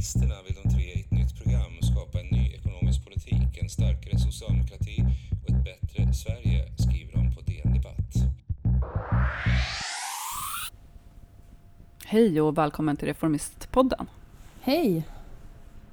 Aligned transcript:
Kommunisterna 0.00 0.34
vill 0.46 0.56
de 0.62 0.70
tre 0.74 0.82
i 0.82 1.00
ett 1.00 1.10
nytt 1.10 1.36
program 1.42 1.72
skapa 1.82 2.20
en 2.20 2.26
ny 2.26 2.52
ekonomisk 2.54 3.04
politik, 3.04 3.62
en 3.62 3.68
starkare 3.68 4.18
socialdemokrati 4.18 5.04
och 5.42 5.50
ett 5.50 5.64
bättre 5.64 6.14
Sverige, 6.14 6.72
skriver 6.78 7.12
de 7.12 7.34
på 7.34 7.40
DN 7.40 7.72
Debatt. 7.74 8.14
Hej 12.04 12.40
och 12.40 12.58
välkommen 12.58 12.96
till 12.96 13.08
Reformistpodden. 13.08 14.06
Hej! 14.60 15.06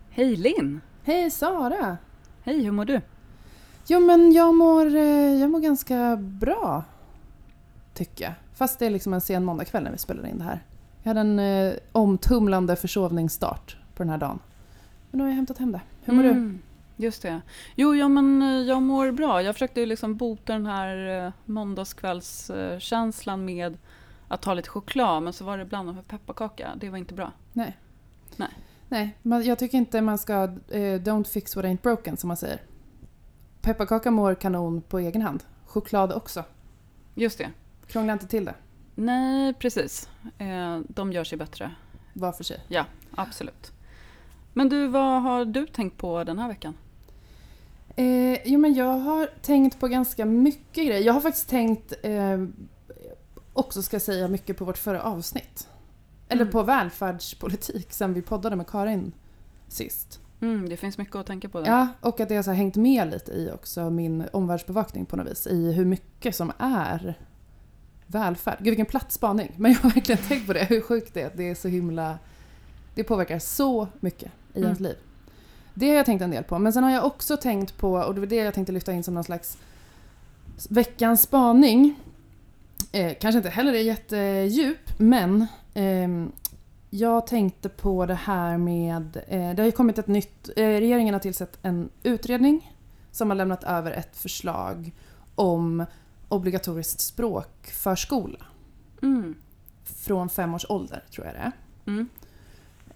Hej 0.10 0.36
Linn! 0.36 0.82
Hej 1.04 1.32
Sara! 1.32 1.98
Hej, 2.44 2.64
hur 2.64 2.72
mår 2.72 2.86
du? 2.86 3.02
Jo 3.88 4.00
men 4.00 4.32
jag 4.32 4.56
mår, 4.56 4.96
eh, 4.96 5.42
jag 5.42 5.50
mår 5.50 5.60
ganska 5.60 6.16
bra. 6.16 6.84
Tycker 7.94 8.26
jag. 8.26 8.34
Fast 8.54 8.80
det 8.80 8.86
är 8.86 8.90
liksom 8.90 9.14
en 9.14 9.22
sen 9.22 9.46
måndagkväll 9.46 9.84
när 9.84 9.92
vi 9.92 9.98
spelar 9.98 10.28
in 10.28 10.38
det 10.38 10.44
här. 10.44 10.66
Jag 11.04 11.10
hade 11.10 11.20
en 11.20 11.40
eh, 11.40 11.74
omtumlande 11.92 12.76
försovningsstart 12.76 13.78
på 13.98 14.04
den 14.04 14.10
här 14.10 14.18
dagen. 14.18 14.40
Men 15.12 15.18
nu 15.18 15.24
har 15.24 15.30
jag 15.30 15.36
hämtat 15.36 15.58
hem 15.58 15.72
det. 15.72 15.82
Hur 16.04 16.14
mår 16.14 16.24
du? 16.24 16.30
Mm, 16.30 16.60
Just 17.00 17.22
det. 17.22 17.42
Jo, 17.76 17.96
ja, 17.96 18.08
men 18.08 18.42
eh, 18.42 18.48
jag 18.68 18.82
mår 18.82 19.12
bra. 19.12 19.42
Jag 19.42 19.56
försökte 19.56 19.86
liksom 19.86 20.16
bota 20.16 20.54
den 20.54 20.66
här 20.66 21.26
eh, 21.26 21.32
måndagskvällskänslan 21.46 23.46
med 23.46 23.78
att 24.28 24.42
ta 24.42 24.54
lite 24.54 24.70
choklad, 24.70 25.24
men 25.24 25.34
så 25.34 25.46
var 25.46 25.58
det 25.58 25.66
blandat 25.66 25.96
med 25.96 26.08
pepparkaka. 26.08 26.70
Det 26.76 26.90
var 26.90 26.98
inte 26.98 27.14
bra. 27.14 27.32
Nej, 28.90 29.18
man, 29.22 29.44
jag 29.44 29.60
tycker 29.60 29.78
inte 29.78 30.02
man 30.02 30.18
ska 30.18 30.44
eh, 30.44 30.50
don't 30.80 31.24
fix 31.24 31.56
what 31.56 31.66
ain't 31.66 31.82
broken 31.82 32.18
som 32.18 32.28
man 32.28 32.38
säger. 32.38 32.62
Pepparkaka 33.62 34.12
mår 34.12 34.36
kanon 34.36 34.82
på 34.82 35.00
egen 35.00 35.22
hand. 35.22 35.44
Choklad 35.66 36.14
också. 36.14 36.44
Just 37.16 37.38
det. 37.38 37.50
Krångla 37.88 38.14
inte 38.14 38.28
till 38.28 38.46
det. 38.46 38.54
Nej, 38.96 39.54
precis. 39.54 40.10
Eh, 40.38 40.80
de 40.88 41.12
gör 41.12 41.24
sig 41.24 41.38
bättre. 41.38 41.72
Var 42.14 42.32
för 42.32 42.44
sig. 42.44 42.60
Ja, 42.68 42.86
absolut. 43.16 43.72
Men 44.58 44.70
du, 44.70 44.88
vad 44.88 45.22
har 45.22 45.46
du 45.46 45.68
tänkt 45.68 45.98
på 45.98 46.24
den 46.24 46.40
här 46.40 46.48
veckan? 46.48 46.74
Eh, 47.96 48.48
jo, 48.48 48.60
men 48.60 48.74
jag 48.74 48.98
har 48.98 49.30
tänkt 49.42 49.80
på 49.80 49.88
ganska 49.88 50.26
mycket 50.26 50.86
grejer. 50.86 51.02
Jag 51.02 51.14
har 51.14 51.22
faktiskt 51.22 51.50
tänkt 51.50 51.94
eh, 52.04 52.44
också, 53.54 53.82
ska 53.82 53.96
jag 53.96 54.02
säga, 54.02 54.28
mycket 54.28 54.58
på 54.58 54.66
vårt 54.66 54.78
förra 54.78 55.02
avsnitt. 55.02 55.68
Eller 56.30 56.42
Mm. 56.42 56.52
på 56.52 56.64
välfärdspolitik 56.64 57.94
sen 57.94 58.14
vi 58.14 58.22
poddade 58.22 58.56
med 58.56 58.68
Karin 58.68 59.12
sist. 59.68 60.20
Mm, 60.42 60.70
det 60.70 60.78
finns 60.78 60.98
mycket 60.98 61.16
att 61.16 61.26
tänka 61.28 61.50
på 61.50 61.62
där. 61.62 61.72
Ja, 61.72 61.88
och 62.02 62.20
att 62.20 62.30
det 62.30 62.36
har 62.36 62.44
så 62.44 62.52
hängt 62.52 62.76
med 62.76 63.12
lite 63.12 63.32
i 63.32 63.52
också 63.54 63.90
min 63.90 64.24
omvärldsbevakning 64.34 65.06
på 65.06 65.16
något 65.18 65.28
vis. 65.28 65.48
I 65.48 65.72
hur 65.72 65.86
mycket 65.86 66.36
som 66.36 66.52
är 66.58 67.18
välfärd. 68.08 68.58
Gud 68.60 68.68
vilken 68.68 68.86
platt 68.86 69.12
spaning. 69.12 69.52
Men 69.58 69.72
jag 69.72 69.80
har 69.80 69.90
verkligen 69.90 70.22
tänkt 70.22 70.48
på 70.48 70.54
det. 70.54 70.64
Hur 70.66 70.82
sjukt 70.82 71.14
det 71.14 71.22
är 71.22 71.32
det 71.36 71.50
är 71.50 71.56
så 71.56 71.68
himla... 71.68 72.20
Det 72.96 73.04
påverkar 73.04 73.40
så 73.40 73.88
mycket 74.00 74.32
i 74.58 74.64
ens 74.64 74.80
liv. 74.80 74.96
Det 75.74 75.90
har 75.90 75.96
jag 75.96 76.06
tänkt 76.06 76.22
en 76.22 76.32
del 76.32 76.44
på. 76.44 76.60
Men 76.60 76.74
sen 76.74 76.84
har 76.84 76.92
jag 76.92 77.06
också 77.06 77.38
tänkt 77.38 77.78
på, 77.78 77.94
och 77.94 78.14
det 78.14 78.20
var 78.20 78.28
det 78.28 78.36
jag 78.36 78.54
tänkte 78.54 78.72
lyfta 78.74 78.94
in 78.94 79.04
som 79.04 79.14
någon 79.14 79.24
slags 79.24 79.58
veckans 80.70 81.22
spaning. 81.22 82.00
Eh, 82.92 83.14
kanske 83.22 83.38
inte 83.38 83.50
heller 83.50 83.74
är 83.74 83.82
jättedjup, 83.82 85.00
men 85.00 85.48
ehm, 85.74 86.32
jag 86.90 87.28
tänkte 87.28 87.70
på 87.70 88.06
det 88.06 88.14
här 88.16 88.58
med... 88.58 89.18
Eh, 89.28 89.50
det 89.56 89.62
har 89.62 89.66
ju 89.66 89.72
kommit 89.72 89.98
ett 89.98 90.08
nytt... 90.08 90.50
Eh, 90.56 90.62
regeringen 90.68 91.14
har 91.14 91.20
tillsatt 91.22 91.58
en 91.62 91.90
utredning 92.04 92.74
som 93.12 93.30
har 93.30 93.36
lämnat 93.36 93.64
över 93.64 93.92
ett 93.92 94.18
förslag 94.18 94.92
om 95.36 95.86
obligatoriskt 96.30 97.00
språkförskola 97.00 98.40
Mm. 99.02 99.36
från 99.84 100.30
fem 100.30 100.54
års 100.54 100.66
ålder, 100.70 101.04
tror 101.12 101.26
jag 101.28 101.36
det 101.36 101.40
är. 101.40 101.52
Mm. 101.86 102.10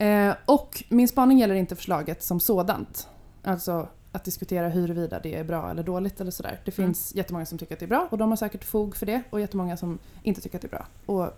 Eh, 0.02 0.36
och 0.46 0.84
min 0.90 1.08
spaning 1.08 1.40
gäller 1.40 1.56
inte 1.56 1.76
förslaget 1.76 2.24
som 2.24 2.40
sådant. 2.40 3.08
Alltså 3.44 3.88
att 4.12 4.24
diskutera 4.24 4.70
huruvida 4.70 5.20
det 5.20 5.36
är 5.36 5.44
bra 5.44 5.72
eller 5.72 5.84
dåligt 5.84 6.22
eller 6.22 6.32
sådär. 6.32 6.60
Det 6.66 6.72
finns 6.72 7.16
jättemånga 7.16 7.46
som 7.46 7.58
tycker 7.58 7.74
att 7.76 7.80
det 7.80 7.86
är 7.86 7.88
bra 7.88 8.08
och 8.12 8.18
de 8.18 8.30
har 8.30 8.36
säkert 8.36 8.64
fog 8.64 8.96
för 8.96 9.06
det 9.06 9.22
och 9.30 9.42
jättemånga 9.42 9.78
som 9.78 10.00
inte 10.24 10.42
tycker 10.42 10.58
att 10.58 10.62
det 10.62 10.68
är 10.68 10.70
bra. 10.70 10.86
Och 11.06 11.34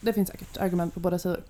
det 0.00 0.12
finns 0.12 0.28
säkert 0.28 0.56
argument 0.56 0.94
på 0.94 1.00
båda 1.00 1.18
sidor. 1.18 1.42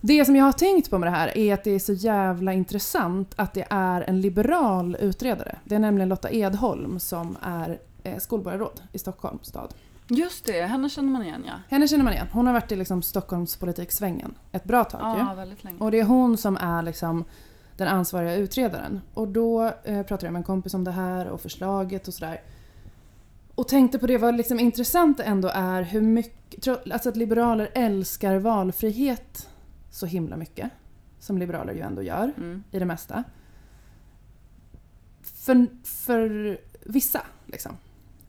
Det 0.00 0.24
som 0.24 0.36
jag 0.36 0.44
har 0.44 0.52
tänkt 0.52 0.90
på 0.90 0.98
med 0.98 1.06
det 1.06 1.16
här 1.16 1.38
är 1.38 1.54
att 1.54 1.64
det 1.64 1.70
är 1.70 1.78
så 1.78 1.92
jävla 1.92 2.52
intressant 2.52 3.32
att 3.36 3.54
det 3.54 3.66
är 3.70 4.00
en 4.00 4.20
liberal 4.20 4.96
utredare. 5.00 5.58
Det 5.64 5.74
är 5.74 5.78
nämligen 5.78 6.08
Lotta 6.08 6.30
Edholm 6.30 7.00
som 7.00 7.36
är 7.42 7.78
eh, 8.02 8.18
skolborgarråd 8.18 8.80
i 8.92 8.98
Stockholms 8.98 9.46
stad. 9.46 9.74
Just 10.10 10.44
det, 10.44 10.62
henne 10.62 10.88
känner 10.88 11.08
man 11.08 11.22
igen 11.22 11.44
ja. 11.46 11.52
Henne 11.68 11.88
känner 11.88 12.04
man 12.04 12.12
igen. 12.12 12.26
Hon 12.32 12.46
har 12.46 12.54
varit 12.54 12.72
i 12.72 12.76
liksom 12.76 13.02
Stockholmspolitiksvängen 13.02 14.34
ett 14.52 14.64
bra 14.64 14.84
tag 14.84 15.16
ju. 15.18 15.24
Ja, 15.24 15.34
väldigt 15.34 15.64
länge. 15.64 15.78
Och 15.78 15.90
det 15.90 16.00
är 16.00 16.04
hon 16.04 16.36
som 16.36 16.56
är 16.56 16.82
liksom 16.82 17.24
den 17.76 17.88
ansvariga 17.88 18.34
utredaren. 18.34 19.00
Och 19.14 19.28
då 19.28 19.72
eh, 19.84 20.02
pratade 20.02 20.26
jag 20.26 20.32
med 20.32 20.40
en 20.40 20.44
kompis 20.44 20.74
om 20.74 20.84
det 20.84 20.90
här 20.90 21.28
och 21.28 21.40
förslaget 21.40 22.08
och 22.08 22.14
sådär. 22.14 22.40
Och 23.54 23.68
tänkte 23.68 23.98
på 23.98 24.06
det, 24.06 24.18
vad 24.18 24.36
liksom 24.36 24.60
intressant 24.60 25.20
ändå 25.20 25.50
är 25.54 25.82
hur 25.82 26.00
mycket... 26.00 26.68
Alltså 26.92 27.08
att 27.08 27.16
liberaler 27.16 27.70
älskar 27.74 28.36
valfrihet 28.38 29.48
så 29.90 30.06
himla 30.06 30.36
mycket. 30.36 30.70
Som 31.18 31.38
liberaler 31.38 31.72
ju 31.72 31.80
ändå 31.80 32.02
gör 32.02 32.32
Mm. 32.36 32.64
i 32.70 32.78
det 32.78 32.84
mesta. 32.84 33.24
För, 35.22 35.66
för 35.84 36.58
vissa, 36.80 37.20
liksom. 37.46 37.72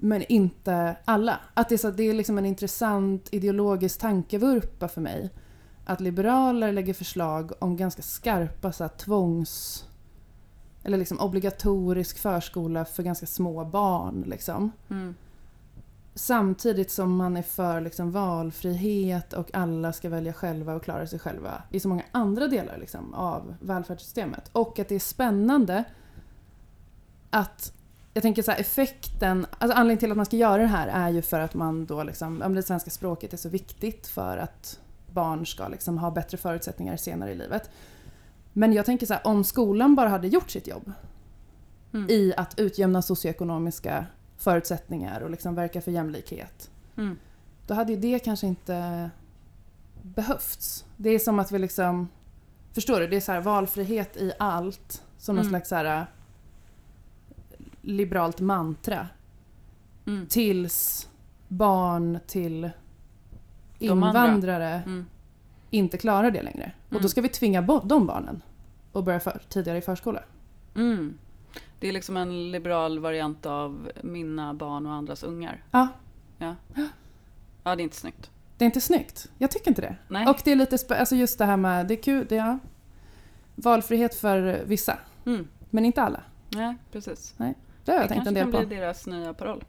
Men 0.03 0.23
inte 0.29 0.95
alla. 1.06 1.39
Att 1.53 1.69
det 1.69 1.75
är, 1.75 1.78
så, 1.78 1.91
det 1.91 2.03
är 2.03 2.13
liksom 2.13 2.38
en 2.38 2.45
intressant 2.45 3.29
ideologisk 3.31 4.00
tankevurpa 4.00 4.88
för 4.88 5.01
mig. 5.01 5.29
Att 5.85 6.01
liberaler 6.01 6.72
lägger 6.72 6.94
förslag 6.94 7.51
om 7.59 7.78
ganska 7.78 8.01
skarpa 8.01 8.72
så 8.72 8.84
här, 8.84 8.90
tvångs... 8.90 9.85
Eller 10.84 10.97
liksom 10.97 11.19
obligatorisk 11.19 12.17
förskola 12.17 12.85
för 12.85 13.03
ganska 13.03 13.25
små 13.25 13.66
barn. 13.66 14.23
Liksom. 14.28 14.72
Mm. 14.90 15.16
Samtidigt 16.13 16.91
som 16.91 17.16
man 17.16 17.38
är 17.38 17.41
för 17.41 17.81
liksom, 17.81 18.11
valfrihet 18.11 19.34
och 19.34 19.50
alla 19.53 19.94
ska 19.94 20.09
välja 20.09 20.34
själva 20.34 20.75
och 20.75 20.84
klara 20.84 21.07
sig 21.07 21.19
själva 21.19 21.63
i 21.69 21.79
så 21.79 21.88
många 21.88 22.03
andra 22.11 22.47
delar 22.47 22.78
liksom, 22.78 23.13
av 23.13 23.56
välfärdssystemet. 23.59 24.50
Och 24.51 24.79
att 24.79 24.88
det 24.88 24.95
är 24.95 25.00
spännande 25.00 25.84
att 27.29 27.73
jag 28.13 28.22
tänker 28.23 28.41
så 28.44 28.51
här, 28.51 28.59
effekten, 28.59 29.45
alltså 29.57 29.77
anledningen 29.77 29.99
till 29.99 30.11
att 30.11 30.17
man 30.17 30.25
ska 30.25 30.35
göra 30.38 30.61
det 30.61 30.67
här 30.67 30.88
är 30.88 31.09
ju 31.09 31.22
för 31.22 31.39
att 31.39 31.53
man 31.53 31.85
då 31.85 32.03
liksom, 32.03 32.41
om 32.41 32.53
det 32.55 32.63
svenska 32.63 32.89
språket 32.89 33.33
är 33.33 33.38
så 33.38 33.49
viktigt 33.49 34.07
för 34.07 34.38
att 34.38 34.79
barn 35.11 35.45
ska 35.45 35.67
liksom 35.67 35.97
ha 35.97 36.11
bättre 36.11 36.38
förutsättningar 36.38 36.97
senare 36.97 37.31
i 37.31 37.35
livet. 37.35 37.69
Men 38.53 38.73
jag 38.73 38.85
tänker 38.85 39.05
så 39.05 39.13
här, 39.13 39.27
om 39.27 39.44
skolan 39.44 39.95
bara 39.95 40.09
hade 40.09 40.27
gjort 40.27 40.49
sitt 40.51 40.67
jobb 40.67 40.91
Mm. 41.94 42.09
i 42.09 42.33
att 42.38 42.59
utjämna 42.59 43.01
socioekonomiska 43.01 44.05
förutsättningar 44.38 45.22
och 45.22 45.29
liksom 45.29 45.55
verka 45.55 45.81
för 45.81 45.91
jämlikhet. 45.91 46.69
Mm. 46.97 47.17
Då 47.67 47.73
hade 47.73 47.93
ju 47.93 47.99
det 47.99 48.19
kanske 48.19 48.47
inte 48.47 49.09
behövts. 50.01 50.85
Det 50.97 51.09
är 51.09 51.19
som 51.19 51.39
att 51.39 51.51
vi 51.51 51.59
liksom... 51.59 52.07
Förstår 52.73 52.99
du? 52.99 53.07
Det 53.07 53.16
är 53.16 53.22
så 53.22 53.31
här 53.31 53.41
valfrihet 53.41 54.17
i 54.17 54.31
allt. 54.39 55.03
Som 55.17 55.35
någon 55.35 55.45
Mm. 55.45 55.51
slags 55.51 55.69
så 55.69 55.75
här 55.75 56.05
liberalt 57.81 58.40
mantra. 58.40 59.08
Mm. 60.06 60.28
Tills 60.28 61.09
barn 61.47 62.19
till 62.28 62.69
invandrare 63.80 64.68
Mm. 64.86 65.06
inte 65.69 65.97
klarar 65.97 66.31
det 66.31 66.41
längre. 66.41 66.72
Och 66.86 66.91
Mm. 66.91 67.02
då 67.03 67.09
ska 67.09 67.22
vi 67.22 67.30
tvinga 67.30 67.62
bort 67.62 67.84
de 67.86 68.08
barnen 68.08 68.41
och 68.91 69.03
börja 69.03 69.20
för, 69.20 69.41
tidigare 69.50 69.78
i 69.78 69.81
förskola. 69.81 70.24
Mm. 70.75 71.18
Det 71.80 71.88
är 71.88 71.91
liksom 71.94 72.18
en 72.18 72.52
liberal 72.52 73.00
variant 73.00 73.46
av 73.46 73.91
mina 74.03 74.53
barn 74.53 74.86
och 74.86 74.94
andras 74.94 75.24
ungar. 75.24 75.64
Ja, 75.72 75.88
Ja, 76.38 76.56
ja 77.64 77.75
det 77.75 77.81
är 77.81 77.84
inte 77.84 77.96
snyggt. 77.96 78.30
det 78.58 78.64
är 78.64 78.66
inte 78.66 78.82
snyggt. 78.82 79.29
Jag 79.38 79.52
tycker 79.52 79.72
inte 79.72 79.82
det. 79.82 79.96
Nej. 80.08 80.28
Och 80.28 80.41
det 80.44 80.52
är 80.52 80.55
lite, 80.55 80.78
alltså 81.00 81.16
just 81.16 81.38
det 81.38 81.46
här 81.46 81.58
med, 81.58 81.88
det 81.88 81.94
är 81.94 82.02
kul, 82.03 82.26
det 82.29 82.38
är, 82.38 82.46
ja. 82.47 82.59
Valfrihet 83.55 84.16
för 84.16 84.64
vissa, 84.66 84.97
Mm. 85.26 85.47
men 85.70 85.85
inte 85.85 86.02
alla. 86.02 86.22
Nej, 86.50 86.76
precis. 86.91 87.34
Det 87.85 87.91
har 87.91 87.99
jag 87.99 88.03
det 88.09 88.13
tänkt 88.13 88.23
kanske 88.23 88.29
en 88.29 88.33
del 88.45 88.53
kan 88.53 88.61
på. 88.61 88.67
bli 88.67 88.75
deras 88.78 89.07
nya 89.07 89.33
paroll. 89.33 89.63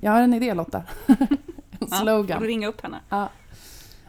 Jag 0.00 0.12
har 0.12 0.22
en 0.22 0.34
idé 0.34 0.54
Lotta. 0.54 0.82
en 1.06 1.16
Ja, 1.80 1.86
får 1.86 1.96
slogan. 1.96 2.42
du 2.42 2.48
ringa 2.48 2.68
upp 2.68 2.80
henne. 2.80 3.00
Ja. 3.08 3.28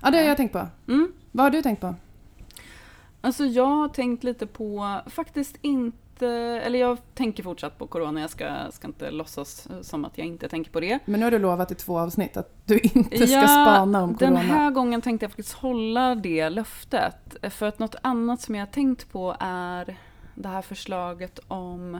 ja, 0.02 0.12
det 0.12 0.18
har 0.18 0.24
jag 0.24 0.38
tänkt 0.38 0.52
på. 0.52 0.68
Mm. 0.88 1.12
Vad 1.32 1.44
har 1.46 1.50
du 1.52 1.62
tänkt 1.62 1.80
på? 1.82 1.96
Alltså 3.22 3.46
jag 3.46 3.66
har 3.66 3.88
tänkt 3.90 4.24
lite 4.24 4.48
på, 4.48 5.00
faktiskt 5.08 5.58
inte, 5.62 6.28
eller 6.28 6.80
jag 6.80 6.98
tänker 7.16 7.44
fortsatt 7.44 7.78
på 7.78 7.88
corona, 7.88 8.22
jag 8.22 8.30
ska, 8.30 8.50
ska 8.72 8.88
inte 8.88 9.12
låtsas 9.12 9.68
som 9.82 10.06
att 10.06 10.18
jag 10.18 10.28
inte 10.28 10.50
tänker 10.50 10.72
på 10.72 10.80
det. 10.80 11.00
Men 11.06 11.20
nu 11.20 11.26
har 11.26 11.32
du 11.32 11.40
lovat 11.40 11.72
i 11.72 11.76
två 11.76 12.00
avsnitt 12.00 12.38
att 12.38 12.68
du 12.68 12.80
inte 12.94 13.28
ska 13.28 13.42
spana 13.48 14.04
om 14.04 14.10
den 14.16 14.18
corona. 14.36 14.40
här 14.40 14.72
gången 14.72 15.02
tänkte 15.02 15.24
jag 15.24 15.32
faktiskt 15.32 15.54
hålla 15.54 16.16
det 16.16 16.50
löftet. 16.50 17.36
För 17.50 17.66
att 17.68 17.80
något 17.80 17.96
annat 18.02 18.42
som 18.42 18.56
jag 18.56 18.62
har 18.66 18.72
tänkt 18.72 19.12
på 19.12 19.36
är 19.40 19.98
det 20.36 20.48
här 20.50 20.62
förslaget 20.62 21.40
om 21.48 22.00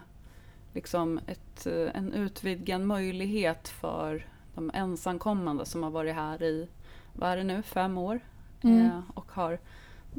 liksom 0.74 1.20
ett, 1.28 1.66
eh, 1.66 1.90
en 1.94 2.14
utvidgad 2.14 2.82
möjlighet 2.82 3.68
för 3.70 4.28
de 4.56 4.72
ensamkommande 4.74 5.66
som 5.66 5.84
har 5.84 5.90
varit 5.90 6.16
här 6.16 6.44
i, 6.44 6.70
vad 7.14 7.30
är 7.30 7.38
det 7.38 7.44
nu, 7.44 7.62
fem 7.62 7.98
år? 7.98 8.20
Mm. 8.62 8.86
Eh, 8.86 9.02
och 9.14 9.32
har 9.32 9.60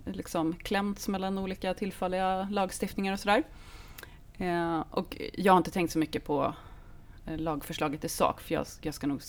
liksom 0.04 0.54
klämts 0.54 1.08
mellan 1.08 1.38
olika 1.38 1.74
tillfälliga 1.74 2.48
lagstiftningar 2.50 3.12
och 3.12 3.20
sådär. 3.20 3.42
Eh, 4.38 4.84
och 4.90 5.22
jag 5.34 5.52
har 5.52 5.58
inte 5.58 5.70
tänkt 5.70 5.92
så 5.92 5.98
mycket 5.98 6.24
på 6.24 6.54
eh, 7.26 7.38
lagförslaget 7.38 8.04
i 8.04 8.08
sak, 8.08 8.40
för 8.40 8.54
jag, 8.54 8.66
jag 8.80 8.94
ska 8.94 9.06
nog 9.06 9.20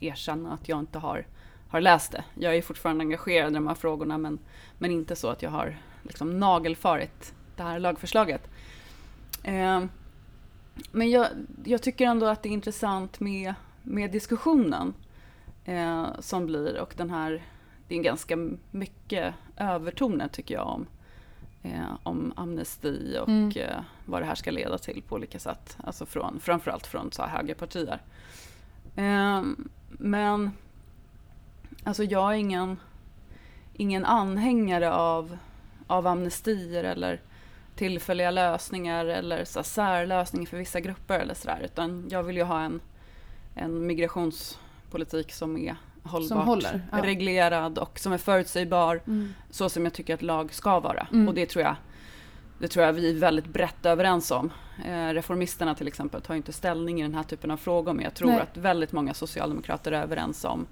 erkänna 0.00 0.52
att 0.52 0.68
jag 0.68 0.78
inte 0.78 0.98
har, 0.98 1.26
har 1.68 1.80
läst 1.80 2.12
det. 2.12 2.24
Jag 2.34 2.56
är 2.56 2.62
fortfarande 2.62 3.02
engagerad 3.02 3.52
i 3.52 3.54
de 3.54 3.66
här 3.66 3.74
frågorna, 3.74 4.18
men, 4.18 4.38
men 4.78 4.90
inte 4.90 5.16
så 5.16 5.28
att 5.28 5.42
jag 5.42 5.50
har 5.50 5.78
liksom 6.02 6.38
nagelfarit 6.40 7.34
det 7.56 7.62
här 7.62 7.78
lagförslaget. 7.78 8.50
Eh, 9.42 9.84
men 10.92 11.10
jag, 11.10 11.26
jag, 11.64 11.82
tycker 11.82 12.06
ändå 12.06 12.26
att 12.26 12.42
det 12.42 12.48
är 12.48 12.52
intressant 12.52 13.20
med, 13.20 13.54
med 13.82 14.10
diskussionen 14.10 14.94
eh, 15.64 16.06
som 16.18 16.46
blir 16.46 16.80
och 16.80 16.94
den 16.96 17.10
här, 17.10 17.44
det 17.88 17.94
är 17.94 18.02
ganska 18.02 18.36
mycket 18.70 19.34
övertoner 19.56 20.28
tycker 20.28 20.54
jag 20.54 20.66
om, 20.66 20.86
eh, 21.62 21.96
om 22.02 22.32
amnesti 22.36 23.18
och 23.22 23.28
mm. 23.28 23.52
eh, 23.56 23.80
vad 24.04 24.22
det 24.22 24.26
här 24.26 24.34
ska 24.34 24.50
leda 24.50 24.78
till 24.78 25.02
på 25.02 25.14
olika 25.14 25.38
sätt. 25.38 25.76
Alltså 25.84 26.06
från, 26.06 26.40
framförallt 26.40 26.86
från 26.86 27.12
så 27.12 27.22
här 27.22 27.28
högerpartier. 27.28 28.02
Eh, 28.96 29.42
men 29.88 30.50
alltså 31.84 32.04
jag 32.04 32.32
är 32.32 32.36
ingen, 32.36 32.76
ingen 33.72 34.04
anhängare 34.04 34.92
av, 34.92 35.38
av 35.86 36.06
amnestier 36.06 36.84
eller 36.84 37.20
tillfälliga 37.80 38.30
lösningar 38.30 39.06
eller 39.06 39.44
så 39.44 39.62
särlösningar 39.62 40.46
för 40.46 40.56
vissa 40.56 40.80
grupper 40.80 41.18
eller 41.18 41.34
sådär. 41.34 41.60
Utan 41.64 42.08
jag 42.10 42.22
vill 42.22 42.36
ju 42.36 42.42
ha 42.42 42.60
en, 42.60 42.80
en 43.54 43.86
migrationspolitik 43.86 45.32
som 45.32 45.56
är 45.56 45.76
hållbart 46.02 46.28
som 46.28 46.38
håller, 46.38 46.82
ja. 46.92 47.02
reglerad 47.02 47.78
och 47.78 47.98
som 47.98 48.12
är 48.12 48.18
förutsägbar. 48.18 49.00
Mm. 49.06 49.34
Så 49.50 49.68
som 49.68 49.84
jag 49.84 49.92
tycker 49.92 50.14
att 50.14 50.22
lag 50.22 50.54
ska 50.54 50.80
vara. 50.80 51.08
Mm. 51.12 51.28
Och 51.28 51.34
det 51.34 51.46
tror 51.46 51.64
jag 51.64 51.76
det 52.58 52.68
tror 52.68 52.86
jag 52.86 52.92
vi 52.92 53.10
är 53.10 53.14
väldigt 53.14 53.46
brett 53.46 53.86
överens 53.86 54.30
om. 54.30 54.52
Eh, 54.84 55.08
reformisterna 55.08 55.74
till 55.74 55.88
exempel 55.88 56.22
tar 56.22 56.34
inte 56.34 56.52
ställning 56.52 57.00
i 57.00 57.02
den 57.02 57.14
här 57.14 57.22
typen 57.22 57.50
av 57.50 57.56
frågor 57.56 57.92
men 57.92 58.04
jag 58.04 58.14
tror 58.14 58.28
Nej. 58.30 58.40
att 58.40 58.56
väldigt 58.56 58.92
många 58.92 59.14
socialdemokrater 59.14 59.92
är 59.92 60.02
överens 60.02 60.44
om 60.44 60.66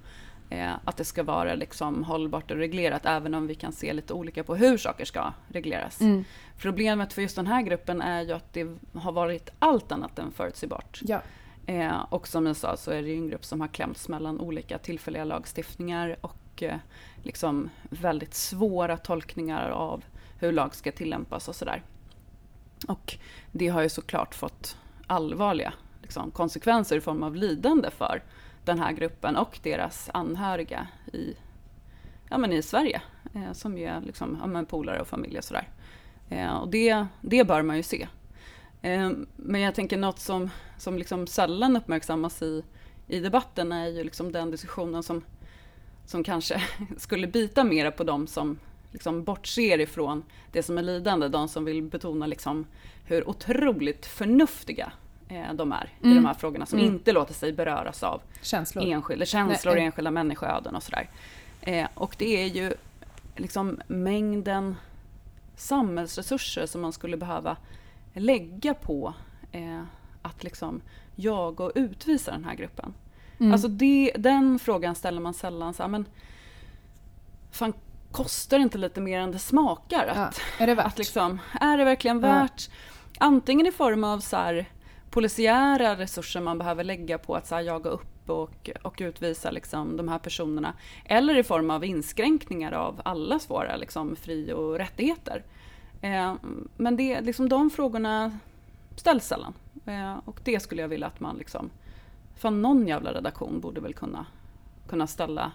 att 0.83 0.97
det 0.97 1.05
ska 1.05 1.23
vara 1.23 1.55
liksom 1.55 2.03
hållbart 2.03 2.51
och 2.51 2.57
reglerat 2.57 3.05
även 3.05 3.33
om 3.33 3.47
vi 3.47 3.55
kan 3.55 3.71
se 3.71 3.93
lite 3.93 4.13
olika 4.13 4.43
på 4.43 4.55
hur 4.55 4.77
saker 4.77 5.05
ska 5.05 5.33
regleras. 5.47 6.01
Mm. 6.01 6.23
Problemet 6.57 7.13
för 7.13 7.21
just 7.21 7.35
den 7.35 7.47
här 7.47 7.61
gruppen 7.61 8.01
är 8.01 8.21
ju 8.21 8.31
att 8.31 8.53
det 8.53 8.67
har 8.93 9.11
varit 9.11 9.49
allt 9.59 9.91
annat 9.91 10.19
än 10.19 10.31
förutsägbart. 10.31 10.99
Ja. 11.03 11.21
Eh, 11.65 12.05
och 12.09 12.27
som 12.27 12.45
jag 12.45 12.55
sa 12.55 12.77
så 12.77 12.91
är 12.91 13.01
det 13.01 13.13
en 13.13 13.29
grupp 13.29 13.45
som 13.45 13.61
har 13.61 13.67
klämts 13.67 14.09
mellan 14.09 14.39
olika 14.39 14.77
tillfälliga 14.77 15.23
lagstiftningar 15.23 16.17
och 16.21 16.63
eh, 16.63 16.77
liksom 17.23 17.69
väldigt 17.89 18.33
svåra 18.33 18.97
tolkningar 18.97 19.69
av 19.69 20.03
hur 20.39 20.51
lag 20.51 20.75
ska 20.75 20.91
tillämpas 20.91 21.47
och 21.47 21.55
sådär. 21.55 21.83
Och 22.87 23.17
det 23.51 23.67
har 23.67 23.81
ju 23.81 23.89
såklart 23.89 24.35
fått 24.35 24.77
allvarliga 25.07 25.73
liksom, 26.01 26.31
konsekvenser 26.31 26.97
i 26.97 27.01
form 27.01 27.23
av 27.23 27.35
lidande 27.35 27.89
för 27.91 28.23
den 28.65 28.79
här 28.79 28.91
gruppen 28.91 29.35
och 29.35 29.59
deras 29.63 30.09
anhöriga 30.13 30.87
i, 31.13 31.33
ja, 32.29 32.37
men 32.37 32.53
i 32.53 32.61
Sverige, 32.61 33.01
eh, 33.33 33.53
som 33.53 33.77
ju 33.77 33.85
är 33.85 34.01
liksom, 34.01 34.37
ja, 34.41 34.47
men 34.47 34.65
polare 34.65 35.01
och 35.01 35.07
familj 35.07 35.37
och 35.37 35.43
sådär. 35.43 35.67
Eh, 36.29 36.53
och 36.53 36.69
det, 36.69 37.05
det 37.21 37.43
bör 37.43 37.61
man 37.61 37.77
ju 37.77 37.83
se. 37.83 38.07
Eh, 38.81 39.11
men 39.35 39.61
jag 39.61 39.75
tänker 39.75 39.97
något 39.97 40.19
som, 40.19 40.49
som 40.77 40.97
liksom 40.97 41.27
sällan 41.27 41.77
uppmärksammas 41.77 42.41
i, 42.41 42.63
i 43.07 43.19
debatten 43.19 43.71
är 43.71 43.87
ju 43.87 44.03
liksom 44.03 44.31
den 44.31 44.51
diskussionen 44.51 45.03
som, 45.03 45.23
som 46.05 46.23
kanske 46.23 46.61
skulle 46.97 47.27
bita 47.27 47.63
mera 47.63 47.91
på 47.91 48.03
dem 48.03 48.27
som 48.27 48.59
liksom 48.91 49.23
bortser 49.23 49.79
ifrån 49.79 50.23
det 50.51 50.63
som 50.63 50.77
är 50.77 50.81
lidande, 50.81 51.27
de 51.27 51.47
som 51.47 51.65
vill 51.65 51.83
betona 51.83 52.27
liksom 52.27 52.65
hur 53.05 53.29
otroligt 53.29 54.05
förnuftiga 54.05 54.91
de 55.53 55.71
är 55.71 55.89
mm. 56.01 56.11
i 56.11 56.15
de 56.15 56.25
här 56.25 56.33
frågorna, 56.33 56.65
som 56.65 56.79
mm. 56.79 56.93
inte 56.93 57.11
låter 57.11 57.33
sig 57.33 57.53
beröras 57.53 58.03
av 58.03 58.21
känslor, 58.41 58.83
enskilda, 58.83 59.25
känslor 59.25 59.75
Nej. 59.75 59.85
enskilda 59.85 60.11
människoöden 60.11 60.75
och 60.75 60.83
sådär. 60.83 61.09
Eh, 61.61 61.87
och 61.93 62.15
det 62.17 62.43
är 62.43 62.47
ju 62.47 62.73
liksom 63.35 63.81
mängden 63.87 64.75
samhällsresurser 65.55 66.65
som 66.65 66.81
man 66.81 66.93
skulle 66.93 67.17
behöva 67.17 67.57
lägga 68.13 68.73
på 68.73 69.13
eh, 69.51 69.81
att 70.21 70.43
liksom 70.43 70.81
jaga 71.15 71.63
och 71.63 71.71
utvisa 71.75 72.31
den 72.31 72.45
här 72.45 72.55
gruppen. 72.55 72.93
Mm. 73.39 73.51
Alltså 73.51 73.67
det, 73.67 74.11
den 74.17 74.59
frågan 74.59 74.95
ställer 74.95 75.21
man 75.21 75.33
sällan 75.33 75.73
så 75.73 75.83
här, 75.83 75.87
men 75.87 76.05
fan, 77.51 77.73
kostar 78.11 78.57
det 78.57 78.63
inte 78.63 78.77
lite 78.77 79.01
mer 79.01 79.19
än 79.19 79.31
det 79.31 79.39
smakar? 79.39 80.07
Att, 80.07 80.41
ja, 80.57 80.63
är 80.63 80.67
det 80.67 80.75
värt? 80.75 80.85
Att 80.85 80.97
liksom, 80.97 81.39
är 81.61 81.77
det 81.77 81.83
verkligen 81.83 82.19
värt? 82.19 82.69
Ja. 82.69 82.75
Antingen 83.17 83.67
i 83.67 83.71
form 83.71 84.03
av 84.03 84.19
så 84.19 84.37
här, 84.37 84.65
polisiära 85.09 85.95
resurser 85.95 86.41
man 86.41 86.57
behöver 86.57 86.83
lägga 86.83 87.17
på 87.17 87.35
att 87.35 87.47
så 87.47 87.55
här, 87.55 87.61
jaga 87.61 87.89
upp 87.89 88.29
och, 88.29 88.69
och 88.81 88.97
utvisa 88.99 89.51
liksom, 89.51 89.97
de 89.97 90.07
här 90.07 90.19
personerna. 90.19 90.73
Eller 91.05 91.37
i 91.37 91.43
form 91.43 91.69
av 91.69 91.85
inskränkningar 91.85 92.71
av 92.71 93.01
allas 93.05 93.49
våra 93.49 93.75
liksom, 93.75 94.15
fri 94.15 94.53
och 94.53 94.77
rättigheter. 94.77 95.43
Eh, 96.01 96.33
men 96.77 96.97
det, 96.97 97.21
liksom, 97.21 97.49
de 97.49 97.69
frågorna 97.69 98.39
ställs 98.95 99.25
sällan. 99.25 99.53
Eh, 99.85 100.17
och 100.25 100.39
det 100.43 100.59
skulle 100.59 100.81
jag 100.81 100.89
vilja 100.89 101.07
att 101.07 101.19
man 101.19 101.37
liksom, 101.37 101.69
för 102.35 102.51
någon 102.51 102.87
jävla 102.87 103.13
redaktion 103.13 103.59
borde 103.59 103.81
väl 103.81 103.93
kunna, 103.93 104.25
kunna 104.87 105.07
ställa 105.07 105.51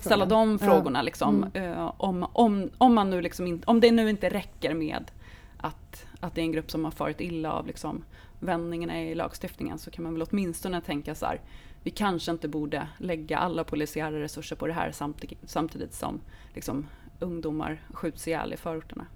ställa 0.00 0.26
de 0.26 0.58
frågorna. 0.58 0.98
Ja. 0.98 1.02
Liksom, 1.02 1.46
mm. 1.54 1.72
uh, 1.72 1.92
om, 1.96 2.26
om, 2.32 2.70
om, 2.78 2.94
man 2.94 3.10
nu 3.10 3.20
liksom 3.20 3.46
in, 3.46 3.62
om 3.66 3.80
det 3.80 3.92
nu 3.92 4.10
inte 4.10 4.28
räcker 4.28 4.74
med 4.74 5.10
att, 5.56 6.06
att 6.20 6.34
det 6.34 6.40
är 6.40 6.44
en 6.44 6.52
grupp 6.52 6.70
som 6.70 6.84
har 6.84 6.90
farit 6.90 7.20
illa 7.20 7.52
av 7.52 7.66
liksom, 7.66 8.04
vändningarna 8.40 9.02
i 9.02 9.14
lagstiftningen 9.14 9.78
så 9.78 9.90
kan 9.90 10.04
man 10.04 10.12
väl 10.12 10.26
åtminstone 10.30 10.80
tänka 10.80 11.14
så 11.14 11.26
här, 11.26 11.40
vi 11.82 11.90
kanske 11.90 12.30
inte 12.30 12.48
borde 12.48 12.88
lägga 12.98 13.38
alla 13.38 13.64
polisiära 13.64 14.20
resurser 14.20 14.56
på 14.56 14.66
det 14.66 14.72
här 14.72 14.92
samtidigt, 14.92 15.38
samtidigt 15.44 15.94
som 15.94 16.20
liksom, 16.54 16.86
ungdomar 17.20 17.82
skjuts 17.92 18.28
ihjäl 18.28 18.52
i 18.52 18.56
förorterna. 18.56 19.06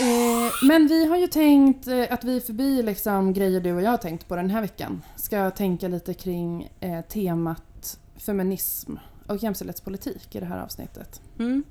Eh, 0.00 0.68
men 0.68 0.86
vi 0.86 1.06
har 1.06 1.16
ju 1.16 1.26
tänkt 1.26 1.86
eh, 1.86 2.06
att 2.10 2.24
vi 2.24 2.40
förbi 2.40 2.82
liksom, 2.82 3.32
grejer 3.32 3.60
du 3.60 3.72
och 3.72 3.82
jag 3.82 3.90
har 3.90 3.96
tänkt 3.96 4.28
på 4.28 4.36
den 4.36 4.50
här 4.50 4.60
veckan 4.60 5.02
ska 5.16 5.50
tänka 5.50 5.88
lite 5.88 6.14
kring 6.14 6.70
eh, 6.80 7.00
temat 7.00 7.98
feminism 8.16 8.96
och 9.26 9.36
jämställdhetspolitik 9.36 10.34
i 10.34 10.40
det 10.40 10.46
här 10.46 10.58
avsnittet. 10.58 11.22
Mm. 11.38 11.64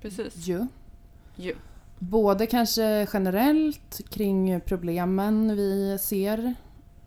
Precis. 0.00 0.34
Jo. 0.36 0.66
jo. 1.36 1.54
Både 1.98 2.46
kanske 2.46 3.06
generellt 3.12 4.00
kring 4.10 4.60
problemen 4.60 5.56
vi 5.56 5.98
ser 6.00 6.54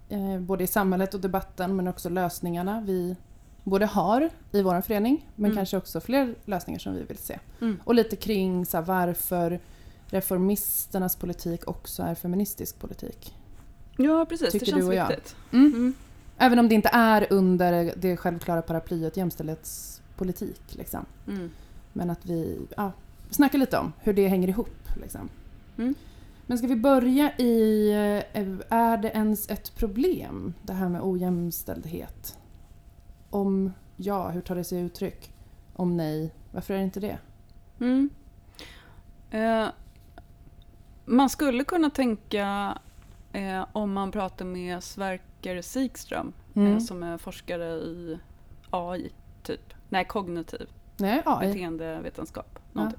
eh, 0.10 0.40
både 0.40 0.64
i 0.64 0.68
samhället 0.68 1.14
och 1.14 1.20
debatten 1.20 1.76
men 1.76 1.88
också 1.88 2.10
lösningarna 2.10 2.84
vi 2.86 3.16
både 3.64 3.86
har 3.86 4.30
i 4.52 4.62
vår 4.62 4.82
förening 4.82 5.30
men 5.36 5.46
mm. 5.46 5.56
kanske 5.56 5.78
också 5.78 6.02
fler 6.02 6.36
lösningar 6.46 6.80
som 6.80 6.94
vi 6.96 7.04
vill 7.04 7.18
se. 7.18 7.40
Mm. 7.62 7.80
Och 7.84 7.96
lite 7.96 8.16
kring 8.16 8.66
så 8.66 8.78
här, 8.78 8.84
varför 8.84 9.60
reformisternas 10.06 11.16
politik 11.16 11.68
också 11.68 12.04
är 12.04 12.16
feministisk 12.16 12.80
politik. 12.80 13.36
Ja 13.98 14.26
precis, 14.30 14.52
Tycker 14.52 14.66
det 14.66 14.72
känns 14.72 14.90
viktigt. 14.90 15.36
Mm. 15.52 15.66
mm. 15.66 15.94
Även 16.38 16.60
om 16.60 16.70
det 16.70 16.76
inte 16.76 16.90
är 16.94 17.28
under 17.30 17.94
det 17.96 18.18
självklara 18.18 18.62
paraplyet 18.62 19.18
jämställdhetspolitik. 19.18 20.62
Liksom. 20.70 21.06
Mm. 21.28 21.50
Men 21.94 22.10
att 22.10 22.26
vi 22.26 22.60
ja, 22.78 22.92
snackar 23.30 23.60
lite 23.60 23.78
om 23.78 23.94
hur 24.00 24.14
det 24.14 24.28
hänger 24.28 24.48
ihop. 24.48 24.81
Liksom. 24.96 25.30
Mm. 25.78 25.96
Men 26.46 26.58
ska 26.58 26.68
vi 26.68 26.76
börja 26.76 27.38
i, 27.38 27.92
eh, 27.92 28.52
är 28.70 28.98
det 28.98 29.10
ens 29.10 29.50
ett 29.50 29.76
problem 29.76 30.54
det 30.64 30.74
här 30.74 30.90
med 30.90 31.02
ojämställdhet? 31.02 32.38
Om 33.30 33.74
ja, 33.96 34.30
hur 34.30 34.42
tar 34.42 34.56
det 34.56 34.64
sig 34.64 34.82
uttryck? 34.82 35.34
Om 35.74 35.98
nej, 35.98 36.34
varför 36.52 36.74
är 36.74 36.78
det 36.78 36.84
inte 36.84 37.00
det? 37.00 37.18
Mm. 37.80 38.10
Eh, 39.32 39.68
man 41.06 41.30
skulle 41.30 41.64
kunna 41.64 41.90
tänka 41.90 42.78
eh, 43.34 43.66
om 43.72 43.94
man 43.94 44.12
pratar 44.12 44.46
med 44.46 44.84
Sverker 44.84 45.62
Sikström 45.62 46.34
eh, 46.54 46.62
mm. 46.62 46.82
som 46.82 47.04
är 47.04 47.18
forskare 47.18 47.66
i 47.66 48.20
AI, 48.70 49.12
typ. 49.44 49.74
Nej, 49.90 50.06
kognitiv. 50.06 50.70
Nej, 50.98 51.22
AI. 51.26 51.48
Beteendevetenskap. 51.48 52.60
Ja. 52.74 52.92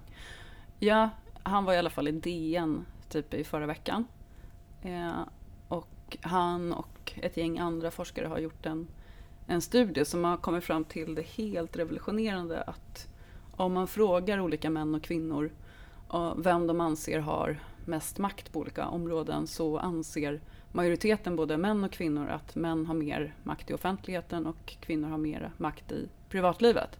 ja, 0.78 1.10
han 1.42 1.64
var 1.64 1.72
i 1.74 1.78
alla 1.78 1.90
fall 1.90 2.08
i 2.08 2.12
DN 2.12 2.86
typ 3.08 3.34
i 3.34 3.44
förra 3.44 3.66
veckan. 3.66 4.04
Eh, 4.82 5.20
och 5.68 6.16
han 6.20 6.72
och 6.72 7.12
ett 7.16 7.36
gäng 7.36 7.58
andra 7.58 7.90
forskare 7.90 8.26
har 8.26 8.38
gjort 8.38 8.66
en, 8.66 8.88
en 9.46 9.62
studie 9.62 10.04
som 10.04 10.24
har 10.24 10.36
kommit 10.36 10.64
fram 10.64 10.84
till 10.84 11.14
det 11.14 11.26
helt 11.26 11.76
revolutionerande 11.76 12.62
att 12.62 13.08
om 13.56 13.72
man 13.72 13.88
frågar 13.88 14.40
olika 14.40 14.70
män 14.70 14.94
och 14.94 15.02
kvinnor 15.02 15.52
eh, 16.12 16.34
vem 16.36 16.66
de 16.66 16.80
anser 16.80 17.18
har 17.18 17.60
mest 17.84 18.18
makt 18.18 18.52
på 18.52 18.60
olika 18.60 18.86
områden 18.86 19.46
så 19.46 19.78
anser 19.78 20.40
majoriteten, 20.72 21.36
både 21.36 21.56
män 21.56 21.84
och 21.84 21.92
kvinnor, 21.92 22.28
att 22.28 22.54
män 22.54 22.86
har 22.86 22.94
mer 22.94 23.34
makt 23.42 23.70
i 23.70 23.74
offentligheten 23.74 24.46
och 24.46 24.76
kvinnor 24.80 25.08
har 25.08 25.18
mer 25.18 25.52
makt 25.56 25.92
i 25.92 26.08
privatlivet. 26.28 26.98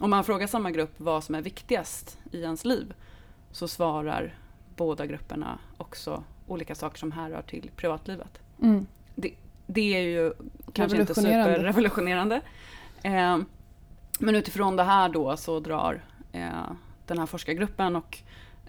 om 0.00 0.10
man 0.10 0.24
frågar 0.24 0.46
samma 0.46 0.70
grupp 0.70 0.94
vad 0.96 1.24
som 1.24 1.34
är 1.34 1.42
viktigast 1.42 2.18
i 2.32 2.42
ens 2.42 2.64
liv 2.64 2.94
så 3.54 3.68
svarar 3.68 4.34
båda 4.76 5.06
grupperna 5.06 5.58
också 5.76 6.24
olika 6.46 6.74
saker 6.74 6.98
som 6.98 7.12
härrör 7.12 7.42
till 7.42 7.70
privatlivet. 7.76 8.40
Mm. 8.62 8.86
Det 9.66 9.96
är 9.96 10.02
ju 10.02 10.32
kanske 10.72 11.00
inte 11.00 11.12
Revolutionerande. 11.12 11.54
superrevolutionerande. 11.54 12.40
Eh, 13.02 13.38
men 14.18 14.34
utifrån 14.34 14.76
det 14.76 14.82
här 14.82 15.08
då 15.08 15.36
så 15.36 15.60
drar 15.60 16.04
eh, 16.32 16.70
den 17.06 17.18
här 17.18 17.26
forskargruppen 17.26 17.96
och 17.96 18.18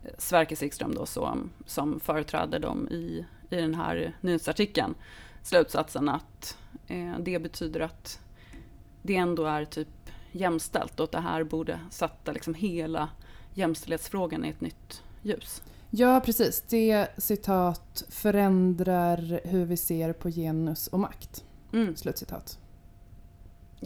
eh, 0.04 0.12
Sverker 0.18 0.56
Sikström 0.56 0.96
då 0.96 1.06
som, 1.06 1.50
som 1.65 2.00
företräder 2.00 2.60
dem 2.60 2.88
i, 2.92 3.25
i 3.50 3.56
den 3.56 3.75
här 3.75 4.13
nyhetsartikeln 4.22 4.96
slutsatsen 5.44 6.10
att 6.10 6.58
eh, 6.88 7.20
det 7.20 7.39
betyder 7.39 7.80
att 7.80 8.20
det 9.01 9.15
ändå 9.15 9.46
är 9.46 9.65
typ 9.65 9.88
jämställt 10.32 11.00
och 11.00 11.04
att 11.04 11.12
det 11.12 11.20
här 11.20 11.44
borde 11.44 11.80
sätta 11.89 12.32
liksom 12.32 12.54
hela 12.54 13.10
jämställdhetsfrågan 13.55 14.45
i 14.45 14.50
ett 14.50 14.62
nytt 14.62 15.03
ljus. 15.21 15.62
Ja, 15.89 16.21
precis. 16.25 16.63
Det 16.69 17.07
citat 17.17 18.03
förändrar 18.09 19.41
hur 19.43 19.65
vi 19.65 19.77
ser 19.77 20.13
på 20.13 20.29
genus 20.29 20.88
och 20.88 21.00
makt. 21.00 21.43
Mm. 21.74 21.95
Slutcitat. 21.95 22.59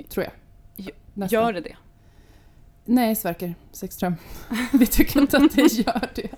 Tror 0.09 0.25
jag. 0.25 0.33
Nästan. 1.13 1.39
Gör 1.39 1.53
det 1.53 1.61
det? 1.61 1.75
Nej, 2.85 3.15
Sverker 3.15 3.55
Sikström. 3.71 4.15
Vi 4.73 4.87
tycker 4.87 5.19
inte 5.19 5.37
att 5.37 5.55
det 5.55 5.73
gör 5.73 6.09
det. 6.15 6.29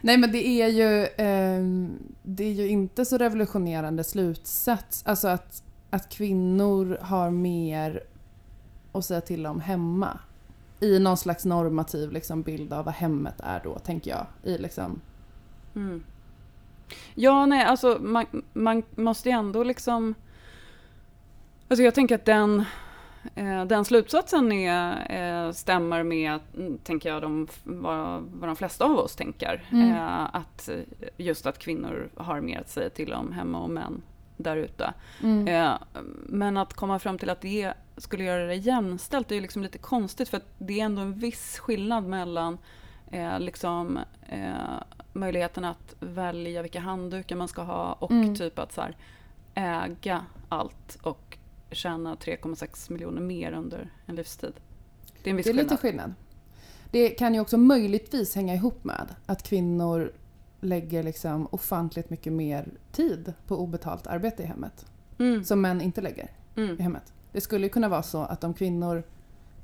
Nej, 0.00 0.18
men 0.18 0.32
det 0.32 0.46
är 0.46 0.68
ju, 0.68 1.08
ehm, 1.16 1.98
det 2.22 2.44
är 2.44 2.52
ju 2.52 2.68
inte 2.68 3.04
så 3.04 3.18
revolutionerande 3.18 4.04
slutsats. 4.04 5.02
Alltså 5.06 5.28
att, 5.28 5.62
att 5.90 6.08
kvinnor 6.08 6.98
har 7.00 7.30
mer 7.30 8.02
att 8.92 9.04
säga 9.04 9.20
till 9.20 9.46
om 9.46 9.60
hemma. 9.60 10.20
I 10.80 10.98
någon 10.98 11.16
slags 11.16 11.44
normativ 11.44 12.12
liksom, 12.12 12.42
bild 12.42 12.72
av 12.72 12.84
vad 12.84 12.94
hemmet 12.94 13.34
är 13.38 13.60
då, 13.64 13.78
tänker 13.78 14.10
jag. 14.10 14.26
I 14.42 14.58
liksom, 14.58 15.00
Mm. 15.74 16.04
Ja, 17.14 17.46
nej, 17.46 17.64
alltså 17.64 17.98
man, 18.00 18.26
man 18.52 18.82
måste 18.96 19.28
ju 19.28 19.32
ändå 19.32 19.64
liksom... 19.64 20.14
Alltså 21.68 21.82
jag 21.82 21.94
tänker 21.94 22.14
att 22.14 22.24
den, 22.24 22.64
eh, 23.34 23.64
den 23.64 23.84
slutsatsen 23.84 24.52
är, 24.52 25.46
eh, 25.46 25.52
stämmer 25.52 26.02
med, 26.02 26.40
mm, 26.56 26.78
tänker 26.78 27.08
jag, 27.08 27.22
de, 27.22 27.48
vad, 27.64 28.22
vad 28.22 28.48
de 28.48 28.56
flesta 28.56 28.84
av 28.84 28.98
oss 28.98 29.16
tänker. 29.16 29.68
Mm. 29.70 29.90
Eh, 29.90 30.34
att 30.34 30.68
eh, 30.68 30.78
just 31.16 31.46
att 31.46 31.58
kvinnor 31.58 32.10
har 32.16 32.40
mer 32.40 32.60
att 32.60 32.68
säga 32.70 32.90
till 32.90 33.12
om 33.12 33.32
hemma 33.32 33.58
och 33.60 33.70
män 33.70 34.02
där 34.36 34.56
ute. 34.56 34.92
mm. 35.22 35.48
Eh, 35.48 35.72
men 36.26 36.56
att 36.56 36.74
komma 36.74 36.98
fram 36.98 37.18
till 37.18 37.30
att 37.30 37.40
det 37.40 37.74
skulle 38.00 38.24
göra 38.24 38.46
det 38.46 38.54
jämställt 38.54 39.30
är 39.30 39.34
ju 39.34 39.40
liksom 39.40 39.62
lite 39.62 39.78
konstigt 39.78 40.28
för 40.28 40.40
det 40.58 40.80
är 40.80 40.84
ändå 40.84 41.02
en 41.02 41.14
viss 41.14 41.58
skillnad 41.58 42.04
mellan 42.04 42.58
eh, 43.10 43.40
liksom, 43.40 43.98
eh, 44.28 44.82
möjligheten 45.12 45.64
att 45.64 45.94
välja 46.00 46.62
vilka 46.62 46.80
handdukar 46.80 47.36
man 47.36 47.48
ska 47.48 47.62
ha 47.62 47.92
och 47.92 48.10
Mm. 48.10 48.34
typ 48.36 48.58
att 48.58 48.72
så 48.72 48.80
här, 48.80 48.96
äga 49.54 50.24
allt 50.48 50.98
och 51.02 51.38
tjäna 51.70 52.14
3,6 52.16 52.90
miljoner 52.92 53.20
mer 53.20 53.52
under 53.52 53.90
en 54.06 54.14
livstid. 54.14 54.52
Det 55.22 55.28
är 55.28 55.30
en 55.30 55.36
viss 55.36 55.44
Det 55.46 55.50
är 55.50 55.54
lite 55.54 55.76
skillnad. 55.76 55.80
skillnad. 55.80 56.14
Det 56.90 57.08
kan 57.08 57.34
ju 57.34 57.40
också 57.40 57.56
möjligtvis 57.58 58.34
hänga 58.34 58.54
ihop 58.54 58.84
med 58.84 59.08
att 59.26 59.42
kvinnor 59.42 60.12
lägger 60.60 61.02
liksom 61.02 61.48
ofantligt 61.52 62.10
mycket 62.10 62.32
mer 62.32 62.68
tid 62.92 63.32
på 63.46 63.56
obetalt 63.58 64.06
arbete 64.06 64.42
i 64.42 64.46
hemmet. 64.46 64.86
Mm, 65.18 65.44
Som 65.44 65.60
män 65.60 65.80
inte 65.80 66.00
lägger 66.00 66.30
i 66.54 66.60
mm, 66.60 66.78
hemmet. 66.78 67.12
Det 67.32 67.40
skulle 67.40 67.68
kunna 67.68 67.88
vara 67.88 68.02
så 68.02 68.22
att 68.22 68.44
om 68.44 68.54
kvinnor 68.54 69.02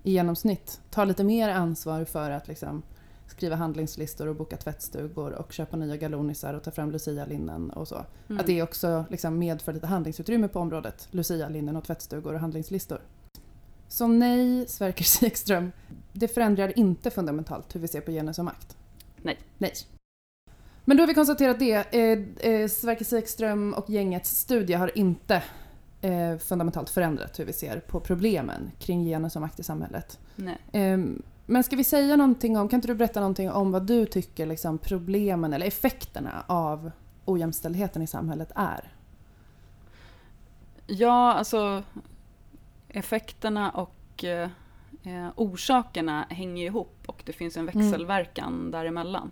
i 0.02 0.12
genomsnitt 0.12 0.80
tar 0.90 1.06
lite 1.06 1.24
mer 1.24 1.48
ansvar 1.48 2.04
för 2.04 2.30
att 2.30 2.48
liksom 2.48 2.82
skriva 3.26 3.56
handlingslistor 3.56 4.26
och 4.26 4.36
boka 4.36 4.56
tvättstugor 4.56 5.32
och 5.32 5.52
köpa 5.52 5.76
nya 5.76 5.96
galonisar 5.96 6.54
och 6.54 6.62
ta 6.62 6.70
fram 6.70 6.90
lucia-linnen 6.90 7.70
och 7.70 7.88
så. 7.88 8.04
mm. 8.28 8.40
Att 8.40 8.46
det 8.46 8.62
också 8.62 9.04
liksom 9.10 9.38
medför 9.38 9.72
lite 9.72 9.86
handlingsutrymme 9.86 10.48
på 10.48 10.60
området. 10.60 11.08
Lucia-linnen 11.10 11.76
och 11.76 11.84
tvättstugor 11.84 12.34
och 12.34 12.40
handlingslistor. 12.40 13.00
Så 13.88 14.06
nej, 14.06 14.68
Sverker 14.68 15.04
Sikström. 15.20 15.72
Det 16.12 16.28
förändrar 16.28 16.78
inte 16.78 17.10
fundamentalt 17.10 17.74
hur 17.74 17.80
vi 17.80 17.88
ser 17.88 18.00
på 18.00 18.10
genus 18.10 18.38
och 18.38 18.44
makt. 18.44 18.76
Nej. 19.22 19.38
Nej. 19.58 19.72
Men 20.84 20.96
då 20.96 21.02
har 21.02 21.08
vi 21.08 21.14
konstaterat 21.14 21.58
det. 21.58 21.94
Eh, 21.94 22.50
eh, 22.52 22.68
Sverker 22.68 23.04
Sikström 23.04 23.74
och 23.74 23.90
gängets 23.90 24.30
studie 24.30 24.74
har 24.74 24.98
inte 24.98 25.42
eh, 26.06 26.38
fundamentalt 26.38 26.90
förändrat 26.90 27.38
hur 27.38 27.44
vi 27.44 27.52
ser 27.52 27.80
på 27.80 28.00
problemen 28.00 28.70
kring 28.78 29.04
genus 29.04 29.36
och 29.36 29.42
makt 29.42 29.60
i 29.60 29.62
samhället. 29.62 30.18
Eh, 30.72 30.98
men 31.46 31.64
ska 31.64 31.76
vi 31.76 31.84
säga 31.84 32.16
någonting 32.16 32.56
om, 32.56 32.68
kan 32.68 32.76
inte 32.78 32.88
du 32.88 32.94
berätta 32.94 33.20
någonting 33.20 33.50
om 33.50 33.72
vad 33.72 33.86
du 33.86 34.06
tycker 34.06 34.46
liksom, 34.46 34.78
problemen 34.78 35.52
eller 35.52 35.66
effekterna 35.66 36.44
av 36.46 36.90
ojämställdheten 37.24 38.02
i 38.02 38.06
samhället 38.06 38.52
är? 38.54 38.92
Ja, 40.86 41.32
alltså 41.32 41.82
effekterna 42.88 43.70
och 43.70 44.24
eh, 44.24 44.48
eh, 45.02 45.28
orsakerna 45.36 46.26
hänger 46.30 46.66
ihop 46.66 46.96
och 47.06 47.22
det 47.26 47.32
finns 47.32 47.56
en 47.56 47.66
växelverkan 47.66 48.70
däremellan. 48.70 49.30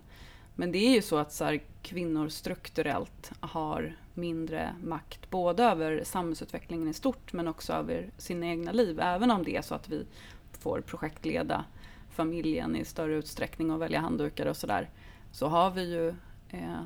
Men 0.55 0.73
det 0.73 0.79
är 0.79 0.95
ju 0.95 1.03
så 1.03 1.17
att 1.17 1.33
så 1.33 1.45
här, 1.45 1.61
kvinnor 1.83 2.29
strukturellt 2.29 3.33
har 3.41 3.97
mindre 4.15 4.75
makt 4.83 5.31
både 5.31 5.65
över 5.65 6.05
samhällsutvecklingen 6.05 6.89
i 6.89 6.93
stort 6.93 7.33
men 7.33 7.49
också 7.49 7.73
över 7.73 8.11
sina 8.19 8.47
egna 8.47 8.73
liv. 8.73 9.01
Även 9.01 9.31
om 9.31 9.45
det 9.45 9.57
är 9.57 9.63
så 9.63 9.75
att 9.75 9.89
vi 9.89 10.07
får 10.53 10.81
projektleda 10.81 11.65
familjen 12.11 12.77
i 12.77 12.85
större 12.85 13.15
utsträckning 13.15 13.71
och 13.71 13.83
välja 13.83 14.01
handdukar 14.01 14.47
och 14.47 14.57
sådär. 14.57 14.91
Så 15.33 15.47
har 15.47 15.71
vi 15.71 15.93
ju 15.93 16.09
eh, 16.49 16.81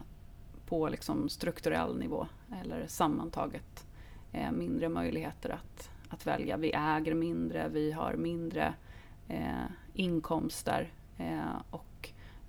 på 0.67 0.89
liksom 0.89 1.29
strukturell 1.29 1.99
nivå 1.99 2.27
eller 2.63 2.87
sammantaget 2.87 3.87
eh, 4.33 4.53
mindre 4.53 4.89
möjligheter 4.89 5.51
att, 5.51 5.91
att 6.09 6.27
välja. 6.27 6.57
Vi 6.57 6.73
äger 6.73 7.15
mindre, 7.15 7.69
vi 7.69 7.93
har 7.93 8.15
mindre 8.15 8.75
eh, 9.29 9.65
inkomster 9.95 10.93
eh, 11.19 11.61
och 11.71 11.88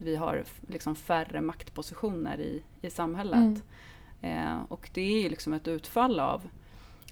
vi 0.02 0.16
har 0.16 0.44
liksom 0.68 0.96
färre 0.96 1.42
maktpositioner 1.42 2.40
i, 2.40 2.64
i 2.82 2.90
samhället. 2.90 3.64
Mm. 4.22 4.48
Eh, 4.58 4.62
och 4.68 4.90
det 4.94 5.02
är 5.02 5.22
ju 5.24 5.30
liksom 5.30 5.54
ett 5.54 5.68
utfall 5.68 6.20
av 6.20 6.50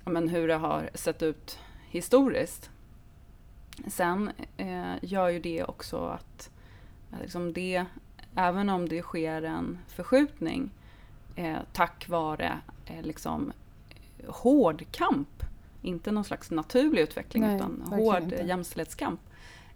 men 0.06 0.28
hur 0.28 0.48
det 0.48 0.56
har 0.56 0.90
sett 0.94 1.24
ut 1.24 1.60
historiskt. 1.90 2.70
Sen 3.88 4.32
eh, 4.58 4.94
gör 5.02 5.30
ju 5.30 5.40
det 5.40 5.64
också 5.64 5.98
att, 5.98 6.50
att 7.12 7.22
liksom 7.22 7.54
det, 7.54 7.86
även 8.36 8.70
om 8.70 8.90
det 8.90 9.02
sker 9.02 9.42
en 9.42 9.80
förskjutning 9.88 10.72
eh, 11.36 11.58
tack 11.74 12.10
vare 12.10 12.58
eh, 12.86 13.02
liksom, 13.02 13.54
hård 14.28 14.86
kamp, 14.92 15.44
inte 15.82 16.12
någon 16.12 16.24
slags 16.24 16.52
naturlig 16.52 17.02
utveckling 17.02 17.44
Nej, 17.44 17.56
utan 17.56 17.82
hård 17.86 18.24
inte. 18.24 18.36
jämställdhetskamp, 18.36 19.20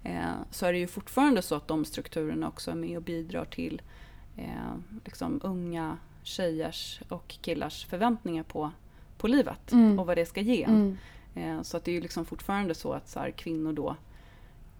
eh, 0.04 0.32
så 0.52 0.66
är 0.66 0.74
det 0.74 0.80
ju 0.80 0.88
fortfarande 0.88 1.42
så 1.42 1.56
att 1.56 1.68
de 1.68 1.86
strukturerna 1.86 2.48
också 2.48 2.72
är 2.72 2.76
med 2.76 2.98
och 2.98 3.04
bidrar 3.04 3.46
till 3.46 3.82
eh, 4.38 4.76
liksom 5.06 5.40
unga 5.44 5.98
tjejers 6.24 7.02
och 7.10 7.28
killars 7.28 7.86
förväntningar 7.86 8.44
på, 8.44 8.72
på 9.18 9.28
livet 9.28 9.72
Mm. 9.72 10.00
och 10.00 10.06
vad 10.06 10.18
det 10.18 10.26
ska 10.26 10.42
ge. 10.42 10.64
Mm. 10.64 10.98
Eh, 11.36 11.62
så 11.62 11.78
att 11.78 11.84
det 11.86 11.92
är 11.92 11.96
ju 11.96 12.02
liksom 12.02 12.26
fortfarande 12.26 12.76
så 12.76 12.94
att 12.94 13.10
så 13.10 13.20
här, 13.20 13.32
kvinnor 13.32 13.74
då 13.74 13.96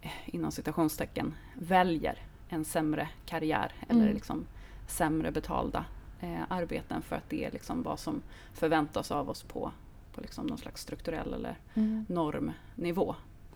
eh, 0.00 0.10
inom 0.26 0.52
citationstecken 0.52 1.34
väljer 1.54 2.18
en 2.48 2.64
sämre 2.64 3.08
karriär 3.26 3.72
eller 3.88 4.00
Mm. 4.02 4.14
liksom 4.14 4.46
sämre 4.86 5.30
betalda 5.30 5.84
eh, 6.20 6.40
arbeten 6.48 7.02
för 7.02 7.16
att 7.16 7.30
det 7.30 7.44
är 7.44 7.50
liksom 7.50 7.82
vad 7.82 7.98
som 7.98 8.22
förväntas 8.54 9.10
av 9.10 9.30
oss 9.30 9.42
på, 9.42 9.72
på 10.14 10.20
liksom 10.20 10.46
någon 10.46 10.58
slags 10.58 10.82
strukturell 10.82 11.34
eller 11.34 11.58
Mm. 11.74 12.06
normnivå. 12.08 13.14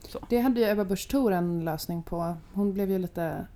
Så. 0.09 0.19
Det 0.29 0.39
hade 0.41 0.61
ju 0.61 0.67
Ebba 0.71 0.85
Busch 0.85 1.09
Thor 1.11 1.33
en 1.33 1.65
lösning 1.65 2.03
på. 2.03 2.37
Hon 2.53 2.73
blev 2.73 2.91
ju 2.91 2.99
lite 2.99 3.47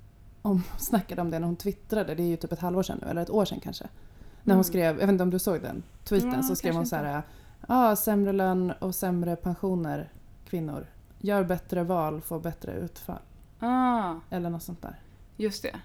omsnackad 0.42 1.19
om 1.21 1.30
det 1.30 1.38
när 1.38 1.47
hon 1.47 1.57
twittrade. 1.57 2.14
Det 2.14 2.23
är 2.23 2.26
ju 2.26 2.37
typ 2.37 2.52
ett 2.52 2.61
halvår 2.61 2.83
sedan 2.83 2.99
nu, 3.02 3.09
eller 3.11 3.23
ett 3.23 3.30
år 3.30 3.45
sedan 3.45 3.61
kanske. 3.62 3.85
När 4.42 4.54
hon 4.54 4.61
Mm. 4.61 4.64
skrev, 4.64 4.85
jag 5.00 5.07
vet 5.07 5.09
inte 5.12 5.23
om 5.23 5.30
du 5.30 5.38
såg 5.38 5.62
den 5.62 5.83
tweeten, 6.04 6.33
Ja, 6.33 6.42
så 6.42 6.57
skrev 6.57 6.75
hon 6.75 6.87
så 6.87 6.97
här. 6.97 7.23
Ja, 7.69 7.97
sämre 7.97 8.33
lön 8.33 8.73
och 8.78 8.95
sämre 8.95 9.37
pensioner, 9.37 10.12
kvinnor. 10.49 10.87
Gör 11.19 11.45
bättre 11.45 11.83
val, 11.85 12.21
får 12.21 12.40
bättre 12.40 12.73
utfall. 12.73 13.19
Ah, 13.59 14.14
Eller 14.30 14.50
något 14.50 14.62
sånt 14.62 14.83
där. 14.83 15.00
just 15.37 15.62
det. 15.62 15.76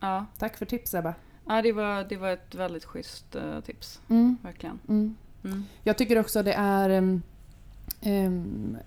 Ja, 0.00 0.26
Tack 0.38 0.56
för 0.56 0.66
tips 0.66 0.94
Ebba. 0.94 1.14
ja 1.46 1.62
det, 1.62 1.72
var, 1.72 2.04
det 2.08 2.16
var 2.16 2.28
ett 2.30 2.54
väldigt 2.54 2.84
schysst 2.84 3.34
eh, 3.36 3.60
tips, 3.60 4.00
Mm. 4.08 4.36
verkligen. 4.42 4.78
Mm. 4.88 5.16
Mm. 5.44 5.64
Jag 5.82 5.98
tycker 5.98 6.18
också 6.18 6.42
det 6.42 6.52
är... 6.52 6.90
ehm, 6.90 7.22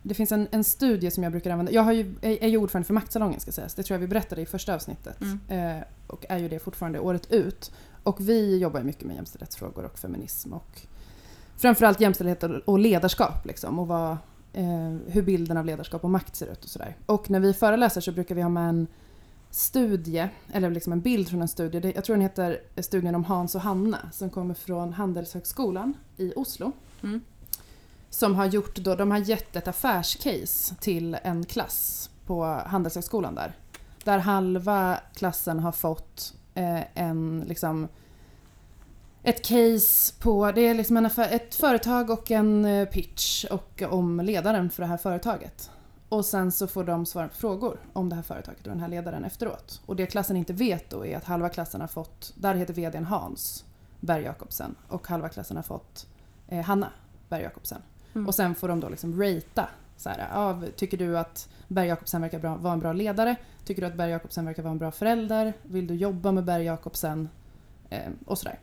det 0.03 0.13
finns 0.13 0.31
en, 0.31 0.47
en 0.51 0.63
studie 0.63 1.11
som 1.11 1.23
jag 1.23 1.31
brukar 1.31 1.51
använda. 1.51 1.71
Jag 1.71 1.83
har 1.83 1.91
ju, 1.91 2.15
är, 2.21 2.47
ju 2.47 2.57
ordförande 2.57 2.87
för 2.87 2.93
Maktsalongen 2.93 3.39
ska 3.39 3.51
sägas. 3.51 3.73
Det 3.73 3.83
tror 3.83 3.95
jag 3.95 3.99
vi 3.99 4.07
berättade 4.07 4.41
i 4.41 4.45
första 4.45 4.75
avsnittet. 4.75 5.21
Mm. 5.21 5.39
Eh, 5.77 5.83
och 6.07 6.25
är 6.29 6.37
ju 6.37 6.49
det 6.49 6.59
fortfarande 6.59 6.99
året 6.99 7.31
ut. 7.31 7.71
Och 8.03 8.29
vi 8.29 8.57
jobbar 8.57 8.81
mycket 8.81 9.03
med 9.03 9.15
jämställdhetsfrågor 9.15 9.85
och 9.85 9.99
feminism 9.99 10.53
och 10.53 10.81
framförallt 11.57 12.01
jämställdhet 12.01 12.43
och 12.43 12.79
ledarskap. 12.79 13.45
Liksom, 13.45 13.79
och 13.79 13.87
vad, 13.87 14.11
eh, 14.53 14.95
hur 15.07 15.21
bilden 15.21 15.57
av 15.57 15.65
ledarskap 15.65 16.03
och 16.03 16.09
makt 16.09 16.35
ser 16.35 16.51
ut 16.51 16.63
och 16.63 16.69
sådär. 16.69 16.95
Och 17.05 17.29
när 17.29 17.39
vi 17.39 17.53
föreläser 17.53 18.01
så 18.01 18.11
brukar 18.11 18.35
vi 18.35 18.41
ha 18.41 18.49
med 18.49 18.69
en 18.69 18.87
studie, 19.49 20.29
eller 20.53 20.69
liksom 20.69 20.93
en 20.93 21.01
bild 21.01 21.29
från 21.29 21.41
en 21.41 21.47
studie. 21.47 21.91
Jag 21.95 22.03
tror 22.03 22.15
den 22.15 22.21
heter 22.21 22.59
studien 22.77 23.15
om 23.15 23.23
Hans 23.23 23.55
och 23.55 23.61
Hanna 23.61 24.09
som 24.11 24.29
kommer 24.29 24.53
från 24.53 24.93
Handelshögskolan 24.93 25.93
i 26.17 26.33
Oslo. 26.35 26.71
Mm. 27.03 27.21
Som 28.09 28.35
har 28.35 28.45
gjort 28.45 28.75
då, 28.75 28.95
de 28.95 29.11
har 29.11 29.17
gett 29.17 29.55
ett 29.55 29.67
affärscase 29.67 30.75
till 30.79 31.17
en 31.23 31.45
klass 31.45 32.09
på 32.25 32.45
Handelshögskolan 32.45 33.35
där. 33.35 33.55
Där 34.03 34.19
halva 34.19 34.99
klassen 35.15 35.59
har 35.59 35.71
fått 35.71 36.33
eh, 36.53 36.81
en 37.03 37.45
liksom 37.47 37.87
ett 39.23 39.45
case 39.45 40.13
på, 40.19 40.51
det 40.51 40.61
är 40.61 40.73
liksom 40.73 40.97
en 40.97 41.05
affär, 41.05 41.29
ett 41.31 41.55
företag 41.55 42.09
och 42.09 42.31
en 42.31 42.65
eh, 42.65 42.85
pitch 42.85 43.45
och 43.45 43.81
eh, 43.81 43.93
om 43.93 44.19
ledaren 44.19 44.69
för 44.69 44.83
det 44.83 44.87
här 44.87 44.97
företaget. 44.97 45.71
Och 46.09 46.25
sen 46.25 46.51
så 46.51 46.67
får 46.67 46.83
de 46.83 47.05
svara 47.05 47.27
på 47.27 47.35
frågor 47.35 47.79
om 47.93 48.09
det 48.09 48.15
här 48.15 48.23
företaget 48.23 48.61
och 48.61 48.69
den 48.69 48.79
här 48.79 48.87
ledaren 48.87 49.25
efteråt. 49.25 49.81
Och 49.85 49.95
det 49.95 50.05
klassen 50.05 50.37
inte 50.37 50.53
vet 50.53 50.89
då 50.89 51.05
är 51.05 51.17
att 51.17 51.23
halva 51.23 51.49
klassen 51.49 51.81
har 51.81 51.87
fått, 51.87 52.33
där 52.35 52.55
heter 52.55 52.73
vdn 52.73 53.05
Hans 53.05 53.65
Berg 53.99 54.23
Jakobsen 54.23 54.75
och 54.87 55.07
halva 55.07 55.29
klassen 55.29 55.57
har 55.57 55.63
fått 55.63 56.07
eh, 56.47 56.65
Hanna 56.65 56.91
Berg 57.29 57.43
Jakobsen. 57.43 57.81
Mm. 58.17 58.27
Och 58.27 58.35
sen 58.35 58.55
får 58.55 58.67
de 58.67 58.79
då 58.79 58.89
liksom 58.89 59.21
ratea. 59.21 59.69
Så 59.97 60.09
här, 60.09 60.27
ja, 60.33 60.59
tycker 60.75 60.97
du 60.97 61.17
att 61.17 61.49
Berg 61.67 61.87
Jakobsen 61.87 62.21
verkar 62.21 62.39
bra, 62.39 62.55
vara 62.55 62.73
en 62.73 62.79
bra 62.79 62.93
ledare? 62.93 63.35
Tycker 63.65 63.81
du 63.81 63.87
att 63.87 63.95
Berg 63.95 64.11
Jakobsen 64.11 64.45
verkar 64.45 64.63
vara 64.63 64.71
en 64.71 64.77
bra 64.77 64.91
förälder? 64.91 65.53
Vill 65.63 65.87
du 65.87 65.95
jobba 65.95 66.31
med 66.31 66.43
Berg 66.43 66.63
Jakobsen? 66.65 67.29
Eh, 67.89 67.99
och 68.25 68.37
sådär. 68.37 68.59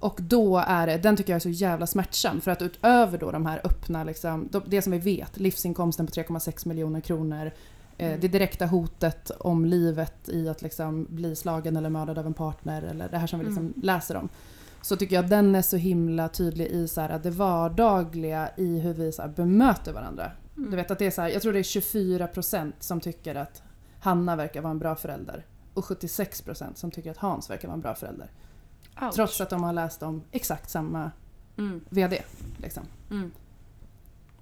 Och 0.00 0.18
då 0.22 0.58
är 0.66 0.86
det, 0.86 0.96
den 0.98 1.16
tycker 1.16 1.32
jag 1.32 1.36
är 1.36 1.40
så 1.40 1.48
jävla 1.48 1.86
smärtsam 1.86 2.40
för 2.40 2.50
att 2.50 2.62
utöver 2.62 3.18
då 3.18 3.30
de 3.30 3.46
här 3.46 3.60
öppna, 3.64 4.04
liksom, 4.04 4.48
de- 4.50 4.62
det 4.66 4.82
som 4.82 4.92
vi 4.92 4.98
vet, 4.98 5.36
livsinkomsten 5.40 6.06
på 6.06 6.12
3,6 6.12 6.68
miljoner 6.68 7.00
kronor, 7.00 7.46
eh, 7.98 8.06
Mm. 8.08 8.20
det 8.20 8.28
direkta 8.28 8.66
hotet 8.66 9.30
om 9.30 9.64
livet 9.64 10.28
i 10.28 10.48
att 10.48 10.62
liksom 10.62 11.06
bli 11.10 11.36
slagen 11.36 11.76
eller 11.76 11.90
mördad 11.90 12.18
av 12.18 12.26
en 12.26 12.34
partner 12.34 12.82
eller 12.82 13.08
det 13.08 13.18
här 13.18 13.26
som 13.26 13.38
vi 13.38 13.44
liksom 13.44 13.64
Mm. 13.66 13.74
läser 13.82 14.16
om. 14.16 14.28
Så 14.82 14.96
tycker 14.96 15.16
jag 15.16 15.28
den 15.28 15.54
är 15.54 15.62
så 15.62 15.76
himla 15.76 16.28
tydlig 16.28 16.66
i 16.66 16.88
så 16.88 17.00
här, 17.00 17.08
att 17.10 17.22
det 17.22 17.30
vardagliga 17.30 18.50
i 18.56 18.78
hur 18.78 18.94
vi 18.94 19.12
så 19.12 19.22
här, 19.22 19.28
bemöter 19.28 19.92
varandra. 19.92 20.30
Mm. 20.56 20.70
Du 20.70 20.76
vet 20.76 20.90
att 20.90 20.98
det 20.98 21.06
är 21.06 21.10
så 21.10 21.22
här, 21.22 21.28
jag 21.28 21.42
tror 21.42 21.52
det 21.52 21.58
är 21.58 21.62
24% 21.62 22.72
som 22.78 23.00
tycker 23.00 23.34
att 23.34 23.62
Hanna 24.00 24.36
verkar 24.36 24.62
vara 24.62 24.70
en 24.70 24.78
bra 24.78 24.96
förälder 24.96 25.46
och 25.74 25.84
76% 25.84 26.74
som 26.74 26.90
tycker 26.90 27.10
att 27.10 27.16
Hans 27.16 27.50
verkar 27.50 27.68
vara 27.68 27.74
en 27.74 27.80
bra 27.80 27.94
förälder. 27.94 28.30
Ouch. 29.02 29.14
Trots 29.14 29.40
att 29.40 29.50
de 29.50 29.62
har 29.62 29.72
läst 29.72 30.02
om 30.02 30.22
exakt 30.30 30.70
samma 30.70 31.10
Mm. 31.58 31.80
VD. 31.90 32.22
Liksom. 32.56 32.82
Mm. 33.10 33.30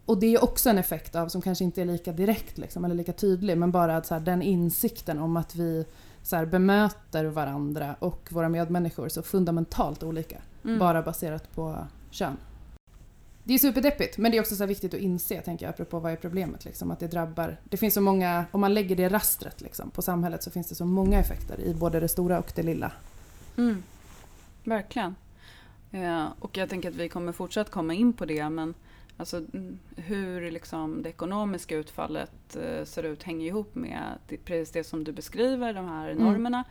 Och 0.05 0.19
det 0.19 0.35
är 0.35 0.45
också 0.45 0.71
en 0.71 0.79
effekt 0.79 1.15
av, 1.15 1.29
som 1.29 1.43
kanske 1.43 1.65
inte 1.65 1.81
är 1.81 1.85
lika 1.85 2.13
direkt 2.13 2.59
liksom, 2.59 2.85
eller 2.85 2.95
lika 2.95 3.13
tydlig, 3.13 3.59
men 3.59 3.73
bara 3.73 3.97
att 3.97 4.07
så 4.07 4.15
här, 4.15 4.21
den 4.21 4.43
insikten 4.43 5.19
om 5.19 5.37
att 5.37 5.55
vi 5.55 5.87
så 6.27 6.37
här, 6.37 6.47
bemöter 6.47 7.25
varandra 7.25 7.97
och 7.99 8.29
våra 8.31 8.49
medmänniskor 8.49 9.09
så 9.09 9.23
fundamentalt 9.23 10.03
olika. 10.03 10.37
Mm. 10.65 10.79
Bara 10.79 11.03
baserat 11.03 11.55
på 11.55 11.87
kön. 12.11 12.37
Det 13.45 13.55
är 13.55 13.59
superdeppigt, 13.59 14.19
men 14.19 14.31
det 14.31 14.37
är 14.37 14.41
också 14.41 14.57
så 14.57 14.67
viktigt 14.67 14.95
att 14.95 15.01
inse, 15.01 15.41
tänker 15.41 15.67
jag, 15.67 15.71
apropå 15.71 15.99
vad 15.99 16.13
är 16.13 16.17
problemet. 16.17 16.65
Liksom, 16.65 16.91
att 16.91 17.01
det 17.01 17.09
drabbar... 17.09 17.57
Det 17.65 17.77
finns 17.77 17.95
så 17.95 18.01
många... 18.01 18.45
Om 18.51 18.61
man 18.61 18.75
lägger 18.75 18.97
det 18.97 19.09
rastret 19.09 19.61
liksom, 19.61 19.91
på 19.91 20.03
samhället 20.03 20.43
så 20.43 20.51
finns 20.51 20.69
det 20.69 20.75
så 20.75 20.85
många 20.85 21.19
effekter 21.19 21.61
i 21.61 21.75
både 21.75 22.01
det 22.01 22.09
stora 22.09 22.39
och 22.39 22.53
det 22.55 22.63
lilla. 22.63 22.93
Mm. 23.57 23.83
Verkligen. 24.65 25.15
Eh, 25.91 26.27
och 26.41 26.57
jag 26.57 26.69
tänker 26.69 26.89
att 26.89 26.97
vi 26.97 27.09
kommer 27.09 27.33
fortsatt 27.33 27.71
komma 27.71 27.95
in 27.95 28.13
på 28.13 28.25
det 28.25 28.51
men 28.51 28.75
alltså, 29.17 29.37
mm, 29.37 29.79
hur 29.97 30.51
liksom 30.51 31.03
det 31.03 31.09
ekonomiska 31.09 31.77
utfallet 31.77 32.57
eh, 32.57 32.85
ser 32.85 33.03
ut 33.03 33.23
hänger 33.23 33.47
ihop 33.47 33.75
med 33.75 34.19
precis 34.45 34.73
det 34.73 34.85
som 34.85 35.05
du 35.05 35.13
beskriver, 35.13 35.73
de 35.75 35.89
här 35.89 36.09
Mm. 36.11 36.25
normerna. 36.25 36.65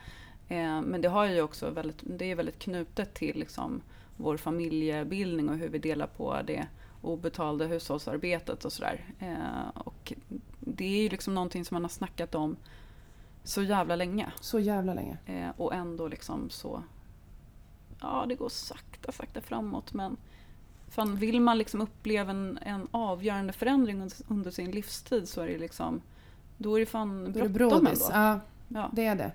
Eh, 0.47 0.81
men 0.81 1.01
det, 1.01 1.09
har 1.09 1.25
ju 1.25 1.41
också 1.41 1.69
väldigt, 1.69 1.99
det 2.01 2.31
är 2.31 2.35
väldigt 2.35 2.59
knutet 2.59 3.13
till 3.13 3.39
liksom, 3.39 3.81
vår 4.17 4.37
familjebildning 4.37 5.49
och 5.49 5.57
hur 5.57 5.69
vi 5.69 5.77
delar 5.79 6.07
på 6.07 6.41
det 6.47 6.67
obetalda 7.01 7.65
hushållsarbetet 7.65 8.65
och 8.65 8.73
sådär. 8.73 9.05
Eh, 9.19 9.69
och 9.75 10.13
det 10.59 10.85
är 10.85 11.03
ju 11.03 11.09
liksom 11.09 11.33
någonting 11.33 11.65
som 11.65 11.75
man 11.75 11.83
har 11.83 11.89
snackat 11.89 12.35
om 12.35 12.55
så 13.43 13.63
jävla 13.63 13.95
länge. 13.95 14.31
Så 14.41 14.59
jävla 14.59 14.93
länge. 14.93 15.17
Och 15.57 15.73
ändå 15.73 16.07
liksom 16.07 16.49
så... 16.49 16.83
Ja, 18.01 18.25
det 18.29 18.35
går 18.35 18.49
sakta, 18.49 19.11
sakta 19.11 19.41
framåt 19.41 19.93
men 19.93 20.17
fan, 20.95 21.15
vill 21.15 21.41
man 21.41 21.57
liksom 21.57 21.81
uppleva 21.81 22.31
en, 22.31 22.59
en 22.61 22.87
avgörande 22.91 23.53
förändring 23.53 24.01
under, 24.01 24.17
under 24.27 24.51
sin 24.51 24.71
livstid 24.71 25.29
så 25.29 25.41
är 25.41 25.47
det 25.47 25.57
liksom... 25.57 26.01
Då 26.57 26.75
är 26.75 26.79
det 26.79 26.85
fan 26.85 27.31
bråttom 27.31 27.87
ändå. 27.87 28.09
Ja, 28.11 28.39
Ja. 28.67 28.89
det 28.93 29.05
är 29.05 29.15
det. 29.15 29.31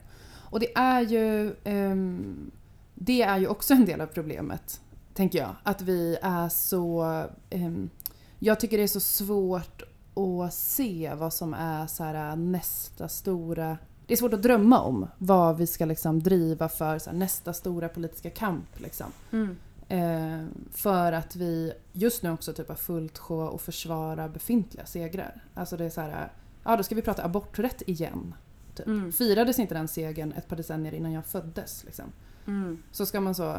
Och 0.50 0.60
det 0.60 0.76
är 0.76 1.00
ju... 1.00 1.54
ehm, 1.64 2.50
det 2.94 3.22
är 3.22 3.38
ju 3.38 3.46
också 3.46 3.74
en 3.74 3.84
del 3.84 4.00
av 4.00 4.06
problemet, 4.06 4.80
tänker 5.14 5.38
jag. 5.38 5.54
Att 5.62 5.82
vi 5.82 6.16
är 6.22 6.48
så... 6.48 7.02
ehm, 7.50 7.90
jag 8.38 8.60
tycker 8.60 8.76
det 8.76 8.82
är 8.82 8.86
så 8.88 9.00
svårt 9.00 9.82
att 10.14 10.54
se 10.54 11.12
vad 11.14 11.32
som 11.32 11.54
är 11.54 11.86
så 11.86 12.04
här, 12.04 12.36
nästa 12.36 13.08
stora... 13.08 13.78
Det 14.06 14.14
är 14.14 14.18
svårt 14.18 14.32
att 14.34 14.42
drömma 14.42 14.80
om 14.80 15.06
vad 15.18 15.56
vi 15.56 15.66
ska 15.66 15.84
liksom 15.84 16.22
driva 16.22 16.68
för 16.68 17.06
här, 17.06 17.12
nästa 17.12 17.52
stora 17.52 17.88
politiska 17.88 18.30
kamp. 18.30 18.80
Liksom. 18.80 19.06
Mm. 19.30 19.56
Eh, 19.90 20.44
för 20.70 21.12
att 21.12 21.36
vi 21.36 21.72
just 21.92 22.22
nu 22.22 22.30
också 22.30 22.52
typ 22.52 22.68
har 22.68 22.74
fullt 22.74 23.18
sjå 23.18 23.40
och 23.40 23.60
försvara 23.60 24.28
befintliga 24.28 24.86
segrar. 24.86 25.44
Alltså 25.54 25.76
det 25.76 25.84
är 25.84 25.90
så 25.90 26.00
här, 26.00 26.32
ja 26.64 26.76
då 26.76 26.82
ska 26.82 26.94
vi 26.94 27.02
prata 27.02 27.24
aborträtt 27.24 27.82
igen. 27.86 28.34
Typ. 28.74 28.86
Mm. 28.86 29.12
Firades 29.12 29.58
inte 29.58 29.74
den 29.74 29.88
segern 29.88 30.32
ett 30.32 30.48
par 30.48 30.56
decennier 30.56 30.94
innan 30.94 31.12
jag 31.12 31.26
föddes? 31.26 31.84
Liksom. 31.84 32.04
Mm. 32.46 32.82
Så 32.90 33.06
ska 33.06 33.20
man 33.20 33.34
så 33.34 33.56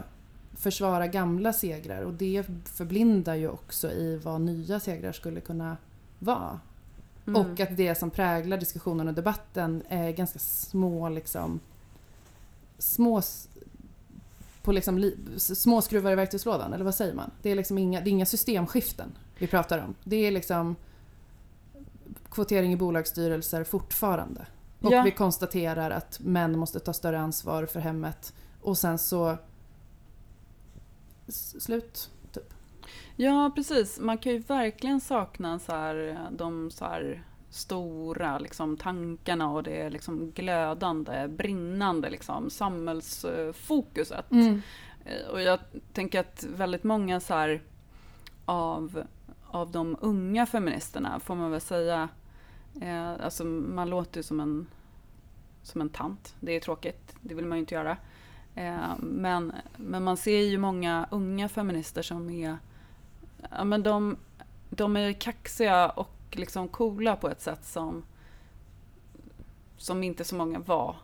försvara 0.53 1.07
gamla 1.07 1.53
segrar 1.53 2.01
och 2.01 2.13
det 2.13 2.45
förblindar 2.65 3.35
ju 3.35 3.49
också 3.49 3.91
i 3.91 4.17
vad 4.23 4.41
nya 4.41 4.79
segrar 4.79 5.11
skulle 5.11 5.41
kunna 5.41 5.77
vara. 6.19 6.59
Mm. 7.27 7.41
Och 7.41 7.59
att 7.59 7.77
det 7.77 7.95
som 7.95 8.09
präglar 8.09 8.57
diskussionen 8.57 9.07
och 9.07 9.13
debatten 9.13 9.83
är 9.89 10.11
ganska 10.11 10.39
små 10.39 11.09
liksom 11.09 11.59
små 12.77 13.21
på 14.63 14.71
liksom 14.71 15.11
små 15.37 15.81
skruvar 15.81 16.11
i 16.11 16.15
verktygslådan, 16.15 16.73
eller 16.73 16.85
vad 16.85 16.95
säger 16.95 17.13
man? 17.13 17.31
Det 17.41 17.49
är 17.49 17.55
liksom 17.55 17.77
inga, 17.77 18.01
det 18.01 18.09
är 18.09 18.11
inga 18.11 18.25
systemskiften 18.25 19.11
vi 19.37 19.47
pratar 19.47 19.79
om. 19.79 19.95
Det 20.03 20.15
är 20.15 20.31
liksom 20.31 20.75
kvotering 22.31 22.73
i 22.73 22.75
bolagsstyrelser 22.75 23.63
fortfarande. 23.63 24.45
Och 24.81 24.91
Ja. 24.91 25.01
vi 25.03 25.11
konstaterar 25.11 25.91
att 25.91 26.19
män 26.19 26.59
måste 26.59 26.79
ta 26.79 26.93
större 26.93 27.19
ansvar 27.19 27.65
för 27.65 27.79
hemmet 27.79 28.33
och 28.61 28.77
sen 28.77 28.97
så 28.97 29.37
slut. 31.59 32.09
Typ. 32.31 32.53
Ja, 33.15 33.51
precis. 33.55 33.99
Man 33.99 34.17
kan 34.17 34.31
ju 34.31 34.39
verkligen 34.39 35.01
sakna 35.01 35.59
så 35.59 35.71
här, 35.71 36.19
de 36.31 36.71
så 36.71 36.85
här 36.85 37.23
stora 37.51 38.39
liksom, 38.39 38.77
tankarna 38.77 39.49
och 39.49 39.63
det 39.63 39.89
liksom 39.89 40.31
glödande, 40.31 41.27
brinnande 41.27 42.09
liksom, 42.09 42.49
samhällsfokuset. 42.49 44.31
Eh, 45.05 45.27
Och 45.31 45.41
jag 45.41 45.59
tänker 45.93 46.19
att 46.19 46.43
väldigt 46.43 46.83
många 46.83 47.19
så 47.19 47.33
här, 47.33 47.61
av, 48.45 49.03
av 49.47 49.71
de 49.71 49.97
unga 50.01 50.45
feministerna, 50.45 51.19
får 51.19 51.35
man 51.35 51.51
väl 51.51 51.61
säga, 51.61 52.09
eh, 52.81 53.11
alltså 53.11 53.43
man 53.45 53.89
låter 53.89 54.19
ju 54.19 54.23
som 54.23 54.39
en, 54.39 54.67
som 55.63 55.81
en 55.81 55.89
tant. 55.89 56.35
Det 56.39 56.55
är 56.55 56.59
tråkigt, 56.59 57.15
det 57.21 57.35
vill 57.35 57.45
man 57.45 57.57
ju 57.57 57.59
inte 57.59 57.75
göra. 57.75 57.97
Eh, 58.55 58.97
men, 58.99 59.53
men 59.77 60.03
man 60.03 60.17
ser 60.17 60.41
ju 60.41 60.57
många 60.57 61.07
unga 61.11 61.49
feminister 61.49 62.01
som 62.01 62.29
är, 62.29 62.57
ja 63.51 63.63
men 63.63 63.83
de, 63.83 64.17
de 64.69 64.95
är 64.97 65.13
kaxiga 65.13 65.89
och 65.89 66.15
liksom 66.35 66.67
coola 66.67 67.15
på 67.15 67.29
ett 67.29 67.41
sätt 67.41 67.65
som, 67.65 68.03
som 69.77 70.03
inte 70.03 70.23
så 70.23 70.35
många 70.35 70.59
var, 70.59 70.95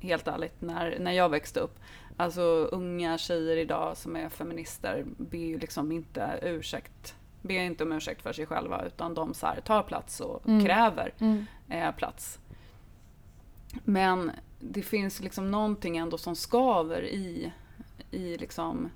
helt 0.00 0.28
ärligt, 0.28 0.60
när, 0.62 0.98
när 0.98 1.12
jag 1.12 1.28
växte 1.28 1.60
upp. 1.60 1.78
Alltså 2.16 2.42
unga 2.72 3.18
tjejer 3.18 3.56
idag 3.56 3.96
som 3.96 4.16
är 4.16 4.28
feminister 4.28 5.04
ber 5.18 5.38
ju 5.38 5.58
liksom 5.58 5.92
inte 5.92 6.38
ursäkt 6.42 7.14
ber 7.42 7.54
inte 7.60 7.84
om 7.84 7.92
ursäkt 7.92 8.22
för 8.22 8.32
sig 8.32 8.46
själva 8.46 8.84
utan 8.86 9.14
de 9.14 9.34
så 9.34 9.46
här, 9.46 9.60
tar 9.60 9.82
plats 9.82 10.20
och 10.20 10.48
Mm. 10.48 10.64
kräver 10.64 11.14
Mm. 11.20 11.46
eh, 11.68 11.92
plats. 11.94 12.38
Men 13.84 14.30
det 14.60 14.82
finns 14.82 15.20
liksom 15.20 15.50
någonting 15.50 15.96
ändå 15.96 16.18
som 16.18 16.36
skaver 16.36 17.02
i, 17.02 17.52
i 18.10 18.36
liksom, 18.38 18.90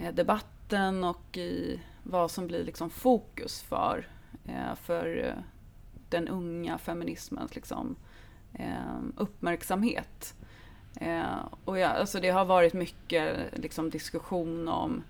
eh, 0.00 0.14
debatten 0.14 1.04
och 1.04 1.36
i 1.36 1.80
vad 2.02 2.30
som 2.30 2.46
blir 2.46 2.64
liksom 2.64 2.90
fokus 2.90 3.62
för, 3.62 4.08
för 4.76 5.24
eh, 5.26 5.44
den 6.08 6.28
unga 6.28 6.78
feminismens 6.78 7.54
liksom, 7.54 7.96
eh, 8.54 9.00
uppmärksamhet. 9.16 10.34
Eh, 11.00 11.44
och 11.64 11.78
ja, 11.78 11.88
alltså 11.88 12.20
det 12.20 12.30
har 12.30 12.44
varit 12.44 12.72
mycket 12.72 13.36
liksom, 13.52 13.90
diskussion 13.90 14.68
om 14.68 15.02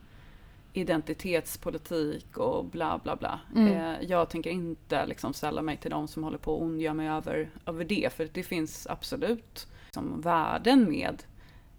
identitetspolitik 0.73 2.39
och 2.39 2.65
bla 2.65 3.01
bla 3.03 3.17
bla. 3.17 3.41
Mm. 3.55 3.73
Eh, 3.73 4.03
jag 4.03 4.29
tänker 4.31 4.51
inte 4.51 5.07
liksom 5.07 5.35
ställa 5.35 5.63
mig 5.63 5.77
till 5.77 5.91
de 5.91 6.09
som 6.09 6.25
håller 6.25 6.39
på 6.39 6.55
och 6.55 6.63
ondgör 6.63 6.95
mig 6.95 7.09
över, 7.09 7.51
över 7.67 7.85
det, 7.85 8.13
för 8.13 8.29
det 8.33 8.43
finns 8.43 8.87
absolut 8.87 9.67
liksom, 9.85 10.21
värden 10.21 10.89
med 10.89 11.23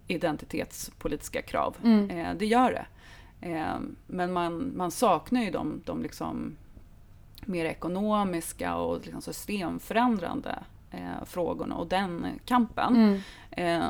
identitetspolitiska 0.06 1.42
krav. 1.42 1.76
Mm. 1.84 2.10
Eh, 2.10 2.34
det 2.34 2.46
gör 2.46 2.72
det. 2.72 2.86
Eh, 3.48 3.78
men 4.06 4.32
man, 4.32 4.76
man 4.76 4.90
saknar 4.90 5.42
ju 5.42 5.50
de, 5.50 5.82
de 5.84 6.02
liksom 6.02 6.56
mer 7.46 7.64
ekonomiska 7.64 8.76
och 8.76 9.00
liksom 9.04 9.22
systemförändrande 9.22 10.58
eh, 10.90 11.24
frågorna 11.24 11.76
och 11.76 11.86
den 11.86 12.26
kampen. 12.44 12.96
Mm. 12.96 13.20
Eh, 13.50 13.88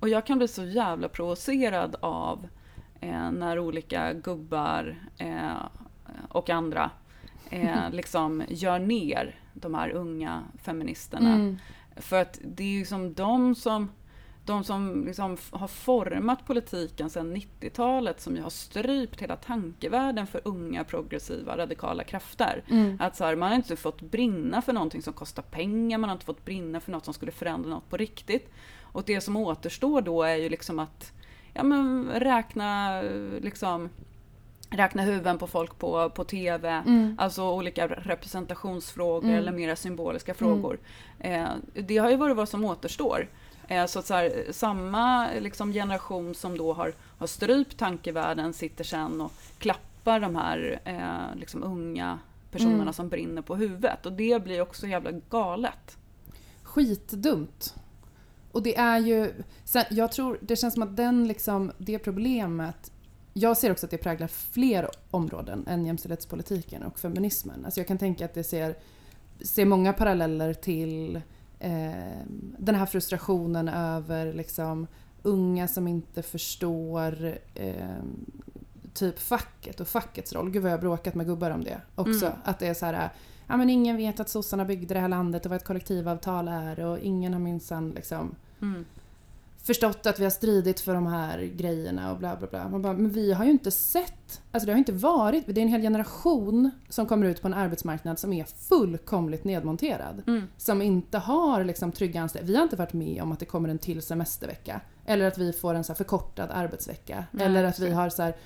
och 0.00 0.08
jag 0.08 0.26
kan 0.26 0.38
bli 0.38 0.48
så 0.48 0.64
jävla 0.64 1.08
provocerad 1.08 1.96
av 2.00 2.48
eh, 3.00 3.30
när 3.30 3.58
olika 3.58 4.12
gubbar 4.12 4.96
eh, 5.18 5.66
och 6.28 6.50
andra 6.50 6.90
eh, 7.50 7.90
liksom 7.92 8.42
gör 8.48 8.78
ner 8.78 9.40
de 9.52 9.74
här 9.74 9.90
unga 9.90 10.42
feministerna. 10.62 11.34
Mm. 11.34 11.58
För 11.96 12.22
att 12.22 12.38
det 12.44 12.64
är 12.64 12.78
ju 12.78 12.84
som 12.84 13.14
de 13.14 13.54
som, 13.54 13.90
de 14.46 14.64
som 14.64 15.04
liksom 15.06 15.36
har 15.50 15.68
format 15.68 16.46
politiken 16.46 17.10
sedan 17.10 17.36
90-talet 17.36 18.20
som 18.20 18.36
ju 18.36 18.42
har 18.42 18.50
strypt 18.50 19.22
hela 19.22 19.36
tankevärlden 19.36 20.26
för 20.26 20.40
unga 20.44 20.84
progressiva 20.84 21.56
radikala 21.56 22.04
krafter. 22.04 22.64
Mm. 22.70 22.98
Att 23.00 23.16
så 23.16 23.24
här, 23.24 23.36
man 23.36 23.48
har 23.48 23.56
inte 23.56 23.76
fått 23.76 24.00
brinna 24.00 24.62
för 24.62 24.72
någonting 24.72 25.02
som 25.02 25.12
kostar 25.12 25.42
pengar, 25.42 25.98
man 25.98 26.10
har 26.10 26.14
inte 26.14 26.26
fått 26.26 26.44
brinna 26.44 26.80
för 26.80 26.92
något 26.92 27.04
som 27.04 27.14
skulle 27.14 27.32
förändra 27.32 27.70
något 27.70 27.90
på 27.90 27.96
riktigt. 27.96 28.50
Och 28.82 29.02
det 29.06 29.20
som 29.20 29.36
återstår 29.36 30.00
då 30.00 30.22
är 30.22 30.36
ju 30.36 30.48
liksom 30.48 30.78
att 30.78 31.12
ja, 31.54 31.62
men 31.62 32.10
räkna, 32.14 33.02
liksom, 33.40 33.88
räkna 34.70 35.02
huvuden 35.02 35.38
på 35.38 35.46
folk 35.46 35.78
på, 35.78 36.10
på 36.10 36.24
TV. 36.24 36.68
Mm. 36.68 37.16
Alltså 37.18 37.50
olika 37.50 37.88
representationsfrågor 37.88 39.24
Mm. 39.28 39.38
eller 39.38 39.52
mera 39.52 39.76
symboliska 39.76 40.34
frågor. 40.34 40.78
Eh, 41.20 41.46
det 41.74 41.96
har 41.96 42.10
ju 42.10 42.16
varit 42.16 42.36
vad 42.36 42.48
som 42.48 42.64
återstår. 42.64 43.28
Eh, 43.68 43.86
så 43.86 43.98
att 43.98 44.06
så 44.06 44.14
här, 44.14 44.46
samma 44.50 45.30
liksom, 45.40 45.72
generation 45.72 46.34
som 46.34 46.58
då 46.58 46.72
har, 46.72 46.94
har 47.18 47.26
strypt 47.26 47.78
tankevärlden 47.78 48.52
sitter 48.52 48.84
sen 48.84 49.20
och 49.20 49.32
klappar 49.58 50.20
de 50.20 50.36
här 50.36 50.80
eh, 50.84 51.38
liksom, 51.40 51.62
unga 51.62 52.18
personerna 52.50 52.82
Mm. 52.82 52.92
som 52.92 53.08
brinner 53.08 53.42
på 53.42 53.56
huvudet. 53.56 54.06
Och 54.06 54.12
det 54.12 54.42
blir 54.44 54.60
också 54.60 54.86
jävla 54.86 55.10
galet. 55.30 55.96
Skitdumt. 56.62 57.74
Och 58.52 58.62
det 58.62 58.76
är 58.76 58.98
ju... 58.98 59.32
Jag 59.90 60.12
tror, 60.12 60.38
det 60.40 60.56
känns 60.56 60.74
som 60.74 60.82
att 60.82 60.96
den 60.96 61.28
liksom, 61.28 61.72
det 61.78 61.98
problemet... 61.98 62.92
Jag 63.32 63.56
ser 63.56 63.70
också 63.70 63.86
att 63.86 63.90
det 63.90 63.98
präglar 63.98 64.26
fler 64.26 64.90
områden 65.10 65.66
än 65.66 65.86
jämställdhetspolitiken 65.86 66.82
och 66.82 66.98
feminismen. 66.98 67.64
Alltså 67.64 67.80
jag 67.80 67.88
kan 67.88 67.98
tänka 67.98 68.24
att 68.24 68.34
det 68.34 68.44
ser, 68.44 68.76
ser 69.40 69.64
många 69.64 69.92
paralleller 69.92 70.54
till 70.54 71.20
eh, 71.58 72.22
den 72.58 72.74
här 72.74 72.86
frustrationen 72.86 73.68
över 73.68 74.32
liksom, 74.32 74.86
unga 75.22 75.68
som 75.68 75.88
inte 75.88 76.22
förstår 76.22 77.38
eh, 77.54 78.02
typ 78.94 79.18
facket 79.18 79.80
och 79.80 79.88
fackets 79.88 80.32
roll. 80.32 80.50
Gud 80.50 80.62
vad 80.62 80.72
jag 80.72 80.76
har 80.76 80.82
bråkat 80.82 81.14
med 81.14 81.26
gubbar 81.26 81.50
om 81.50 81.64
det 81.64 81.80
också. 81.94 82.26
Mm. 82.26 82.38
Att 82.44 82.58
det 82.58 82.66
är 82.66 82.74
så 82.74 82.86
här, 82.86 83.10
ja 83.46 83.56
men 83.56 83.70
ingen 83.70 83.96
vet 83.96 84.20
att 84.20 84.28
sossarna 84.28 84.64
byggde 84.64 84.94
det 84.94 85.00
här 85.00 85.08
landet 85.08 85.46
och 85.46 85.50
vad 85.50 85.56
ett 85.56 85.66
kollektivavtal 85.66 86.48
är 86.48 86.80
och 86.80 86.98
ingen 86.98 87.32
har 87.32 87.40
minsann 87.40 87.90
liksom 87.90 88.34
Mm. 88.62 88.84
Förstått 89.66 90.06
att 90.06 90.18
vi 90.20 90.24
har 90.24 90.30
stridit 90.30 90.80
för 90.80 90.94
de 90.94 91.06
här 91.06 91.38
grejerna 91.38 92.12
och 92.12 92.18
bla 92.18 92.36
bla 92.36 92.46
bla. 92.46 92.68
Man 92.68 92.82
bara, 92.82 92.92
men 92.92 93.10
vi 93.10 93.32
har 93.32 93.44
ju 93.44 93.50
inte 93.50 93.70
sett, 93.70 94.40
alltså 94.52 94.66
det 94.66 94.72
har 94.72 94.78
inte 94.78 94.92
varit, 94.92 95.44
det 95.46 95.60
är 95.60 95.62
en 95.62 95.68
hel 95.68 95.80
generation 95.80 96.70
som 96.88 97.06
kommer 97.06 97.26
ut 97.26 97.42
på 97.42 97.48
en 97.48 97.54
arbetsmarknad 97.54 98.18
som 98.18 98.32
är 98.32 98.44
fullkomligt 98.44 99.44
nedmonterad. 99.44 100.22
Mm. 100.26 100.48
Som 100.56 100.82
inte 100.82 101.18
har 101.18 101.64
liksom 101.64 101.92
trygga 101.92 102.20
anställningar. 102.20 102.52
Vi 102.52 102.56
har 102.56 102.62
inte 102.62 102.76
varit 102.76 102.92
med 102.92 103.22
om 103.22 103.32
att 103.32 103.38
det 103.38 103.46
kommer 103.46 103.68
en 103.68 103.78
till 103.78 104.02
semestervecka. 104.02 104.80
Eller 105.06 105.26
att 105.26 105.38
vi 105.38 105.52
får 105.52 105.74
en 105.74 105.84
så 105.84 105.92
här 105.92 105.96
förkortad 105.96 106.50
arbetsvecka. 106.52 107.24
Nej, 107.30 107.46
eller 107.46 107.64
att 107.64 107.78
vi 107.78 107.90
har 107.90 108.08
så 108.08 108.22
här, 108.22 108.36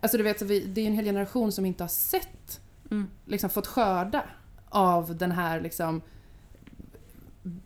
alltså 0.00 0.18
du 0.18 0.24
vet, 0.24 0.38
så 0.38 0.44
vi, 0.44 0.60
det 0.60 0.80
är 0.80 0.86
en 0.86 0.92
hel 0.92 1.04
generation 1.04 1.52
som 1.52 1.66
inte 1.66 1.82
har 1.82 1.88
sett 1.88 2.60
Mm. 2.90 3.10
liksom 3.24 3.50
fått 3.50 3.66
skörda 3.66 4.24
av 4.68 5.16
den 5.16 5.32
här 5.32 5.60
liksom 5.60 6.02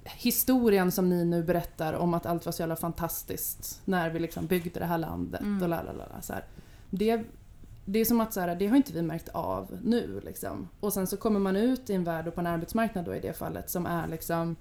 historien 0.04 0.92
som 0.92 1.08
ni 1.08 1.24
nu 1.24 1.42
berättar 1.42 1.92
om 1.92 2.14
att 2.14 2.26
allt 2.26 2.44
var 2.46 2.52
så 2.52 2.62
jävla 2.62 2.76
fantastiskt 2.76 3.80
när 3.84 4.10
vi 4.10 4.18
liksom 4.18 4.46
byggde 4.46 4.80
det 4.80 4.86
här 4.86 4.98
landet 4.98 5.40
Mm. 5.40 5.62
och 5.62 5.68
lalala. 5.68 6.22
Så 6.22 6.32
här. 6.32 6.44
Det, 6.90 7.24
det 7.84 7.98
är 7.98 8.04
som 8.04 8.20
att 8.20 8.32
så 8.32 8.40
här, 8.40 8.54
det 8.54 8.66
har 8.66 8.76
inte 8.76 8.92
vi 8.92 9.02
märkt 9.02 9.28
av 9.28 9.78
nu. 9.84 10.20
Liksom. 10.24 10.68
Och 10.80 10.92
sen 10.92 11.06
så 11.06 11.16
kommer 11.16 11.40
man 11.40 11.56
ut 11.56 11.90
i 11.90 11.94
en 11.94 12.04
värld 12.04 12.28
och 12.28 12.34
på 12.34 12.40
en 12.40 12.46
arbetsmarknad 12.46 13.04
då 13.04 13.14
i 13.14 13.20
det 13.20 13.32
fallet 13.32 13.70
som 13.70 13.86
är 13.86 14.08
liksom 14.08 14.56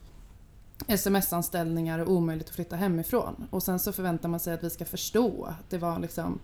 sms-anställningar 0.87 1.99
och 1.99 2.11
omöjligt 2.11 2.47
att 2.49 2.55
flytta 2.55 2.75
hemifrån. 2.75 3.47
Och 3.49 3.63
sen 3.63 3.79
så 3.79 3.91
förväntar 3.91 4.29
man 4.29 4.39
sig 4.39 4.53
att 4.53 4.63
vi 4.63 4.69
ska 4.69 4.85
förstå 4.85 5.43
att 5.45 5.69
det 5.69 5.77
var 5.77 5.99
liksom 5.99 6.39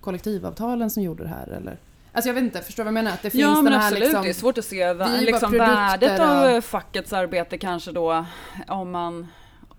kollektivavtalen 0.00 0.90
som 0.90 1.02
gjorde 1.02 1.22
det 1.22 1.28
här 1.28 1.46
eller 1.46 1.78
Alltså 2.12 2.28
jag 2.28 2.34
vet 2.34 2.44
inte, 2.44 2.62
förstår 2.62 2.84
du 2.84 2.84
vad 2.84 2.98
jag 2.98 3.04
menar? 3.04 3.14
Att 3.14 3.22
det 3.22 3.30
finns 3.30 3.42
Ja 3.42 3.62
men 3.62 3.72
här 3.72 3.80
absolut, 3.80 4.02
liksom... 4.02 4.22
det 4.22 4.28
är 4.28 4.34
svårt 4.34 4.58
att 4.58 4.64
se 4.64 4.94
liksom, 5.20 5.52
värdet 5.52 6.20
av 6.20 6.28
av- 6.28 6.60
fackets 6.60 7.12
arbete 7.12 7.58
kanske 7.58 7.92
då 7.92 8.24
om, 8.68 8.90
man, 8.90 9.28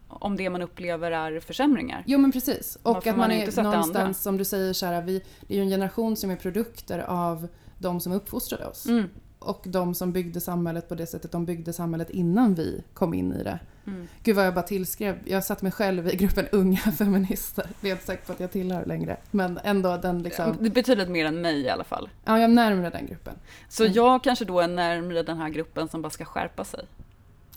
om 0.08 0.36
det 0.38 0.50
man 0.50 0.62
upplever 0.62 1.12
är 1.12 1.40
försämringar. 1.40 2.04
Jo 2.06 2.20
men 2.20 2.32
precis. 2.32 2.78
Och 2.84 2.94
Varför 2.94 3.10
att 3.10 3.18
man 3.18 3.30
man 3.30 3.32
är 3.32 3.64
någonstans, 3.64 4.22
som 4.22 4.38
du 4.38 4.46
säger 4.46 4.74
Kära, 4.74 5.02
vi, 5.02 5.24
det 5.42 5.54
är 5.54 5.58
ju 5.58 5.64
en 5.64 5.70
generation 5.70 6.16
som 6.16 6.30
är 6.32 6.36
produkter 6.36 7.00
av 7.00 7.48
de 7.78 8.00
som 8.00 8.12
uppfostrade 8.12 8.66
oss. 8.66 8.86
Mm. 8.86 9.10
Och 9.40 9.64
de 9.68 9.96
som 9.96 10.12
byggde 10.12 10.42
samhället 10.42 10.90
på 10.90 10.96
det 10.96 11.06
sättet 11.08 11.32
de 11.32 11.46
byggde 11.46 11.74
samhället 11.74 12.10
innan 12.10 12.56
vi 12.56 12.84
kom 12.94 13.14
in 13.14 13.34
i 13.34 13.44
det. 13.44 13.60
Mm. 13.88 14.08
Gud 14.24 14.36
vad 14.36 14.46
jag 14.46 14.54
bara 14.54 14.66
tillskrev, 14.68 15.20
jag 15.26 15.44
satt 15.44 15.62
mig 15.62 15.72
själv 15.72 16.08
i 16.08 16.16
gruppen 16.16 16.48
unga 16.52 16.78
feminister. 16.98 17.66
Det 17.82 17.88
är 17.88 17.90
jag 17.90 17.96
inte 17.96 18.06
säker 18.06 18.26
på 18.26 18.32
att 18.32 18.40
jag 18.40 18.52
tillhör 18.52 18.86
längre. 18.86 19.18
Men 19.32 19.60
ändå 19.64 19.98
den 19.98 20.24
liksom, 20.24 20.56
Det 20.60 20.66
är 20.66 20.72
betydligt 20.72 21.10
mer 21.10 21.26
än 21.26 21.42
mig 21.42 21.60
i 21.62 21.70
alla 21.70 21.84
fall. 21.84 22.10
ja 22.26 22.34
jag 22.34 22.44
är 22.44 22.48
närmare 22.48 22.90
den 22.90 23.06
gruppen. 23.08 23.34
Så 23.70 23.84
Mm. 23.84 23.94
jag 23.96 24.24
kanske 24.24 24.46
då 24.46 24.60
är 24.60 24.68
närmare 24.68 25.24
den 25.24 25.38
här 25.38 25.50
gruppen 25.50 25.88
som 25.90 26.02
bara 26.02 26.10
ska 26.10 26.26
skärpa 26.26 26.64
sig. 26.64 26.86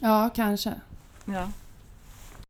Ja, 0.00 0.30
kanske. 0.34 0.74
Ja. 1.24 1.48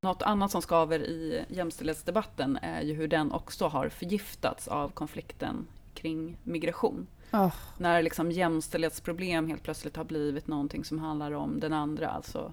Något 0.04 0.22
annat 0.22 0.50
som 0.50 0.62
skaver 0.62 0.98
i 0.98 1.44
jämställdhetsdebatten 1.48 2.58
är 2.62 2.80
ju 2.82 2.94
hur 2.94 3.08
den 3.08 3.32
också 3.32 3.66
har 3.68 3.88
förgiftats 3.88 4.68
av 4.68 4.88
konflikten 4.88 5.66
kring 5.94 6.36
migration. 6.44 7.06
Oh, 7.32 7.54
När 7.78 8.02
liksom 8.02 8.30
jämställdhetsproblem 8.30 9.48
helt 9.48 9.62
plötsligt 9.62 9.96
har 9.96 10.04
blivit 10.04 10.46
någonting 10.46 10.84
som 10.84 10.98
handlar 10.98 11.32
om 11.32 11.60
den 11.60 11.72
andra, 11.72 12.08
alltså 12.08 12.52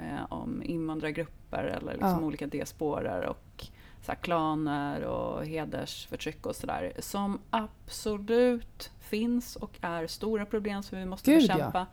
eh, 0.00 0.32
om 0.32 0.62
invandrargrupper 0.62 1.64
eller 1.64 1.92
liksom 1.92 2.10
Ja. 2.10 2.20
olika 2.20 2.46
diasporer 2.46 3.26
och 3.26 3.66
så 4.02 4.12
här, 4.12 4.18
klaner 4.18 5.02
och 5.04 5.46
hedersförtryck 5.46 6.46
och 6.46 6.56
sådär. 6.56 6.92
Som 6.98 7.38
absolut 7.50 8.90
finns 9.00 9.56
och 9.56 9.78
är 9.80 10.06
stora 10.06 10.46
problem 10.46 10.82
som 10.82 10.98
vi 10.98 11.04
måste 11.06 11.30
Gud, 11.30 11.42
ja. 11.42 11.54
bekämpa. 11.54 11.86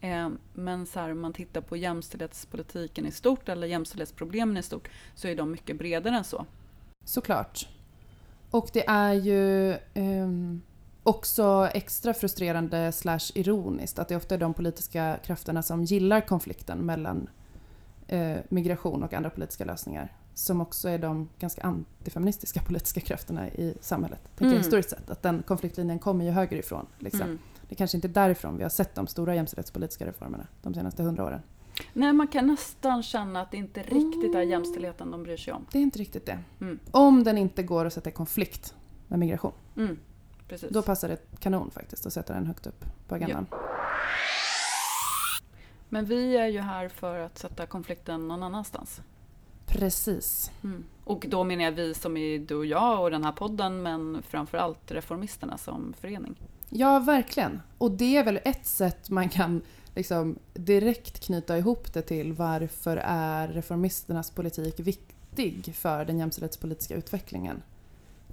Eh, 0.00 0.28
men 0.54 0.86
så 0.86 1.00
här, 1.00 1.12
om 1.12 1.20
man 1.20 1.32
tittar 1.32 1.60
på 1.60 1.76
jämställdhetspolitiken 1.76 3.06
i 3.06 3.10
stort 3.10 3.48
eller 3.48 3.66
jämställdhetsproblemen 3.66 4.56
i 4.56 4.62
stort 4.62 4.88
så 5.14 5.28
är 5.28 5.36
de 5.36 5.50
mycket 5.50 5.78
bredare 5.78 6.16
än 6.16 6.24
så. 6.24 6.46
Såklart. 7.04 7.68
Och 8.50 8.70
det 8.72 8.88
är 8.88 9.12
ju 9.12 9.72
ehm, 9.94 10.62
också 11.02 11.68
extra 11.74 12.14
frustrerande 12.14 12.92
slash 12.92 13.20
ironiskt 13.34 13.98
att 13.98 14.08
det 14.08 14.16
ofta 14.16 14.34
är 14.34 14.38
de 14.38 14.54
politiska 14.54 15.18
krafterna 15.24 15.62
som 15.62 15.84
gillar 15.84 16.20
konflikten 16.20 16.78
mellan 16.78 17.28
eh, 18.06 18.36
migration 18.48 19.02
och 19.02 19.14
andra 19.14 19.30
politiska 19.30 19.64
lösningar 19.64 20.12
som 20.34 20.60
också 20.60 20.88
är 20.88 20.98
de 20.98 21.28
ganska 21.38 21.62
antifeministiska 21.62 22.60
politiska 22.66 23.00
krafterna 23.00 23.48
i 23.48 23.74
samhället. 23.80 24.20
Tänker 24.24 24.44
Mm. 24.44 24.58
historiskt 24.58 24.90
sett. 24.90 25.10
Att 25.10 25.22
den 25.22 25.42
konfliktlinjen 25.42 25.98
kommer 25.98 26.24
ju 26.24 26.30
högerifrån. 26.30 26.86
Liksom. 26.98 27.20
Mm. 27.22 27.38
Det 27.68 27.74
kanske 27.74 27.96
inte 27.96 28.08
är 28.08 28.12
därifrån 28.12 28.56
vi 28.56 28.62
har 28.62 28.70
sett 28.70 28.94
de 28.94 29.06
stora 29.06 29.34
jämställdhetspolitiska 29.34 30.06
reformerna 30.06 30.46
de 30.62 30.74
senaste 30.74 31.02
hundra 31.02 31.24
åren. 31.24 31.40
Nej, 31.92 32.12
man 32.12 32.28
kan 32.28 32.46
nästan 32.46 33.02
känna 33.02 33.40
att 33.40 33.50
det 33.50 33.56
inte 33.56 33.80
riktigt 33.82 34.34
är 34.34 34.38
Mm. 34.38 34.50
jämställdheten 34.50 35.10
de 35.10 35.22
bryr 35.22 35.36
sig 35.36 35.52
om. 35.52 35.66
Det 35.72 35.78
är 35.78 35.82
inte 35.82 35.98
riktigt 35.98 36.26
det. 36.26 36.38
Mm. 36.60 36.78
Om 36.90 37.24
den 37.24 37.38
inte 37.38 37.62
går 37.62 37.84
att 37.84 37.92
sätta 37.92 38.10
i 38.10 38.12
konflikt 38.12 38.74
med 39.08 39.18
migration. 39.18 39.52
Precis. 40.50 40.70
Då 40.70 40.82
passar 40.82 41.08
det 41.08 41.18
kanon 41.38 41.70
faktiskt 41.70 42.06
att 42.06 42.12
sätta 42.12 42.32
den 42.32 42.46
högt 42.46 42.66
upp 42.66 42.84
på 43.08 43.14
agendan. 43.14 43.46
Men 45.88 46.04
vi 46.04 46.36
är 46.36 46.46
ju 46.46 46.60
här 46.60 46.88
för 46.88 47.18
att 47.18 47.38
sätta 47.38 47.66
konflikten 47.66 48.28
någon 48.28 48.42
annanstans. 48.42 49.00
Precis. 49.66 50.50
Mm. 50.64 50.84
Och 51.04 51.26
då 51.28 51.44
menar 51.44 51.64
jag 51.64 51.72
vi 51.72 51.94
som 51.94 52.16
är 52.16 52.38
du 52.38 52.54
och 52.54 52.66
jag 52.66 53.00
och 53.00 53.10
den 53.10 53.24
här 53.24 53.32
podden, 53.32 53.82
men 53.82 54.22
framförallt 54.22 54.90
Reformisterna 54.90 55.58
som 55.58 55.94
förening. 56.00 56.40
Ja, 56.68 56.98
verkligen. 56.98 57.62
Och 57.78 57.90
det 57.90 58.16
är 58.16 58.24
väl 58.24 58.40
ett 58.44 58.66
sätt 58.66 59.10
man 59.10 59.28
kan 59.28 59.62
liksom 59.94 60.38
direkt 60.54 61.20
knyta 61.20 61.58
ihop 61.58 61.92
det 61.92 62.02
till 62.02 62.32
varför 62.32 62.96
är 63.04 63.48
reformisternas 63.48 64.30
politik 64.30 64.80
viktig 64.80 65.74
för 65.74 66.04
den 66.04 66.18
jämställdhetspolitiska 66.18 66.94
utvecklingen. 66.94 67.62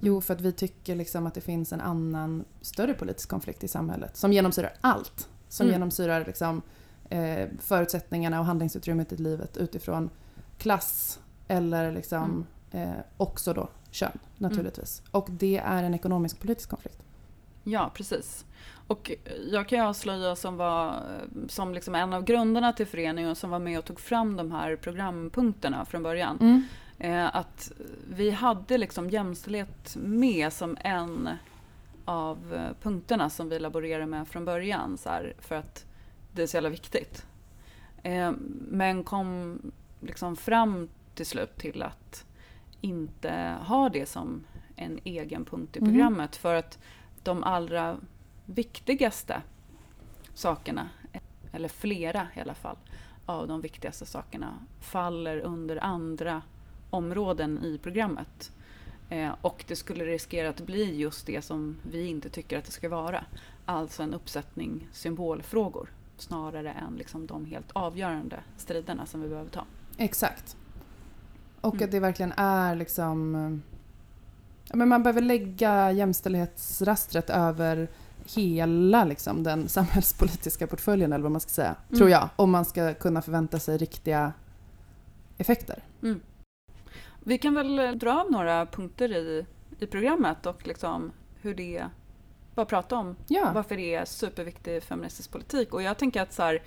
Jo, 0.01 0.21
för 0.21 0.33
att 0.33 0.41
vi 0.41 0.51
tycker 0.51 0.95
liksom 0.95 1.27
att 1.27 1.33
det 1.33 1.41
finns 1.41 1.73
en 1.73 1.81
annan 1.81 2.45
större 2.61 2.93
politisk 2.93 3.29
konflikt 3.29 3.63
i 3.63 3.67
samhället 3.67 4.17
som 4.17 4.33
genomsyrar 4.33 4.73
allt. 4.81 5.29
Som 5.49 5.65
Mm. 5.65 5.73
genomsyrar 5.73 6.25
liksom, 6.25 6.61
eh, 7.09 7.47
förutsättningarna 7.59 8.39
och 8.39 8.45
handlingsutrymmet 8.45 9.13
i 9.13 9.17
livet 9.17 9.57
utifrån 9.57 10.09
klass 10.57 11.19
eller 11.47 11.91
liksom, 11.91 12.45
eh, 12.71 12.89
också 13.17 13.53
då 13.53 13.69
kön 13.91 14.19
naturligtvis. 14.37 15.01
Och 15.11 15.27
det 15.31 15.57
är 15.57 15.83
en 15.83 15.93
ekonomisk 15.93 16.39
politisk 16.39 16.69
konflikt. 16.69 17.03
Ja, 17.63 17.91
precis. 17.93 18.45
Och 18.87 19.11
jag 19.51 19.67
kan 19.69 19.79
ju 19.79 19.85
avslöja 19.85 20.35
som 20.35 20.57
var 20.57 21.01
som 21.47 21.73
liksom 21.73 21.95
en 21.95 22.13
av 22.13 22.23
grunderna 22.23 22.73
till 22.73 22.87
föreningen 22.87 23.35
som 23.35 23.49
var 23.49 23.59
med 23.59 23.79
och 23.79 23.85
tog 23.85 23.99
fram 23.99 24.35
de 24.37 24.51
här 24.51 24.75
programpunkterna 24.75 25.85
från 25.85 26.03
början. 26.03 26.37
Mm. 26.41 26.63
Eh, 26.99 27.35
att 27.35 27.71
vi 28.09 28.31
hade 28.31 28.77
liksom 28.77 29.09
jämställdhet 29.09 29.95
med 29.99 30.53
som 30.53 30.77
en 30.79 31.29
av 32.05 32.53
eh, 32.53 32.83
punkterna 32.83 33.29
som 33.29 33.49
vi 33.49 33.59
laborerade 33.59 34.05
med 34.05 34.27
från 34.27 34.45
början. 34.45 34.97
Så 34.97 35.09
här, 35.09 35.33
för 35.39 35.55
att 35.55 35.85
det 36.31 36.41
är 36.41 36.47
så 36.47 36.57
jävla 36.57 36.69
viktigt. 36.69 37.25
Eh, 38.03 38.31
men 38.71 39.03
kom 39.03 39.59
liksom 39.99 40.35
fram 40.35 40.89
till 41.15 41.25
slut 41.25 41.57
till 41.57 41.83
att 41.83 42.25
inte 42.81 43.55
ha 43.61 43.89
det 43.89 44.05
som 44.05 44.43
en 44.75 44.99
egen 45.03 45.45
punkt 45.45 45.77
i 45.77 45.81
Mhm. 45.81 45.89
programmet. 45.89 46.35
För 46.35 46.55
att 46.55 46.79
de 47.23 47.43
allra 47.43 47.97
viktigaste 48.45 49.41
sakerna, 50.33 50.89
eller 51.51 51.67
flera 51.67 52.27
i 52.35 52.39
alla 52.39 52.53
fall, 52.53 52.77
av 53.25 53.47
de 53.47 53.61
viktigaste 53.61 54.05
sakerna 54.05 54.53
faller 54.81 55.39
under 55.39 55.83
andra 55.83 56.41
områden 56.89 57.63
i 57.63 57.77
programmet. 57.83 58.51
Eh, 59.09 59.31
och 59.41 59.65
det 59.67 59.75
skulle 59.75 60.05
riskera 60.05 60.49
att 60.49 60.61
bli 60.61 60.95
just 60.95 61.25
det 61.25 61.41
som 61.41 61.77
vi 61.91 62.07
inte 62.07 62.29
tycker 62.29 62.57
att 62.57 62.65
det 62.65 62.71
ska 62.71 62.89
vara. 62.89 63.25
Alltså 63.65 64.03
en 64.03 64.13
uppsättning 64.13 64.87
symbolfrågor 64.93 65.89
snarare 66.17 66.71
än 66.71 66.95
liksom 66.95 67.27
de 67.27 67.45
helt 67.45 67.71
avgörande 67.73 68.39
striderna 68.57 69.05
som 69.05 69.21
vi 69.21 69.29
behöver 69.29 69.49
ta. 69.49 69.65
Exakt. 69.97 70.57
Och 71.61 71.73
Mm. 71.73 71.85
att 71.85 71.91
det 71.91 71.99
verkligen 71.99 72.33
är 72.37 72.75
liksom... 72.75 73.35
eh, 73.35 74.75
men 74.77 74.89
man 74.89 75.03
behöver 75.03 75.21
lägga 75.21 75.91
jämställdhetsrastret 75.91 77.29
över 77.29 77.87
hela 78.35 79.05
liksom, 79.05 79.43
den 79.43 79.67
samhällspolitiska 79.69 80.67
portföljen 80.67 81.13
eller 81.13 81.23
vad 81.23 81.31
man 81.31 81.41
ska 81.41 81.49
säga. 81.49 81.75
Mm. 81.89 81.97
Tror 81.97 82.09
jag. 82.09 82.29
Om 82.35 82.51
man 82.51 82.65
ska 82.65 82.93
kunna 82.93 83.21
förvänta 83.21 83.59
sig 83.59 83.77
riktiga 83.77 84.33
effekter. 85.37 85.83
Vi 87.27 87.37
kan 87.37 87.53
väl 87.53 87.79
eh, 87.79 87.91
dra 87.91 88.21
av 88.21 88.31
några 88.31 88.65
punkter 88.65 89.11
i, 89.11 89.45
i 89.79 89.87
programmet 89.87 90.45
och 90.45 90.67
liksom 90.67 91.11
hur 91.41 91.55
det 91.55 91.85
bara 92.55 92.65
prata 92.65 92.95
om 92.95 93.15
Ja, 93.27 93.51
varför 93.55 93.77
det 93.77 93.95
är 93.95 94.05
superviktig 94.05 94.83
feministisk 94.83 95.31
politik. 95.31 95.73
Och 95.73 95.81
jag 95.81 95.97
tänker 95.97 96.21
att 96.21 96.33
så 96.33 96.43
här, 96.43 96.63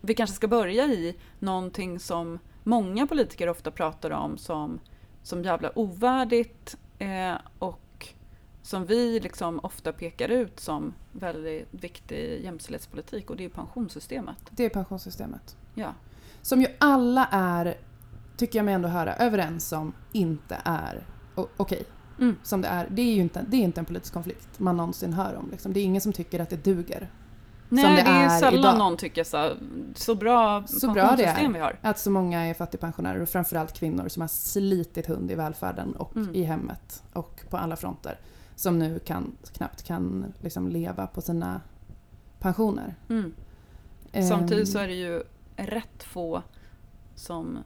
vi 0.00 0.14
kanske 0.14 0.36
ska 0.36 0.48
börja 0.48 0.84
i 0.86 1.16
någonting 1.38 2.00
som 2.00 2.38
många 2.62 3.06
politiker 3.06 3.48
ofta 3.48 3.70
pratar 3.70 4.10
om 4.10 4.38
som, 4.38 4.80
som 5.22 5.44
jävla 5.44 5.78
ovärdigt 5.78 6.76
eh, 6.98 7.34
och 7.58 8.08
som 8.62 8.86
vi 8.86 9.20
liksom 9.20 9.60
ofta 9.62 9.92
pekar 9.92 10.28
ut 10.28 10.60
som 10.60 10.94
väldigt 11.12 11.68
viktig 11.70 12.44
jämställdhetspolitik 12.44 13.30
och 13.30 13.36
det 13.36 13.44
är 13.44 13.48
pensionssystemet. 13.48 14.38
det 14.50 14.64
är 14.64 14.70
pensionssystemet. 14.70 15.56
Ja. 15.74 15.94
Som 16.42 16.60
ju 16.60 16.66
alla 16.78 17.28
är, 17.30 17.76
tycker 18.40 18.58
jag 18.58 18.64
mig 18.64 18.74
ändå 18.74 18.88
höra, 18.88 19.14
överens 19.14 19.72
om 19.72 19.92
inte 20.12 20.56
är 20.64 21.06
okej. 21.56 21.84
Mm. 22.18 22.36
Som 22.42 22.62
det 22.62 22.68
är. 22.68 22.88
Det 22.90 23.02
är 23.02 23.14
ju 23.14 23.20
inte, 23.20 23.44
det 23.48 23.56
är 23.56 23.60
inte 23.60 23.80
en 23.80 23.84
politisk 23.84 24.14
konflikt 24.14 24.58
man 24.58 24.76
någonsin 24.76 25.12
hör 25.12 25.34
om. 25.34 25.50
Liksom. 25.50 25.72
Det 25.72 25.80
är 25.80 25.84
ingen 25.84 26.00
som 26.00 26.12
tycker 26.12 26.40
att 26.40 26.50
det 26.50 26.64
duger. 26.64 27.10
Nej, 27.68 27.84
det 27.96 28.02
det, 28.02 28.08
är 28.10 28.24
är 28.24 28.28
sällan 28.38 28.60
idag. 28.60 28.78
någon 28.78 28.96
tycker 28.96 29.24
så, 29.24 29.50
så 29.94 30.14
bra 30.14 30.64
Så 30.66 30.90
bra 30.92 31.14
det 31.16 31.24
är. 31.24 31.48
vi 31.48 31.58
har. 31.58 31.78
Att 31.82 31.98
så 31.98 32.10
många 32.10 32.40
är 32.46 32.54
fattigpensionärer 32.54 33.20
och 33.20 33.28
framförallt 33.28 33.72
kvinnor 33.72 34.08
som 34.08 34.20
har 34.20 34.28
slitit 34.28 35.06
hund 35.06 35.30
i 35.30 35.34
välfärden 35.34 35.96
och 35.96 36.16
Mm. 36.16 36.34
i 36.34 36.42
hemmet 36.42 37.02
och 37.12 37.40
på 37.50 37.56
alla 37.56 37.76
fronter. 37.76 38.18
Som 38.56 38.78
nu 38.78 38.98
kan, 38.98 39.36
knappt 39.52 39.82
kan 39.82 40.32
liksom 40.40 40.68
leva 40.68 41.06
på 41.06 41.20
sina 41.20 41.60
pensioner. 42.38 42.94
Mm. 43.08 43.34
Ehm, 44.12 44.28
Samtidigt 44.28 44.68
så 44.68 44.78
är 44.78 44.88
det 44.88 44.94
ju 44.94 45.22
rätt 45.56 46.02
få 46.02 46.42
som 47.14 47.58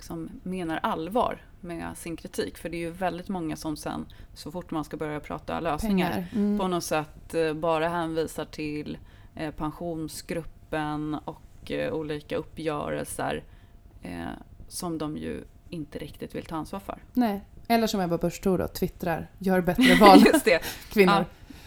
liksom 0.00 0.28
menar 0.42 0.80
allvar 0.82 1.42
med 1.60 1.96
sin 1.96 2.16
kritik. 2.16 2.58
För 2.58 2.68
det 2.68 2.76
är 2.76 2.78
ju 2.78 2.90
väldigt 2.90 3.28
många 3.28 3.56
som 3.56 3.76
sen, 3.76 4.06
så 4.34 4.50
fort 4.50 4.70
man 4.70 4.84
ska 4.84 4.96
börja 4.96 5.20
prata 5.20 5.60
lösningar. 5.60 6.26
Mm. 6.32 6.58
på 6.58 6.68
något 6.68 6.84
sätt 6.84 7.34
eh, 7.34 7.52
bara 7.52 7.88
hänvisar 7.88 8.44
till 8.44 8.98
eh, 9.34 9.50
pensionsgruppen 9.50 11.14
och 11.24 11.70
eh, 11.70 11.92
olika 11.92 12.36
uppgörelser 12.36 13.44
eh, 14.02 14.10
som 14.68 14.98
de 14.98 15.16
ju 15.16 15.44
inte 15.68 15.98
riktigt 15.98 16.34
vill 16.34 16.44
ta 16.44 16.56
ansvar 16.56 16.80
för. 16.80 16.98
Nej. 17.12 17.40
Eller 17.68 17.86
som 17.86 18.00
Ebba 18.00 18.18
Busch 18.18 18.42
Thor 18.42 18.58
då, 18.58 18.68
twittrar. 18.68 19.30
Gör 19.38 19.60
bättre 19.60 19.94
val, 20.00 20.24
kvinnor. 20.92 21.14
Ja. 21.14 21.24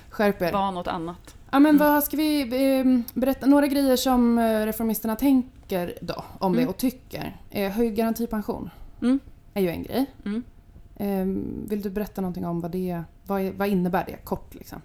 Skärp 0.10 0.41
er. 0.41 0.52
var 0.52 0.72
något 0.72 0.88
annat. 0.88 1.36
Ja, 1.52 1.60
men 1.60 1.76
Mm. 1.76 1.78
vad 1.88 2.04
ska 2.04 2.17
vi 2.17 2.41
eh, 2.80 3.19
berätta? 3.19 3.46
Några 3.46 3.67
grejer 3.67 3.96
som 3.96 4.38
eh, 4.38 4.65
reformisterna 4.65 5.15
tänker 5.15 5.62
då 6.02 6.24
om 6.40 6.54
det 6.54 6.60
Mm. 6.60 6.70
och 6.70 6.78
tycker. 6.78 7.38
Eh, 7.50 7.72
höjd 7.72 7.96
garantipension 7.96 8.70
Mm. 9.02 9.20
är 9.54 9.62
ju 9.62 9.70
en 9.70 9.84
grej. 9.84 10.06
Mm. 10.26 10.44
Eh, 10.96 11.26
vill 11.70 11.82
du 11.82 11.90
berätta 11.90 12.22
någonting 12.22 12.46
om 12.46 12.62
vad 12.62 12.72
det 12.72 13.04
vad, 13.26 13.44
vad 13.44 13.68
innebär 13.68 14.04
det 14.08 14.18
kort 14.24 14.54
liksom? 14.54 14.82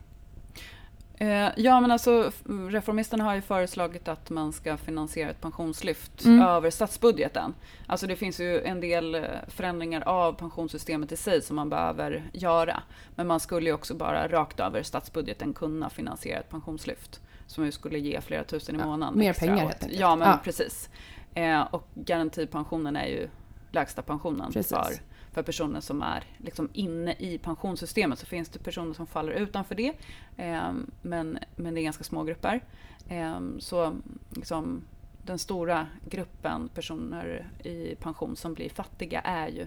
Eh, 1.21 1.49
ja, 1.57 1.81
men 1.81 1.91
alltså 1.91 2.31
reformisterna 2.71 3.25
har 3.25 3.35
ju 3.35 3.41
föreslagit 3.41 4.09
att 4.09 4.31
man 4.31 4.53
ska 4.53 4.77
finansiera 4.77 5.31
ett 5.31 5.41
pensionslyft 5.41 6.25
Mm. 6.25 6.41
över 6.43 6.71
statsbudgeten. 6.71 7.55
Alltså 7.87 8.07
det 8.07 8.17
finns 8.17 8.41
ju 8.41 8.61
en 8.63 8.81
del 8.81 9.15
eh, 9.15 9.23
förändringar 9.49 10.01
av 10.09 10.33
pensionssystemet 10.33 11.13
i 11.13 11.17
sig 11.17 11.43
som 11.43 11.57
man 11.57 11.69
behöver 11.71 12.31
göra. 12.33 12.83
Men 13.15 13.27
man 13.27 13.41
skulle 13.41 13.67
ju 13.71 13.75
också 13.75 13.95
bara 13.95 14.29
rakt 14.29 14.61
över 14.61 14.83
statsbudgeten 14.83 15.53
kunna 15.55 15.91
finansiera 15.91 16.41
ett 16.41 16.51
pensionslyft. 16.51 17.21
Som 17.49 17.65
ju 17.65 17.73
skulle 17.73 17.99
ge 17.99 18.21
flera 18.21 18.45
tusen 18.45 18.75
i 18.75 18.79
månaden. 18.85 19.19
mer 19.19 19.33
pengar, 19.33 19.55
åt- 19.55 19.61
helt 19.61 19.83
enkelt. 19.83 20.01
Ja, 20.01 20.17
men 20.17 20.39
precis. 20.45 20.91
Eh, 21.35 21.61
och 21.61 21.89
garantipensionen 21.95 22.97
är 22.97 23.07
ju 23.07 23.29
lägsta 23.71 24.03
pensionen 24.03 24.53
Precis. 24.53 24.69
för, 24.73 24.93
för 25.33 25.43
personer 25.43 25.81
som 25.81 26.03
är 26.03 26.25
liksom 26.39 26.69
inne 26.73 27.13
i 27.19 27.39
pensionssystemet. 27.39 28.19
Så 28.19 28.27
finns 28.27 28.49
det 28.49 28.59
personer 28.59 28.95
som 28.95 29.07
faller 29.07 29.33
utanför 29.33 29.75
det. 29.75 29.93
Eh, 30.37 30.73
men, 31.03 31.39
men 31.57 31.75
det 31.75 31.81
är 31.81 31.83
ganska 31.83 32.05
små 32.05 32.25
grupper. 32.25 32.61
Eh, 33.09 33.41
så 33.59 33.95
liksom, 34.31 34.83
den 35.23 35.39
stora 35.39 35.87
gruppen 36.11 36.69
personer 36.75 37.51
i 37.65 37.95
pension 37.95 38.37
som 38.37 38.55
blir 38.55 38.69
fattiga 38.71 39.21
är 39.21 39.49
ju 39.49 39.67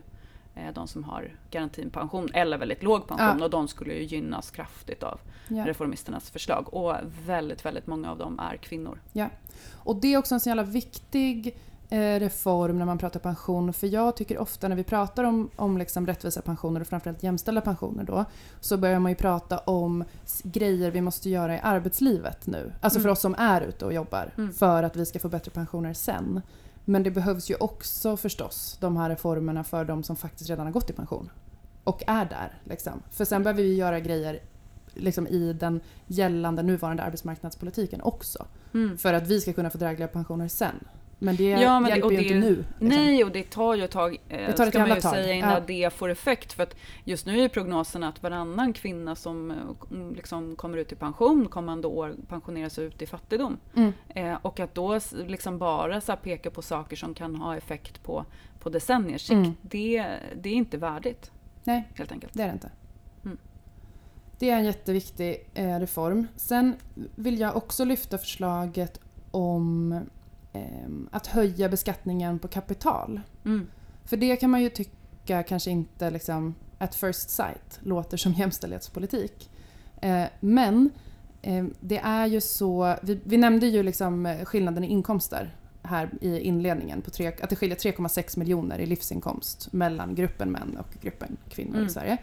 de 0.73 0.87
som 0.87 1.03
har 1.03 1.35
garantipension 1.51 2.29
eller 2.33 2.57
väldigt 2.57 2.83
låg 2.83 3.07
pension 3.07 3.37
Ja. 3.39 3.43
och 3.45 3.49
de 3.49 3.67
skulle 3.67 3.93
ju 3.93 4.03
gynnas 4.03 4.51
kraftigt 4.51 5.03
av 5.03 5.19
Ja. 5.47 5.67
reformisternas 5.67 6.29
förslag. 6.29 6.73
Och 6.73 6.95
väldigt, 7.25 7.65
väldigt 7.65 7.87
många 7.87 8.11
av 8.11 8.17
dem 8.17 8.39
är 8.39 8.57
kvinnor. 8.57 8.99
Och 9.73 9.95
det 9.95 10.13
är 10.13 10.17
också 10.17 10.33
en 10.35 10.39
så 10.39 10.49
jävla 10.49 10.63
viktig 10.63 11.57
eh, 11.89 12.19
reform 12.19 12.77
när 12.79 12.85
man 12.85 12.97
pratar 12.97 13.19
pension. 13.19 13.73
För 13.73 13.87
jag 13.87 14.15
tycker 14.15 14.37
ofta 14.37 14.67
när 14.67 14.75
vi 14.75 14.83
pratar 14.83 15.23
om, 15.23 15.49
om 15.55 15.77
liksom 15.77 16.07
rättvisa 16.07 16.41
pensioner 16.41 16.81
och 16.81 16.87
framförallt 16.87 17.23
jämställda 17.23 17.61
pensioner 17.61 18.03
då. 18.03 18.25
Så 18.59 18.77
börjar 18.77 18.99
man 18.99 19.11
ju 19.11 19.15
prata 19.15 19.57
om 19.57 20.03
grejer 20.43 20.91
vi 20.91 21.01
måste 21.01 21.29
göra 21.29 21.55
i 21.55 21.59
arbetslivet 21.59 22.47
nu. 22.47 22.73
Alltså 22.81 22.99
för 22.99 23.05
Mm. 23.05 23.11
oss 23.13 23.19
som 23.21 23.35
är 23.37 23.61
ute 23.61 23.85
och 23.85 23.93
jobbar. 23.93 24.33
Mm. 24.37 24.53
För 24.53 24.83
att 24.83 24.95
vi 24.95 25.05
ska 25.05 25.19
få 25.19 25.29
bättre 25.29 25.51
pensioner 25.51 25.93
sen. 25.93 26.41
Men 26.85 27.03
det 27.03 27.11
behövs 27.11 27.51
ju 27.51 27.55
också 27.55 28.17
förstås 28.17 28.77
de 28.79 28.97
här 28.97 29.09
reformerna 29.09 29.63
för 29.63 29.85
de 29.85 30.03
som 30.03 30.15
faktiskt 30.15 30.49
redan 30.49 30.65
har 30.65 30.73
gått 30.73 30.89
i 30.89 30.93
pension. 30.93 31.29
Och 31.83 32.03
är 32.07 32.25
där. 32.25 32.59
Liksom. 32.63 33.01
För 33.11 33.25
sen 33.25 33.43
behöver 33.43 33.63
vi 33.63 33.75
göra 33.75 33.99
grejer 33.99 34.39
liksom, 34.93 35.27
i 35.27 35.53
den 35.53 35.81
gällande 36.07 36.63
nuvarande 36.63 37.03
arbetsmarknadspolitiken 37.03 38.01
också. 38.01 38.45
För 38.97 39.13
att 39.13 39.27
vi 39.27 39.41
ska 39.41 39.53
kunna 39.53 39.69
få 39.69 39.77
drägliga 39.77 40.07
pensioner 40.07 40.47
sen. 40.47 40.75
Men 41.23 41.35
det 41.35 41.43
Ja, 41.49 41.79
men 41.79 41.83
det- 41.83 41.89
hjälper 41.89 42.05
och 42.05 42.13
ju 42.13 42.17
det- 42.17 42.23
inte 42.23 42.39
nu. 42.39 42.55
liksom. 42.55 42.87
Nej, 42.87 43.23
och 43.23 43.31
det 43.31 43.49
tar 43.49 43.75
ju 43.75 43.83
ett 43.83 43.91
tag, 43.91 44.17
eh, 44.29 44.37
Det 44.47 44.53
tar 44.53 44.63
ett 44.63 44.69
ska 44.69 44.79
man 44.79 44.89
ju 44.95 45.01
tag, 45.01 45.11
säga, 45.13 45.33
innan 45.33 45.51
ja. 45.51 45.59
det 45.67 45.93
får 45.93 46.09
effekt. 46.09 46.53
För 46.53 46.63
att 46.63 46.75
just 47.03 47.25
nu 47.25 47.41
är 47.43 47.49
prognosen 47.49 48.03
att 48.03 48.23
varannan 48.23 48.73
kvinna 48.73 49.15
som 49.15 49.51
eh, 49.51 49.57
liksom 50.15 50.55
kommer 50.55 50.77
ut 50.77 50.91
i 50.91 50.95
pension 50.95 51.47
kommande 51.47 51.87
år 51.87 52.15
pensioneras 52.27 52.79
ut 52.79 53.01
i 53.01 53.05
fattigdom. 53.05 53.57
Mm. 53.75 53.93
Eh, 54.09 54.37
och 54.41 54.59
att 54.59 54.75
då 54.75 54.99
liksom 55.27 55.57
bara 55.57 56.01
så 56.01 56.15
peka 56.15 56.51
på 56.51 56.61
saker 56.61 56.95
som 56.95 57.13
kan 57.13 57.35
ha 57.35 57.57
effekt 57.57 58.03
på, 58.03 58.25
på 58.59 58.69
decenniers 58.69 59.21
sikt, 59.21 59.31
Mm. 59.31 59.51
det, 59.61 60.05
det 60.41 60.49
är 60.49 60.53
inte 60.53 60.77
värdigt. 60.77 61.31
Nej. 61.63 61.87
Helt 61.95 62.11
enkelt. 62.11 62.33
Det 62.33 62.43
är 62.43 62.47
det 62.47 62.53
inte. 62.53 62.69
Mm. 63.25 63.37
Det 64.39 64.49
är 64.49 64.57
en 64.57 64.65
jätteviktig 64.65 65.49
eh, 65.53 65.79
reform. 65.79 66.27
Sen 66.35 66.75
vill 67.15 67.39
jag 67.39 67.55
också 67.57 67.83
lyfta 67.85 68.17
förslaget 68.17 68.99
om 69.31 69.99
att 71.11 71.27
höja 71.27 71.69
beskattningen 71.69 72.39
på 72.39 72.47
kapital. 72.47 73.21
Mm. 73.45 73.67
För 74.05 74.17
det 74.17 74.35
kan 74.35 74.49
man 74.49 74.61
ju 74.61 74.69
tycka 74.69 75.43
kanske 75.43 75.71
inte 75.71 76.09
liksom 76.09 76.55
at 76.77 76.95
first 76.95 77.29
sight 77.29 77.79
låter 77.79 78.17
som 78.17 78.33
jämställdhetspolitik. 78.37 79.49
Eh, 80.01 80.25
men 80.39 80.89
eh, 81.41 81.65
det 81.79 81.97
är 81.97 82.25
ju 82.25 82.41
så, 82.41 82.95
vi, 83.01 83.19
vi 83.23 83.37
nämnde 83.37 83.67
ju 83.67 83.83
liksom 83.83 84.37
skillnaden 84.45 84.83
i 84.83 84.87
inkomster 84.87 85.55
här 85.83 86.09
i 86.21 86.39
inledningen, 86.39 87.01
på 87.01 87.09
tre, 87.09 87.27
att 87.27 87.49
det 87.49 87.55
skiljer 87.55 87.77
3,6 87.77 88.39
miljoner 88.39 88.79
i 88.79 88.85
livsinkomst 88.85 89.73
mellan 89.73 90.15
gruppen 90.15 90.51
män 90.51 90.77
och 90.79 91.01
gruppen 91.01 91.37
kvinnor 91.49 91.75
Mm. 91.75 91.87
i 91.87 91.89
Sverige. 91.89 92.17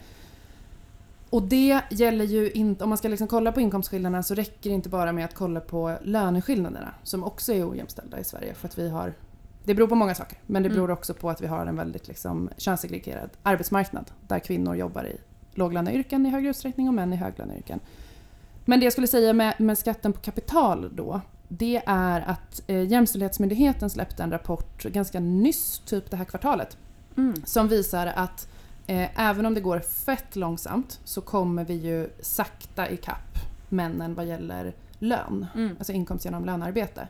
Och 1.30 1.42
det 1.42 1.80
gäller 1.90 2.24
ju 2.24 2.50
inte, 2.50 2.84
om 2.84 2.88
man 2.90 2.98
ska 2.98 3.08
liksom 3.08 3.28
kolla 3.28 3.52
på 3.52 3.60
inkomstskillnaderna 3.60 4.22
så 4.22 4.34
räcker 4.34 4.70
det 4.70 4.74
inte 4.74 4.88
bara 4.88 5.12
med 5.12 5.24
att 5.24 5.34
kolla 5.34 5.60
på 5.60 5.96
löneskillnaderna 6.02 6.94
som 7.02 7.24
också 7.24 7.52
är 7.52 7.70
ojämställda 7.70 8.18
i 8.20 8.24
Sverige 8.24 8.54
för 8.54 8.68
att 8.68 8.78
vi 8.78 8.88
har 8.90 9.14
det 9.64 9.74
beror 9.74 9.86
på 9.88 9.94
många 9.94 10.14
saker, 10.14 10.38
men 10.46 10.62
det 10.62 10.68
beror 10.68 10.84
Mm. 10.84 10.96
också 10.96 11.14
på 11.14 11.30
att 11.30 11.40
vi 11.40 11.46
har 11.46 11.66
en 11.66 11.76
väldigt 11.76 12.08
liksom, 12.08 12.50
könssegregerad 12.56 13.30
arbetsmarknad 13.42 14.10
där 14.28 14.38
kvinnor 14.38 14.74
jobbar 14.76 15.04
i 15.06 15.16
låglöneyrken 15.54 16.26
i 16.26 16.30
högre 16.30 16.48
utsträckning 16.50 16.88
och 16.88 16.94
män 16.94 17.12
i 17.12 17.16
höglöneyrken. 17.16 17.80
Men 18.64 18.80
det 18.80 18.84
jag 18.86 18.92
skulle 18.92 19.06
säga 19.06 19.32
med, 19.32 19.54
med 19.60 19.78
skatten 19.78 20.12
på 20.12 20.20
kapital 20.20 20.90
då, 20.96 21.20
det 21.48 21.82
är 21.86 22.20
att 22.20 22.62
eh, 22.66 22.82
Jämställdhetsmyndigheten 22.82 23.90
släppte 23.90 24.22
en 24.22 24.30
rapport 24.30 24.84
ganska 24.84 25.20
nyss, 25.20 25.82
typ 25.84 26.10
det 26.10 26.16
här 26.16 26.24
kvartalet, 26.24 26.76
Mm. 27.16 27.34
som 27.44 27.68
visar 27.68 28.06
att 28.06 28.48
även 29.16 29.46
om 29.46 29.54
det 29.54 29.60
går 29.60 29.78
fett 29.80 30.36
långsamt 30.36 31.00
så 31.04 31.20
kommer 31.20 31.64
vi 31.64 31.74
ju 31.74 32.10
sakta 32.20 32.88
ikapp 32.90 33.38
männen 33.68 34.14
vad 34.14 34.26
gäller 34.26 34.74
lön, 34.98 35.46
Mm. 35.54 35.76
alltså 35.78 35.92
inkomst 35.92 36.24
genom 36.24 36.44
lönearbete. 36.44 37.08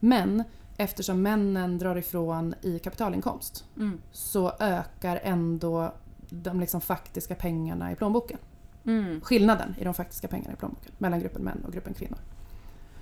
Men 0.00 0.44
eftersom 0.76 1.22
männen 1.22 1.78
drar 1.78 1.96
ifrån 1.96 2.54
i 2.62 2.78
kapitalinkomst 2.78 3.64
Mm. 3.76 4.00
så 4.12 4.52
ökar 4.60 5.20
ändå 5.22 5.94
de 6.30 6.60
liksom 6.60 6.80
faktiska 6.80 7.34
pengarna 7.34 7.92
i 7.92 7.96
plånboken. 7.96 8.38
Mm. 8.86 9.20
Skillnaden 9.20 9.74
i 9.78 9.84
de 9.84 9.94
faktiska 9.94 10.28
pengarna 10.28 10.52
i 10.52 10.56
plånboken 10.56 10.92
mellan 10.98 11.20
gruppen 11.20 11.42
män 11.42 11.64
och 11.66 11.72
gruppen 11.72 11.94
kvinnor. 11.94 12.18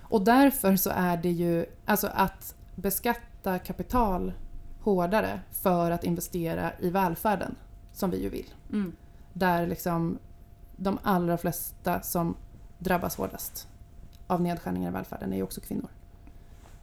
Och 0.02 0.22
därför 0.24 0.76
så 0.76 0.90
är 0.90 1.16
det 1.16 1.30
ju, 1.30 1.66
alltså 1.84 2.08
att 2.14 2.54
beskatta 2.74 3.58
kapital 3.58 4.32
hårdare 4.80 5.40
för 5.50 5.90
att 5.90 6.04
investera 6.04 6.72
i 6.78 6.90
välfärden, 6.90 7.54
som 7.98 8.10
vi 8.10 8.22
ju 8.22 8.28
vill. 8.28 8.54
Mm. 8.72 8.96
Där 9.32 9.66
liksom 9.66 10.18
de 10.76 10.98
allra 11.02 11.38
flesta 11.38 12.02
som 12.02 12.36
drabbas 12.78 13.16
hårdast 13.16 13.68
av 14.26 14.40
nedskärningar 14.40 14.90
i 14.90 14.92
välfärden 14.92 15.32
är 15.32 15.36
ju 15.36 15.42
också 15.42 15.60
kvinnor. 15.60 15.88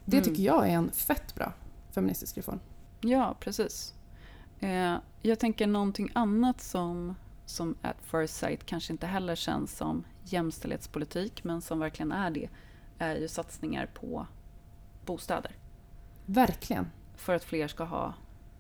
Det 0.06 0.18
Mm. 0.18 0.30
tycker 0.30 0.44
jag 0.44 0.70
är 0.70 0.74
en 0.74 0.92
fett 0.92 1.36
bra 1.36 1.54
feministisk 1.92 2.38
reform. 2.38 2.60
Ja, 3.02 3.36
precis. 3.40 3.94
Eh, 4.60 4.96
jag 5.22 5.40
tänker 5.40 5.68
någonting 5.68 6.12
annat 6.14 6.62
som, 6.62 7.16
som 7.46 7.76
at 7.82 7.96
first 8.02 8.36
sight 8.36 8.66
kanske 8.66 8.94
inte 8.94 9.08
heller 9.08 9.36
känns 9.36 9.78
som 9.78 10.04
jämställdhetspolitik, 10.24 11.44
men 11.44 11.62
som 11.62 11.80
verkligen 11.80 12.12
är 12.12 12.32
det, 12.32 12.50
är 12.98 13.16
ju 13.16 13.28
satsningar 13.28 13.86
på 13.86 14.28
bostäder. 15.06 15.52
Verkligen. 16.26 16.88
För 17.16 17.36
att 17.36 17.44
fler 17.44 17.68
ska 17.68 17.84
ha 17.84 18.14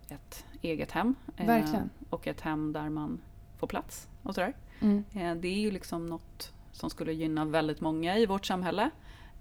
ett 0.10 0.46
eget 0.66 0.92
hem. 0.92 1.16
eh, 1.38 1.46
Verkligen. 1.48 1.90
Och 2.10 2.28
ett 2.28 2.42
hem 2.42 2.74
där 2.74 2.90
man 2.90 3.22
får 3.58 3.68
plats 3.68 4.08
och 4.24 4.36
sådär. 4.36 4.54
Mm. 4.82 5.04
Eh, 5.14 5.36
det 5.36 5.48
är 5.48 5.60
ju 5.60 5.72
liksom 5.72 6.06
något 6.06 6.54
som 6.72 6.90
skulle 6.90 7.14
gynna 7.14 7.46
väldigt 7.46 7.82
många 7.82 8.18
i 8.18 8.26
vårt 8.26 8.46
samhälle. 8.46 8.90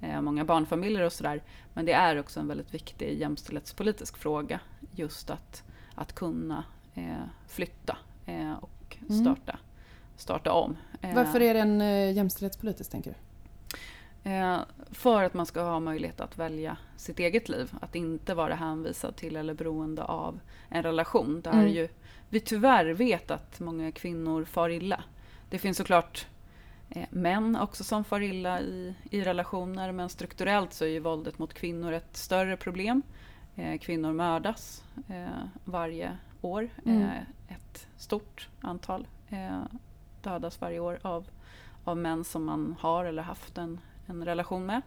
Eh, 0.00 0.20
många 0.20 0.44
barnfamiljer 0.44 1.02
och 1.02 1.12
sådär. 1.12 1.42
Men 1.74 1.84
det 1.86 1.92
är 1.92 2.18
också 2.20 2.40
en 2.40 2.48
väldigt 2.48 2.74
viktig 2.74 3.18
jämställdhetspolitisk 3.18 4.16
fråga. 4.16 4.60
Just 4.94 5.30
att, 5.30 5.62
att 5.94 6.12
kunna 6.12 6.64
flytta 7.48 7.96
och 8.60 8.70
Mm. 9.10 9.24
starta, 9.24 9.58
starta 10.16 10.52
om. 10.52 10.76
Varför 11.14 11.40
är 11.40 11.54
den 11.54 11.80
jämställdhetspolitisk 12.14 12.90
tänker 12.90 13.10
du? 13.10 13.16
Eh, 14.24 14.58
för 14.90 15.22
att 15.22 15.34
man 15.34 15.46
ska 15.46 15.62
ha 15.62 15.80
möjlighet 15.80 16.20
att 16.20 16.38
välja 16.38 16.76
sitt 16.96 17.18
eget 17.18 17.48
liv. 17.48 17.72
Att 17.80 17.94
inte 17.94 18.34
vara 18.34 18.54
hänvisad 18.54 19.16
till 19.16 19.36
eller 19.36 19.54
beroende 19.54 20.04
av 20.04 20.40
en 20.68 20.82
relation. 20.82 21.40
Där 21.40 21.52
Mm. 21.52 21.68
ju 21.68 21.88
vi 22.28 22.40
tyvärr 22.40 22.86
vet 22.86 23.30
att 23.30 23.60
många 23.60 23.92
kvinnor 23.92 24.44
far 24.44 24.68
illa. 24.70 25.04
Det 25.50 25.58
finns 25.58 25.76
såklart 25.76 26.26
eh, 26.90 27.06
män 27.10 27.56
också 27.56 27.84
som 27.84 28.04
far 28.04 28.20
illa 28.20 28.60
i, 28.60 28.94
i 29.10 29.20
relationer 29.20 29.92
men 29.92 30.08
strukturellt 30.08 30.72
så 30.72 30.84
är 30.84 30.88
ju 30.88 31.00
våldet 31.00 31.38
mot 31.38 31.54
kvinnor 31.54 31.92
ett 31.92 32.16
större 32.16 32.56
problem. 32.56 33.02
Eh, 33.56 33.78
kvinnor 33.78 34.12
mördas 34.12 34.84
varje 35.64 36.16
år. 36.40 36.68
Mm. 36.84 37.08
Ett 37.48 37.86
stort 37.96 38.48
antal 38.60 39.06
dödas 40.22 40.60
varje 40.60 40.80
år 40.80 40.98
av, 41.02 41.26
av 41.84 41.96
män 41.96 42.24
som 42.24 42.44
man 42.44 42.76
har 42.80 43.04
eller 43.04 43.22
haft 43.22 43.58
en, 43.58 43.80
en 44.06 44.24
relation 44.24 44.66
med. 44.66 44.82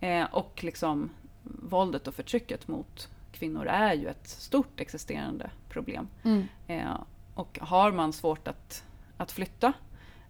Eh, 0.00 0.24
och 0.34 0.64
liksom 0.64 1.10
våldet 1.42 2.08
och 2.08 2.14
förtrycket 2.14 2.68
mot 2.68 3.08
kvinnor 3.32 3.66
är 3.66 3.94
ju 3.94 4.08
ett 4.08 4.28
stort 4.28 4.80
existerande 4.80 5.50
problem. 5.68 6.08
Mm. 6.22 6.44
Eh, 6.66 7.00
och 7.34 7.58
har 7.62 7.92
man 7.92 8.12
svårt 8.12 8.48
att, 8.48 8.84
att 9.16 9.32
flytta 9.32 9.72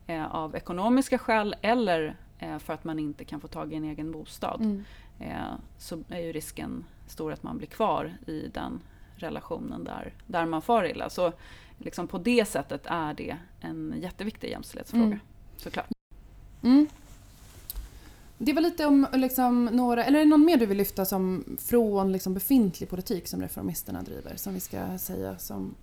eh, 0.06 0.34
av 0.34 0.56
ekonomiska 0.56 1.18
skäl 1.18 1.56
eller 1.62 2.16
eh, 2.38 2.58
för 2.58 2.72
att 2.72 2.84
man 2.84 2.98
inte 2.98 3.24
kan 3.24 3.40
få 3.40 3.48
tag 3.48 3.72
i 3.72 3.76
en 3.76 3.84
egen 3.84 4.12
bostad 4.12 4.60
Mm. 4.60 4.84
eh, 5.18 5.54
så 5.78 6.02
är 6.08 6.20
ju 6.20 6.32
risken 6.32 6.84
stor 7.06 7.32
att 7.32 7.42
man 7.42 7.58
blir 7.58 7.68
kvar 7.68 8.16
i 8.26 8.48
den 8.54 8.80
relationen 9.16 9.84
där, 9.84 10.12
där 10.26 10.46
man 10.46 10.62
far 10.62 10.84
illa. 10.84 11.10
Så 11.10 11.32
liksom 11.78 12.08
på 12.08 12.18
det 12.18 12.44
sättet 12.44 12.86
är 12.86 13.14
det 13.14 13.36
en 13.60 13.94
jätteviktig 13.98 14.50
jämställdhetsfråga. 14.50 15.04
Mm. 15.04 15.20
Såklart. 15.56 15.86
Mm. 16.62 16.86
Det 18.42 18.52
var 18.52 18.62
lite 18.62 18.86
om 18.86 19.06
liksom, 19.12 19.64
några, 19.64 20.04
eller 20.04 20.18
är 20.18 20.24
det 20.24 20.30
någon 20.30 20.44
mer 20.44 20.56
du 20.56 20.66
vill 20.66 20.78
lyfta 20.78 21.04
som 21.04 21.44
från 21.58 22.12
liksom, 22.12 22.34
befintlig 22.34 22.88
politik 22.88 23.28
som 23.28 23.42
reformisterna 23.42 24.02
driver 24.02 24.36
som 24.36 24.54
vi 24.54 24.60
ska 24.60 24.98
säga 24.98 25.38
som 25.38 25.74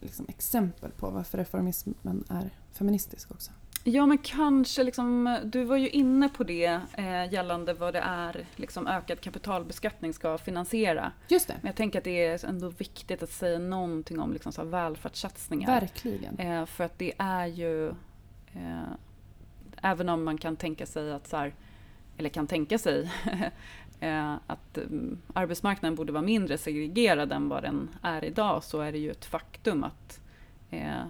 liksom, 0.00 0.26
exempel 0.28 0.90
på 0.90 1.10
varför 1.10 1.38
reformismen 1.38 2.24
är 2.28 2.50
feministisk 2.72 3.30
också? 3.30 3.50
Ja 3.84 4.06
men 4.06 4.18
kanske 4.18 4.84
liksom, 4.84 5.38
du 5.44 5.64
var 5.64 5.76
ju 5.76 5.88
inne 5.88 6.28
på 6.28 6.44
det 6.44 6.80
eh, 6.92 7.32
gällande 7.32 7.74
vad 7.74 7.94
det 7.94 8.00
är 8.00 8.46
liksom 8.56 8.86
ökad 8.86 9.20
kapitalbeskattning 9.20 10.14
ska 10.14 10.38
finansiera. 10.38 11.12
Just 11.28 11.48
det, 11.48 11.54
Men 11.60 11.66
jag 11.66 11.76
tänker 11.76 11.98
att 11.98 12.04
det 12.04 12.26
är 12.26 12.44
ändå 12.44 12.68
viktigt 12.68 13.22
att 13.22 13.30
säga 13.30 13.58
någonting 13.58 14.20
om 14.20 14.32
liksom 14.32 14.52
så 14.52 14.64
välfärdssatsningar. 14.64 15.80
verkligen. 15.80 16.38
Eh, 16.38 16.66
för 16.66 16.84
att 16.84 16.98
det 16.98 17.12
är 17.18 17.46
ju, 17.46 17.88
eh, 18.52 18.92
även 19.82 20.08
om 20.08 20.24
man 20.24 20.38
kan 20.38 20.56
tänka 20.56 20.86
sig 20.86 21.12
att 21.12 21.28
så 21.28 21.36
här, 21.36 21.54
eller 22.20 22.28
kan 22.30 22.46
tänka 22.46 22.78
sig 22.78 23.10
eh, 24.00 24.34
att 24.46 24.78
mm, 24.78 25.18
arbetsmarknaden 25.34 25.94
borde 25.96 26.12
vara 26.12 26.22
mindre 26.22 26.58
segregerad 26.58 27.32
än 27.32 27.48
vad 27.48 27.62
den 27.62 27.88
är 28.02 28.24
idag 28.24 28.64
så 28.64 28.80
är 28.80 28.92
det 28.92 28.98
ju 28.98 29.10
ett 29.10 29.24
faktum 29.24 29.84
att 29.84 30.20
eh, 30.70 31.02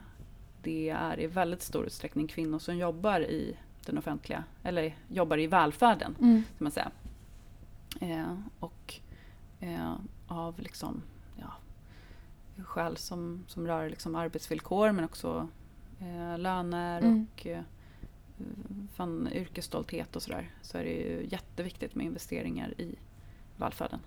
det 0.62 0.88
är 0.88 1.20
i 1.20 1.26
väldigt 1.26 1.62
stor 1.62 1.86
utsträckning 1.86 2.26
kvinnor 2.28 2.58
som 2.58 2.76
jobbar 2.76 3.20
i 3.20 3.56
den 3.86 3.98
offentliga, 3.98 4.44
eller 4.62 4.96
jobbar 5.08 5.38
i 5.38 5.46
välfärden, 5.46 6.16
Mm. 6.20 6.42
kan 6.58 6.64
man 6.64 6.72
säga. 6.72 6.90
Eh, 8.00 8.34
och 8.60 8.94
eh, 9.60 9.94
av 10.28 10.60
liksom, 10.60 11.02
ja, 11.36 11.52
skäl 12.64 12.96
som, 12.96 13.44
som 13.46 13.66
rör 13.66 13.90
liksom 13.90 14.14
arbetsvillkor 14.14 14.92
men 14.92 15.04
också 15.04 15.48
eh, 16.00 16.38
löner 16.38 16.98
Mm. 17.02 17.26
och 17.34 17.46
fan, 18.94 19.28
yrkesstolthet 19.32 20.16
och 20.16 20.22
sådär. 20.22 20.50
Så 20.62 20.78
är 20.78 20.84
det 20.84 20.90
ju 20.90 21.26
jätteviktigt 21.30 21.94
med 21.94 22.06
investeringar 22.06 22.80
i 22.80 22.94
välfärden. 23.56 24.00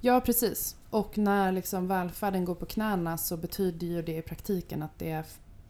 Ja, 0.00 0.20
precis. 0.20 0.76
Och 0.90 1.18
när 1.18 1.52
liksom 1.52 1.88
välfärden 1.88 2.44
går 2.44 2.54
på 2.54 2.66
knäna 2.66 3.18
så 3.18 3.36
betyder 3.36 3.86
ju 3.86 4.02
det 4.02 4.16
i 4.16 4.22
praktiken 4.22 4.82
att 4.82 4.98
det 4.98 5.10
är 5.10 5.24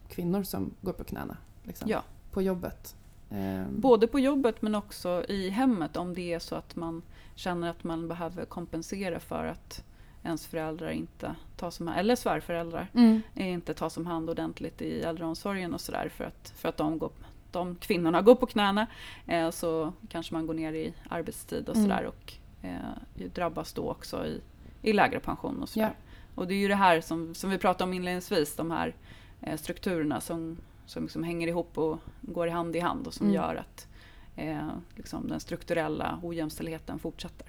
kvinnor 0.09 0.43
som 0.43 0.75
går 0.81 0.93
på 0.93 1.05
knäna. 1.05 1.37
Liksom, 1.63 1.89
Ja. 1.89 2.03
På 2.31 2.43
jobbet. 2.43 2.97
Ehm, 3.31 3.81
Både 3.81 4.07
på 4.07 4.19
jobbet 4.19 4.63
men 4.63 4.75
också 4.75 5.25
i 5.29 5.51
hemmet 5.51 5.97
om 5.97 6.15
det 6.15 6.33
är 6.33 6.39
så 6.39 6.55
att 6.55 6.77
man 6.77 7.03
känner 7.35 7.71
att 7.71 7.85
man 7.85 8.09
behöver 8.09 8.45
kompensera 8.45 9.21
för 9.21 9.45
att 9.45 9.85
ens 10.23 10.47
föräldrar 10.47 10.91
inte 10.91 11.35
tas 11.57 11.81
om 11.81 11.87
hand, 11.87 12.01
eller 12.01 12.17
svärföräldrar 12.17 12.91
mm. 12.95 13.21
inte 13.35 13.75
tas 13.75 13.97
om 13.97 14.07
hand 14.07 14.31
ordentligt 14.31 14.83
i 14.83 15.01
äldreomsorgen 15.01 15.75
och 15.75 15.81
sådär 15.81 16.09
för 16.09 16.25
att, 16.25 16.53
för 16.57 16.69
att 16.69 16.77
de, 16.77 16.99
går, 16.99 17.11
de 17.51 17.77
kvinnorna 17.77 18.23
går 18.23 18.35
på 18.35 18.47
knäna 18.47 18.87
eh, 19.27 19.51
så 19.51 19.93
kanske 20.09 20.35
man 20.35 20.47
går 20.47 20.55
ner 20.55 20.73
i 20.73 20.95
arbetstid 21.11 21.69
och 21.69 21.77
Mm. 21.77 21.89
sådär 21.89 22.05
och 22.07 22.33
eh, 22.63 23.29
drabbas 23.35 23.73
då 23.73 23.91
också 23.91 24.27
i, 24.27 24.41
i 24.83 24.93
lägre 24.93 25.21
pension 25.21 25.63
och 25.63 25.69
sådär. 25.69 25.87
Ja. 25.87 26.03
Och 26.35 26.47
det 26.47 26.55
är 26.55 26.59
ju 26.59 26.69
det 26.69 26.75
här 26.75 27.01
som, 27.01 27.35
som 27.35 27.51
vi 27.51 27.59
pratade 27.59 27.85
om 27.85 27.93
inledningsvis, 27.95 28.57
de 28.57 28.71
här 28.71 28.95
eh, 29.41 29.57
strukturerna 29.57 30.21
som, 30.21 30.57
som 30.87 31.03
liksom 31.03 31.23
hänger 31.23 31.49
ihop 31.49 31.79
och 31.79 31.99
går 32.21 32.47
i 32.49 32.51
hand 32.51 32.77
i 32.77 32.81
hand 32.81 33.07
och 33.07 33.15
som 33.15 33.27
Mm. 33.27 33.35
gör 33.37 33.55
att 33.55 33.87
eh, 34.37 34.69
liksom 34.97 35.29
den 35.29 35.41
strukturella 35.41 36.21
ojämställdheten 36.23 36.99
fortsätter. 36.99 37.47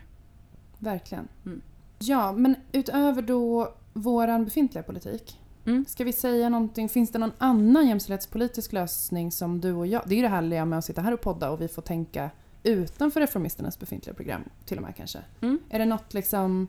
Verkligen. 0.80 1.28
Mm. 1.46 1.62
Ja, 2.00 2.32
men 2.32 2.56
utöver 2.72 3.22
då 3.22 3.74
våran 3.94 4.46
befintliga 4.46 4.84
politik 4.84 5.40
Mm. 5.68 5.86
Ska 5.86 6.04
vi 6.04 6.14
säga 6.14 6.50
någonting? 6.50 6.90
Finns 6.90 7.12
det 7.12 7.20
någon 7.20 7.32
annan 7.38 7.88
jämställdhetspolitisk 7.88 8.74
lösning 8.74 9.32
som 9.32 9.62
du 9.62 9.74
och 9.74 9.88
jag... 9.88 10.04
Det 10.06 10.14
är 10.14 10.16
ju 10.16 10.22
det 10.22 10.28
härliga 10.28 10.66
med 10.66 10.80
att 10.80 10.86
sitta 10.86 11.02
här 11.02 11.14
och 11.14 11.22
podda 11.22 11.50
och 11.50 11.62
vi 11.62 11.68
får 11.68 11.82
tänka 11.82 12.30
utanför 12.64 13.20
Reformisternas 13.20 13.80
befintliga 13.80 14.14
program 14.14 14.44
till 14.66 14.78
och 14.78 14.84
med 14.84 14.96
kanske. 14.96 15.20
Mm. 15.42 15.60
Är 15.70 15.80
det 15.80 15.86
något 15.86 16.14
liksom... 16.14 16.68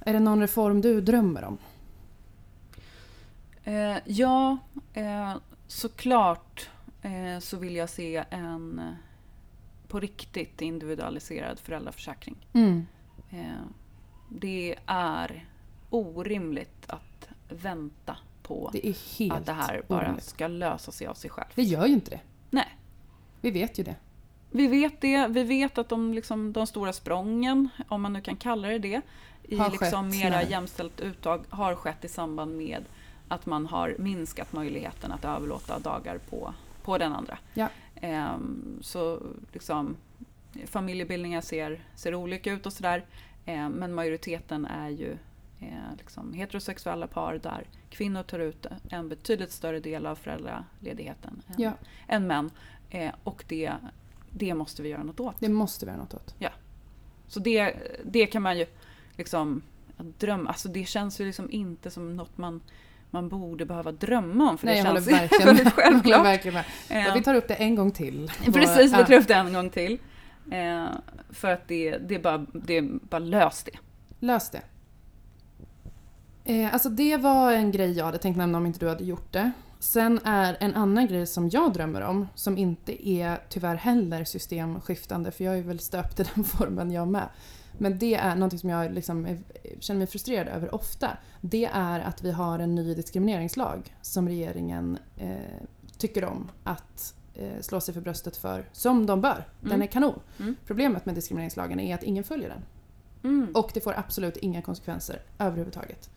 Är 0.00 0.12
det 0.12 0.20
någon 0.20 0.40
reform 0.40 0.80
du 0.80 1.00
drömmer 1.00 1.44
om? 1.44 1.58
Eh, 3.64 3.96
ja, 4.04 4.58
eh, 4.94 5.34
såklart 5.66 6.68
eh, 7.02 7.38
så 7.40 7.56
vill 7.56 7.76
jag 7.76 7.90
se 7.90 8.24
en 8.30 8.78
eh, 8.78 8.94
på 9.88 10.00
riktigt 10.00 10.62
individualiserad 10.62 11.58
föräldraförsäkring. 11.58 12.36
Mm. 12.52 12.86
Eh, 13.30 13.64
det 14.28 14.76
är 14.86 15.48
orimligt 15.90 16.84
att 16.86 17.13
vänta 17.48 18.16
på 18.42 18.70
Det 18.72 18.88
att 19.32 19.46
det 19.46 19.52
här 19.52 19.82
bara 19.88 20.00
orimligt. 20.02 20.24
ska 20.24 20.48
lösa 20.48 20.92
sig 20.92 21.06
av 21.06 21.14
sig 21.14 21.30
själv. 21.30 21.48
Det 21.54 21.62
gör 21.62 21.86
ju 21.86 21.92
inte 21.92 22.10
det. 22.10 22.20
Nej. 22.50 22.76
Vi 23.40 23.50
vet 23.50 23.78
ju 23.78 23.82
det. 23.84 23.94
Vi 24.50 24.66
vet 24.66 25.00
det. 25.00 25.26
Vi 25.28 25.42
vet 25.42 25.78
att 25.78 25.88
de, 25.88 26.14
liksom, 26.14 26.52
de 26.52 26.66
stora 26.66 26.92
sprången, 26.92 27.68
om 27.88 28.02
man 28.02 28.12
nu 28.12 28.20
kan 28.20 28.36
kalla 28.36 28.68
det 28.68 28.78
det, 28.78 29.00
i 29.42 29.56
Har 29.56 29.70
liksom 29.70 30.10
skett 30.10 30.20
mera 30.20 30.30
när? 30.30 30.50
jämställt 30.50 31.00
uttag 31.00 31.44
har 31.50 31.74
skett 31.74 32.04
i 32.04 32.08
samband 32.08 32.56
med 32.56 32.84
att 33.28 33.46
man 33.46 33.66
har 33.66 33.96
minskat 33.98 34.52
möjligheten 34.52 35.12
att 35.12 35.24
överlåta 35.24 35.78
dagar 35.78 36.18
på, 36.30 36.54
på 36.82 36.98
den 36.98 37.12
andra. 37.12 37.38
Ja. 37.54 37.68
Ehm, 38.00 38.78
så 38.82 39.20
liksom, 39.52 39.96
familjebildningar 40.66 41.40
ser, 41.40 41.84
ser 41.94 42.14
olika 42.14 42.52
ut 42.52 42.66
och 42.66 42.72
sådär. 42.72 43.04
Ehm, 43.46 43.72
men 43.72 43.94
majoriteten 43.94 44.66
är 44.66 44.88
ju 44.88 45.16
liksom 45.98 46.32
heterosexuella 46.32 47.06
par 47.06 47.38
där 47.42 47.64
kvinnor 47.90 48.22
tar 48.22 48.38
ut 48.38 48.66
en 48.90 49.08
betydligt 49.08 49.52
större 49.52 49.80
del 49.80 50.06
av 50.06 50.14
föräldraledigheten 50.16 51.42
än, 51.48 51.54
Ja, 51.62 51.72
än 52.08 52.26
män. 52.26 52.50
Eh, 52.90 53.12
och 53.24 53.44
det, 53.48 53.72
det 54.30 54.54
måste 54.54 54.82
vi 54.82 54.88
göra 54.88 55.02
något 55.02 55.20
åt. 55.20 55.36
det 55.38 55.48
måste 55.48 55.86
vi 55.86 55.90
göra 55.92 56.00
något 56.02 56.14
åt. 56.14 56.34
Så 57.28 57.40
det, 57.40 57.74
det 58.04 58.26
kan 58.26 58.42
man 58.42 58.58
ju 58.58 58.66
liksom 59.16 59.62
drömma, 60.18 60.48
alltså 60.48 60.68
det 60.68 60.84
känns 60.84 61.20
ju 61.20 61.24
liksom 61.26 61.50
inte 61.50 61.90
som 61.90 62.16
något 62.16 62.38
man, 62.38 62.60
man 63.10 63.28
borde 63.28 63.66
behöva 63.66 63.92
drömma 63.92 64.50
om. 64.50 64.58
För 64.58 64.66
Nej, 64.66 64.76
det 64.76 64.82
känns 64.82 65.06
väldigt 65.46 65.72
självklart. 65.72 66.24
verkligen 66.26 66.54
med. 66.54 66.64
Eh, 66.90 67.06
Ja, 67.06 67.14
vi 67.14 67.22
tar 67.22 67.34
upp 67.34 67.48
det 67.48 67.54
en 67.54 67.74
gång 67.74 67.90
till. 67.90 68.30
Precis, 68.52 68.92
vi 68.92 68.98
Ja. 68.98 69.06
tar 69.06 69.14
upp 69.14 69.28
det 69.28 69.34
en 69.34 69.52
gång 69.52 69.70
till. 69.70 69.98
Eh, 70.52 70.86
för 71.30 71.48
att 71.52 71.68
det, 71.68 71.98
det, 71.98 72.14
är 72.14 72.18
bara, 72.18 72.46
det 72.52 72.76
är 72.76 72.82
bara 72.82 73.18
lös 73.18 73.64
det. 73.64 73.78
Lös 74.20 74.50
det. 74.50 74.62
Eh, 76.44 76.72
alltså 76.74 76.88
det 76.88 77.16
var 77.16 77.52
en 77.52 77.70
grej 77.70 77.92
jag 77.92 78.04
hade 78.04 78.18
tänkt 78.18 78.36
nämna 78.36 78.58
om 78.58 78.66
inte 78.66 78.78
du 78.78 78.88
hade 78.88 79.04
gjort 79.04 79.32
det. 79.32 79.50
Sen 79.78 80.20
är 80.24 80.56
en 80.60 80.74
annan 80.74 81.06
grej 81.06 81.26
som 81.26 81.48
jag 81.48 81.72
drömmer 81.72 82.00
om, 82.00 82.28
som 82.34 82.58
inte 82.58 83.08
är 83.08 83.38
tyvärr 83.48 83.74
heller 83.76 84.24
systemskiftande, 84.24 85.30
för 85.30 85.44
jag 85.44 85.58
är 85.58 85.62
väl 85.62 85.78
stöpt 85.80 86.20
i 86.20 86.22
den 86.34 86.44
formen 86.44 86.90
jag 86.90 87.08
med. 87.08 87.28
Men 87.78 87.98
det 87.98 88.14
är 88.14 88.34
någonting 88.36 88.58
som 88.58 88.68
jag 88.68 88.92
liksom 88.92 89.26
är, 89.26 89.38
känner 89.80 89.98
mig 89.98 90.06
frustrerad 90.06 90.48
över 90.48 90.74
ofta. 90.74 91.08
Det 91.40 91.64
är 91.72 92.00
att 92.00 92.22
vi 92.24 92.30
har 92.32 92.58
en 92.58 92.74
ny 92.74 92.94
diskrimineringslag 92.94 93.96
som 94.02 94.28
regeringen 94.28 94.98
eh, 95.16 95.36
tycker 95.98 96.24
om 96.24 96.50
att 96.64 97.14
eh, 97.34 97.60
slå 97.60 97.80
sig 97.80 97.94
för 97.94 98.00
bröstet 98.00 98.36
för, 98.36 98.68
som 98.72 99.06
de 99.06 99.20
bör. 99.20 99.48
Den 99.60 99.70
Mm. 99.72 99.82
är 99.82 99.86
kanon. 99.86 100.20
Mm. 100.40 100.56
Problemet 100.66 101.06
med 101.06 101.14
diskrimineringslagen 101.14 101.80
är 101.80 101.94
att 101.94 102.02
ingen 102.02 102.24
följer 102.24 102.48
den. 102.48 102.62
Mm. 103.32 103.52
Och 103.54 103.70
det 103.74 103.80
får 103.80 103.94
absolut 103.98 104.36
inga 104.36 104.62
konsekvenser 104.62 105.22
överhuvudtaget. 105.38 106.10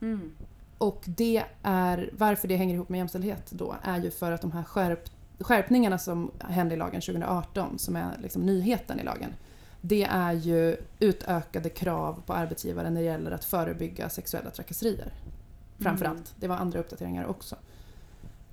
Mm. 0.00 0.30
Och 0.78 1.04
det 1.06 1.44
är, 1.62 2.10
varför 2.12 2.48
det 2.48 2.56
hänger 2.56 2.74
ihop 2.74 2.88
med 2.88 2.98
jämställdhet 2.98 3.50
då, 3.50 3.76
är 3.82 3.98
ju 3.98 4.10
för 4.10 4.32
att 4.32 4.40
de 4.40 4.52
här 4.52 4.62
skärp, 4.62 5.10
skärpningarna 5.40 5.98
som 5.98 6.30
hände 6.38 6.74
i 6.74 6.78
lagen 6.78 7.00
2018, 7.00 7.78
som 7.78 7.96
är 7.96 8.18
liksom 8.22 8.46
nyheten 8.46 9.00
i 9.00 9.02
lagen, 9.02 9.34
det 9.80 10.04
är 10.04 10.32
ju 10.32 10.76
utökade 10.98 11.68
krav 11.68 12.22
på 12.26 12.32
arbetsgivaren 12.32 12.94
när 12.94 13.00
det 13.00 13.06
gäller 13.06 13.30
att 13.30 13.44
förebygga 13.44 14.08
sexuella 14.08 14.50
trakasserier. 14.50 15.12
Framförallt. 15.78 16.18
Mm. 16.18 16.30
Det 16.36 16.48
var 16.48 16.56
andra 16.56 16.78
uppdateringar 16.78 17.26
också. 17.26 17.56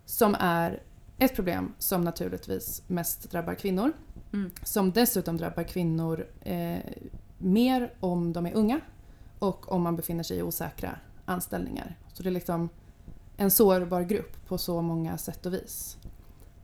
Som 0.06 0.36
är 0.40 0.82
ett 1.18 1.36
problem 1.36 1.74
som 1.78 2.02
naturligtvis 2.02 2.84
mest 2.88 3.32
drabbar 3.32 3.54
kvinnor. 3.54 3.94
Mm. 4.34 4.52
Som 4.64 4.92
dessutom 4.92 5.38
drabbar 5.38 5.64
kvinnor 5.64 6.28
eh, 6.42 6.78
mer 7.38 7.94
om 8.00 8.34
de 8.34 8.46
är 8.46 8.54
unga 8.54 8.80
och 9.40 9.72
om 9.72 9.82
man 9.82 9.96
befinner 9.96 10.24
sig 10.24 10.38
i 10.38 10.42
osäkra 10.42 11.00
anställningar. 11.26 11.98
Så 12.14 12.24
det 12.24 12.30
är 12.30 12.32
liksom 12.32 12.70
en 13.38 13.52
sårbar 13.52 14.02
grupp 14.02 14.48
på 14.48 14.58
så 14.58 14.82
många 14.82 15.18
sätt 15.18 15.46
och 15.46 15.54
vis. 15.54 15.98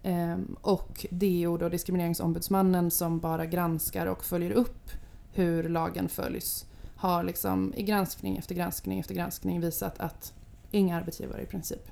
Ehm, 0.03 0.55
och 0.61 1.05
DO, 1.09 1.57
då, 1.57 1.69
Diskrimineringsombudsmannen, 1.69 2.91
som 2.91 3.19
bara 3.19 3.45
granskar 3.45 4.05
och 4.05 4.25
följer 4.25 4.51
upp 4.51 4.91
hur 5.33 5.69
lagen 5.69 6.09
följs 6.09 6.65
har 6.95 7.23
liksom 7.23 7.73
i 7.75 7.83
granskning 7.83 8.37
efter 8.37 8.55
granskning 8.55 8.99
efter 8.99 9.15
granskning 9.15 9.61
visat 9.61 9.99
att 9.99 10.33
inga 10.71 10.97
arbetsgivare 10.97 11.41
i 11.41 11.45
princip 11.45 11.91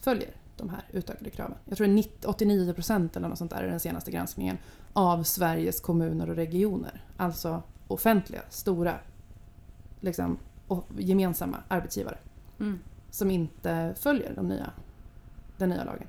följer 0.00 0.30
de 0.56 0.68
här 0.68 0.84
utökade 0.92 1.30
kraven. 1.30 1.56
Jag 1.64 1.76
tror 1.76 1.86
det 1.86 2.00
är 2.00 2.28
89 2.28 2.72
procent 2.72 3.16
eller 3.16 3.28
något 3.28 3.38
sånt 3.38 3.50
där 3.50 3.64
i 3.64 3.70
den 3.70 3.80
senaste 3.80 4.10
granskningen 4.10 4.58
av 4.92 5.22
Sveriges 5.22 5.80
kommuner 5.80 6.30
och 6.30 6.36
regioner. 6.36 7.04
Alltså 7.16 7.62
offentliga, 7.88 8.42
stora, 8.50 8.94
liksom, 10.00 10.38
och 10.68 10.86
gemensamma 10.98 11.56
arbetsgivare 11.68 12.18
Mm. 12.60 12.78
som 13.10 13.30
inte 13.30 13.94
följer 13.98 14.32
de 14.34 14.48
nya, 14.48 14.70
den 15.56 15.68
nya 15.68 15.84
lagen. 15.84 16.06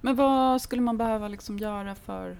Men 0.00 0.16
vad 0.16 0.62
skulle 0.62 0.82
man 0.82 0.98
behöva 0.98 1.28
liksom 1.28 1.58
göra 1.58 1.94
för... 1.94 2.36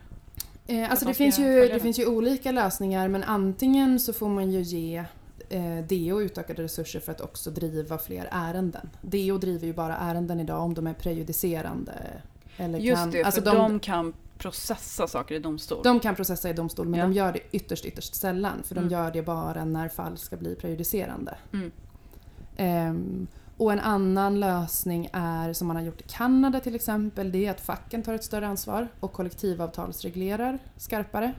Eh, 0.66 0.90
alltså 0.90 1.04
de 1.04 1.10
det 1.10 1.14
finns, 1.14 1.38
ju, 1.38 1.68
det 1.68 1.80
finns 1.80 1.98
ju 1.98 2.06
olika 2.06 2.52
lösningar 2.52 3.08
men 3.08 3.24
antingen 3.24 4.00
så 4.00 4.12
får 4.12 4.28
man 4.28 4.50
ju 4.50 4.60
ge 4.60 5.04
eh, 5.48 5.76
DO 5.88 6.20
utökade 6.20 6.62
resurser 6.62 7.00
för 7.00 7.12
att 7.12 7.20
också 7.20 7.50
driva 7.50 7.98
fler 7.98 8.28
ärenden. 8.30 8.90
DO 9.00 9.38
driver 9.38 9.66
ju 9.66 9.72
bara 9.72 9.96
ärenden 9.96 10.40
idag 10.40 10.62
om 10.62 10.74
de 10.74 10.86
är 10.86 10.94
prejudicerande. 10.94 11.92
Eller 12.56 12.78
Just 12.78 13.02
kan, 13.02 13.10
det, 13.10 13.18
för 13.18 13.24
alltså 13.24 13.40
de, 13.40 13.56
de, 13.56 13.80
kan 13.80 14.14
processa 14.42 15.06
saker 15.06 15.34
i 15.34 15.38
domstol. 15.38 15.82
de 15.84 16.00
kan 16.00 16.14
processa 16.14 16.50
i 16.50 16.52
domstol 16.52 16.88
men 16.88 17.00
Ja. 17.00 17.06
de 17.06 17.12
gör 17.12 17.32
det 17.32 17.40
ytterst, 17.52 17.84
ytterst 17.84 18.14
sällan. 18.14 18.62
För 18.62 18.74
de 18.74 18.80
Mm. 18.80 18.92
gör 18.92 19.10
det 19.10 19.22
bara 19.22 19.64
när 19.64 19.88
fall 19.88 20.16
ska 20.18 20.36
bli 20.36 20.54
prejudicerande. 20.54 21.34
Mm. 21.52 21.72
Ehm, 22.56 23.26
och 23.56 23.72
en 23.72 23.80
annan 23.80 24.40
lösning 24.40 25.08
är, 25.12 25.52
som 25.52 25.66
man 25.66 25.76
har 25.76 25.82
gjort 25.82 26.00
i 26.00 26.04
Kanada 26.08 26.60
till 26.60 26.74
exempel, 26.74 27.32
det 27.32 27.46
är 27.46 27.50
att 27.50 27.60
facken 27.60 28.02
tar 28.02 28.14
ett 28.14 28.24
större 28.24 28.46
ansvar 28.46 28.88
och 29.00 29.12
kollektivavtalsreglerar 29.12 30.58
skarpare. 30.76 31.32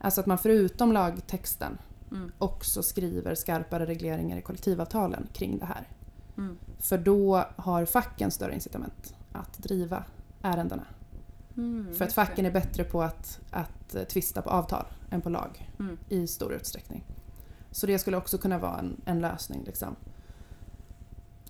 Alltså 0.00 0.20
att 0.20 0.26
man 0.26 0.38
förutom 0.38 0.92
lagtexten 0.92 1.78
Mm. 2.10 2.32
också 2.38 2.82
skriver 2.82 3.34
skarpare 3.34 3.86
regleringar 3.86 4.36
i 4.36 4.42
kollektivavtalen 4.42 5.26
kring 5.32 5.58
det 5.58 5.66
här. 5.66 5.88
Mm. 6.38 6.58
För 6.80 6.98
då 6.98 7.44
har 7.56 7.84
facken 7.84 8.30
större 8.30 8.54
incitament 8.54 9.14
att 9.32 9.58
driva 9.58 10.04
ärendena. 10.42 10.82
Mm, 11.56 11.94
För 11.94 12.04
att 12.04 12.12
facken 12.12 12.44
det. 12.44 12.50
är 12.50 12.52
bättre 12.52 12.84
på 12.84 13.02
att, 13.02 13.40
att 13.50 13.94
eh, 13.94 14.02
tvista 14.02 14.42
på 14.42 14.50
avtal 14.50 14.86
än 15.10 15.20
på 15.20 15.28
lag 15.28 15.70
Mm. 15.78 15.98
i 16.08 16.26
stor 16.26 16.52
utsträckning. 16.52 17.04
Så 17.70 17.86
det 17.86 17.98
skulle 17.98 18.16
också 18.16 18.38
kunna 18.38 18.58
vara 18.58 18.78
en, 18.78 19.00
en 19.04 19.20
lösning. 19.20 19.62
Liksom. 19.66 19.96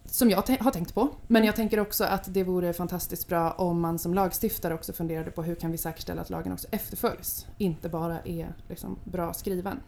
Som 0.04 0.30
jag 0.30 0.36
har 0.60 0.70
tänkt 0.70 0.94
på. 0.94 1.08
Men 1.26 1.44
jag 1.44 1.56
tänker 1.56 1.80
också 1.80 2.04
att 2.04 2.34
det 2.34 2.44
vore 2.44 2.72
fantastiskt 2.72 3.28
bra 3.28 3.50
om 3.52 3.80
man 3.80 3.98
som 3.98 4.14
lagstiftare 4.14 4.74
också 4.74 4.92
funderade 4.92 5.30
på 5.30 5.42
hur 5.42 5.54
kan 5.54 5.72
vi 5.72 5.78
säkerställa 5.78 6.22
att 6.22 6.30
lagen 6.30 6.52
också 6.52 6.68
efterföljs. 6.70 7.46
Inte 7.58 7.88
bara 7.88 8.20
är 8.20 8.54
liksom, 8.68 8.98
bra 9.04 9.32
skriven. 9.34 9.80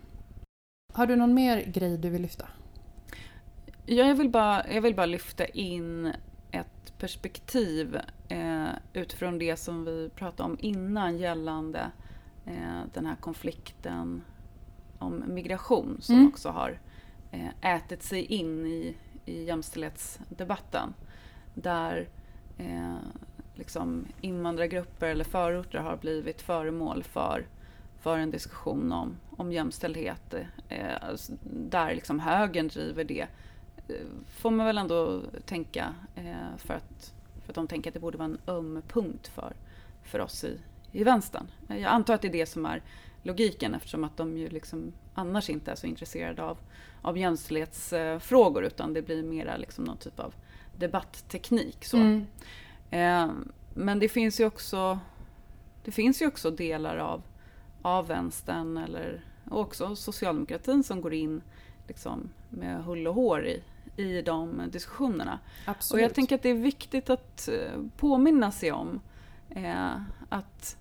Har 0.95 1.07
du 1.07 1.17
någon 1.17 1.35
mer 1.35 1.63
grej 1.65 1.99
du 1.99 2.11
vill 2.11 2.23
lyfta? 2.23 2.49
Ja, 3.87 4.05
jag, 4.05 4.15
vill 4.15 4.31
bara, 4.31 4.73
jag 4.73 4.83
vill 4.83 4.95
bara 4.95 5.07
lyfta 5.07 5.47
in 5.47 6.13
perspektiv 6.99 7.99
eh, 8.29 8.69
utifrån 8.93 9.39
det 9.39 9.57
som 9.57 9.85
vi 9.85 10.11
pratade 10.15 10.43
om 10.51 10.57
innan 10.61 11.19
gällande 11.19 11.91
eh, 12.47 12.81
den 12.95 13.07
här 13.07 13.17
konflikten 13.17 14.23
om 14.99 15.25
migration 15.27 15.97
som 16.01 16.15
Mm. 16.15 16.29
också 16.29 16.49
har 16.49 16.79
eh, 17.31 17.75
ätit 17.77 18.03
sig 18.03 18.25
in 18.25 18.67
i, 18.67 18.97
i 19.25 19.45
jämställdhetsdebatten. 19.45 20.95
Där 21.55 22.09
eh, 22.59 22.97
liksom 23.55 24.07
invandrargrupper 24.21 25.07
eller 25.09 25.25
förorter 25.25 25.79
har 25.79 25.97
blivit 25.97 26.43
föremål 26.43 27.03
för, 27.03 27.47
för 28.01 28.19
en 28.19 28.31
diskussion 28.31 28.93
om, 28.93 29.17
om 29.37 29.53
jämställdhet. 29.53 30.35
Eh, 30.69 31.15
där 31.43 31.95
liksom 31.95 32.21
högern 32.21 32.69
driver 32.69 33.05
det 33.05 33.27
får 34.29 34.51
man 34.51 34.67
väl 34.67 34.79
ändå 34.79 35.23
tänka 35.47 35.95
eh, 36.15 36.57
för, 36.59 36.75
att, 36.75 37.15
för 37.45 37.53
att 37.53 37.55
de 37.55 37.67
tänker 37.67 37.91
att 37.91 37.95
det 37.95 38.01
borde 38.01 38.19
vara 38.19 38.29
en 38.29 38.39
öm 38.47 38.83
punkt 38.89 39.29
för, 39.29 39.53
för 40.03 40.19
oss 40.19 40.45
i, 40.45 40.59
i 40.93 41.05
vänstern. 41.05 41.47
Eh, 41.69 41.77
Jag 41.79 41.93
antar 41.93 42.15
att 42.15 42.23
det 42.23 42.29
är 42.29 42.33
det 42.33 42.47
som 42.47 42.67
är 42.67 42.83
logiken 43.23 43.75
eftersom 43.75 44.05
att 44.05 44.17
de 44.17 44.39
ju 44.39 44.49
liksom 44.49 44.93
annars 45.15 45.51
inte 45.51 45.71
är 45.71 45.77
så 45.77 45.87
intresserade 45.87 46.43
av, 46.43 46.59
av 47.03 47.19
jämställdhetsfrågor 47.19 48.65
utan 48.65 48.95
det 48.95 49.03
blir 49.03 49.23
mera 49.23 49.57
liksom 49.57 49.85
någon 49.85 49.97
typ 49.97 50.21
av 50.21 50.35
debattteknik. 50.77 51.85
Så. 51.85 51.97
Mm. 51.97 52.27
Eh, 52.91 53.31
men 53.75 53.99
det 53.99 54.09
finns 54.09 54.41
ju 54.41 54.45
också 54.45 54.99
det 55.85 55.93
finns 55.93 56.23
ju 56.23 56.27
också 56.27 56.51
delar 56.51 56.97
av, 56.97 57.23
av 57.83 58.07
vänstern 58.07 58.77
eller 58.77 59.25
och 59.51 59.61
också 59.61 59.97
socialdemokratin 59.97 60.85
som 60.85 61.01
går 61.01 61.15
in 61.15 61.43
liksom, 61.87 62.31
med 62.49 62.85
hull 62.85 63.07
och 63.07 63.15
hår 63.15 63.47
i, 63.47 63.63
i 63.99 64.23
de 64.23 64.63
diskussionerna. 64.71 65.39
Absolut. 65.67 66.01
Och 66.01 66.05
jag 66.05 66.15
tänker 66.15 66.35
att 66.35 66.43
det 66.43 66.49
är 66.49 66.55
viktigt 66.55 67.11
att 67.11 67.49
eh, 67.49 67.83
påminna 67.97 68.51
sig 68.51 68.73
om 68.73 69.01
eh, 69.51 70.01
att 70.29 70.77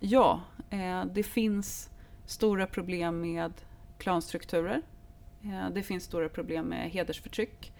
ja, 0.00 0.40
eh, 0.70 1.04
det 1.04 1.22
finns 1.22 1.90
stora 2.26 2.66
problem 2.66 3.20
med 3.20 3.52
klanstrukturer. 3.98 4.82
Eh, 5.44 5.70
det 5.70 5.82
finns 5.82 6.04
stora 6.04 6.28
problem 6.28 6.66
med 6.66 6.90
hedersförtryck 6.90 7.72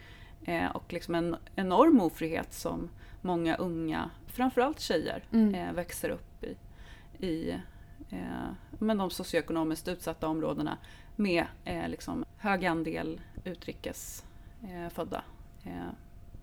eh, 0.45 0.71
och 0.71 0.93
liksom 0.93 1.15
en 1.15 1.37
enorm 1.57 2.01
ofrihet 2.01 2.53
som 2.55 2.91
många 3.21 3.57
unga, 3.57 4.11
framförallt 4.27 4.81
tjejer, 4.81 5.25
Mm. 5.33 5.55
eh, 5.55 5.73
växer 5.73 6.09
upp 6.11 6.45
i, 6.45 6.57
i 7.27 7.61
men 8.79 8.99
de 8.99 9.11
socioekonomiskt 9.11 9.89
utsatta 9.89 10.29
områdena 10.29 10.79
med 11.17 11.45
liksom 11.65 12.25
hög 12.37 12.65
andel 12.67 13.21
utrikes 13.45 14.25
eh, 14.65 14.89
födda 14.89 15.25
eh, 15.65 15.89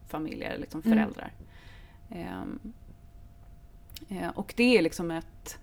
familjer, 0.07 0.57
liksom 0.57 0.81
Mm. 0.85 0.97
föräldrar. 0.97 1.33
Ehm, 2.09 2.59
eh, 4.09 4.29
och 4.29 4.53
det 4.57 4.77
är 4.77 4.81
liksom 4.81 5.11
ett, 5.11 5.59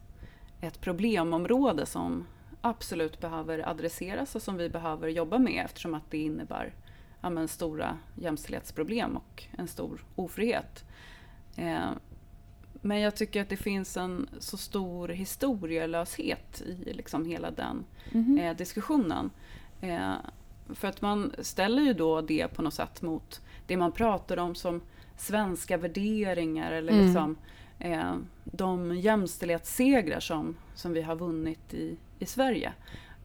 ett 0.60 0.80
problemområde 0.80 1.86
som 1.86 2.26
absolut 2.60 3.20
behöver 3.20 3.68
adresseras 3.68 4.34
och 4.34 4.42
som 4.42 4.56
vi 4.56 4.68
behöver 4.68 5.08
jobba 5.08 5.38
med 5.38 5.64
eftersom 5.64 5.94
att 5.94 6.10
det 6.10 6.18
innebär 6.18 6.74
ja, 7.20 7.30
men, 7.30 7.48
stora 7.48 7.98
jämställdhetsproblem 8.20 9.16
och 9.16 9.44
en 9.58 9.68
stor 9.68 10.04
ofrihet. 10.14 10.84
Eh, 11.56 11.90
men 12.80 13.00
jag 13.00 13.16
tycker 13.16 13.42
att 13.42 13.48
det 13.48 13.56
finns 13.56 13.96
en 13.96 14.28
så 14.38 14.56
stor 14.56 15.08
historielöshet 15.08 16.60
i 16.60 16.92
liksom 16.92 17.24
hela 17.26 17.50
den 17.50 17.84
Mhm. 18.12 18.38
eh, 18.38 18.56
diskussionen. 18.56 19.30
Eh, 19.80 20.14
för 20.74 20.88
att 20.88 21.02
man 21.02 21.32
ställer 21.38 21.82
ju 21.82 21.92
då 21.92 22.20
det 22.20 22.48
på 22.48 22.62
något 22.62 22.74
sätt 22.74 23.02
mot 23.02 23.40
det 23.66 23.76
man 23.76 23.92
pratar 23.92 24.36
om 24.36 24.54
som 24.54 24.80
svenska 25.16 25.76
värderingar 25.76 26.72
eller 26.72 26.92
Mm. 26.92 27.06
liksom 27.06 27.36
eh, 27.78 28.14
de 28.44 28.96
jämställdhetssegrar 28.96 30.20
som, 30.20 30.56
som 30.74 30.92
vi 30.92 31.02
har 31.02 31.16
vunnit 31.16 31.74
i, 31.74 31.96
i 32.18 32.26
Sverige. 32.26 32.72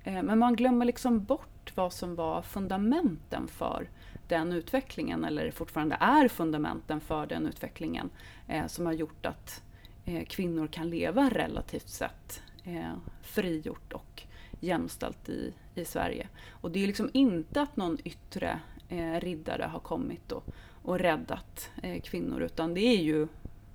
Eh, 0.04 0.24
men 0.24 0.40
man 0.40 0.56
glömmer 0.56 0.86
liksom 0.86 1.24
bort 1.24 1.72
vad 1.76 1.94
som 1.94 2.16
var 2.16 2.42
fundamenten 2.42 3.48
för 3.48 3.90
den 4.28 4.52
utvecklingen, 4.52 5.24
eller 5.26 5.52
fortfarande 5.52 5.98
är 6.00 6.28
fundamenten 6.28 7.02
för 7.02 7.26
den 7.26 7.48
utvecklingen, 7.48 8.10
eh, 8.48 8.68
som 8.68 8.86
har 8.86 8.94
gjort 8.94 9.26
att 9.26 9.62
eh, 10.06 10.26
kvinnor 10.26 10.68
kan 10.68 10.90
leva 10.90 11.30
relativt 11.30 11.90
sett 11.90 12.42
eh, 12.64 12.94
frigjort 13.22 13.94
och 13.94 14.11
jämställt 14.62 15.30
i, 15.30 15.54
i 15.76 15.86
Sverige. 15.86 16.28
Och 16.52 16.72
det 16.72 16.84
är 16.84 16.88
liksom 16.88 17.10
inte 17.14 17.62
att 17.62 17.78
någon 17.78 17.98
yttre 18.04 18.60
eh, 18.90 19.20
riddare 19.20 19.64
har 19.64 19.80
kommit 19.80 20.32
och, 20.32 20.44
och 20.84 21.00
räddat 21.00 21.70
eh, 21.84 22.02
kvinnor, 22.02 22.42
utan 22.42 22.74
det 22.74 22.82
är 22.82 23.02
ju 23.02 23.28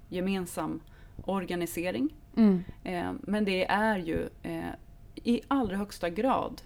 gemensam 0.08 0.80
organisering. 1.24 2.14
Mm. 2.36 2.64
Eh, 2.84 3.12
men 3.22 3.44
det 3.44 3.64
är 3.66 3.98
ju 3.98 4.28
eh, 4.42 4.70
i 5.14 5.40
allra 5.48 5.76
högsta 5.76 6.10
grad 6.10 6.62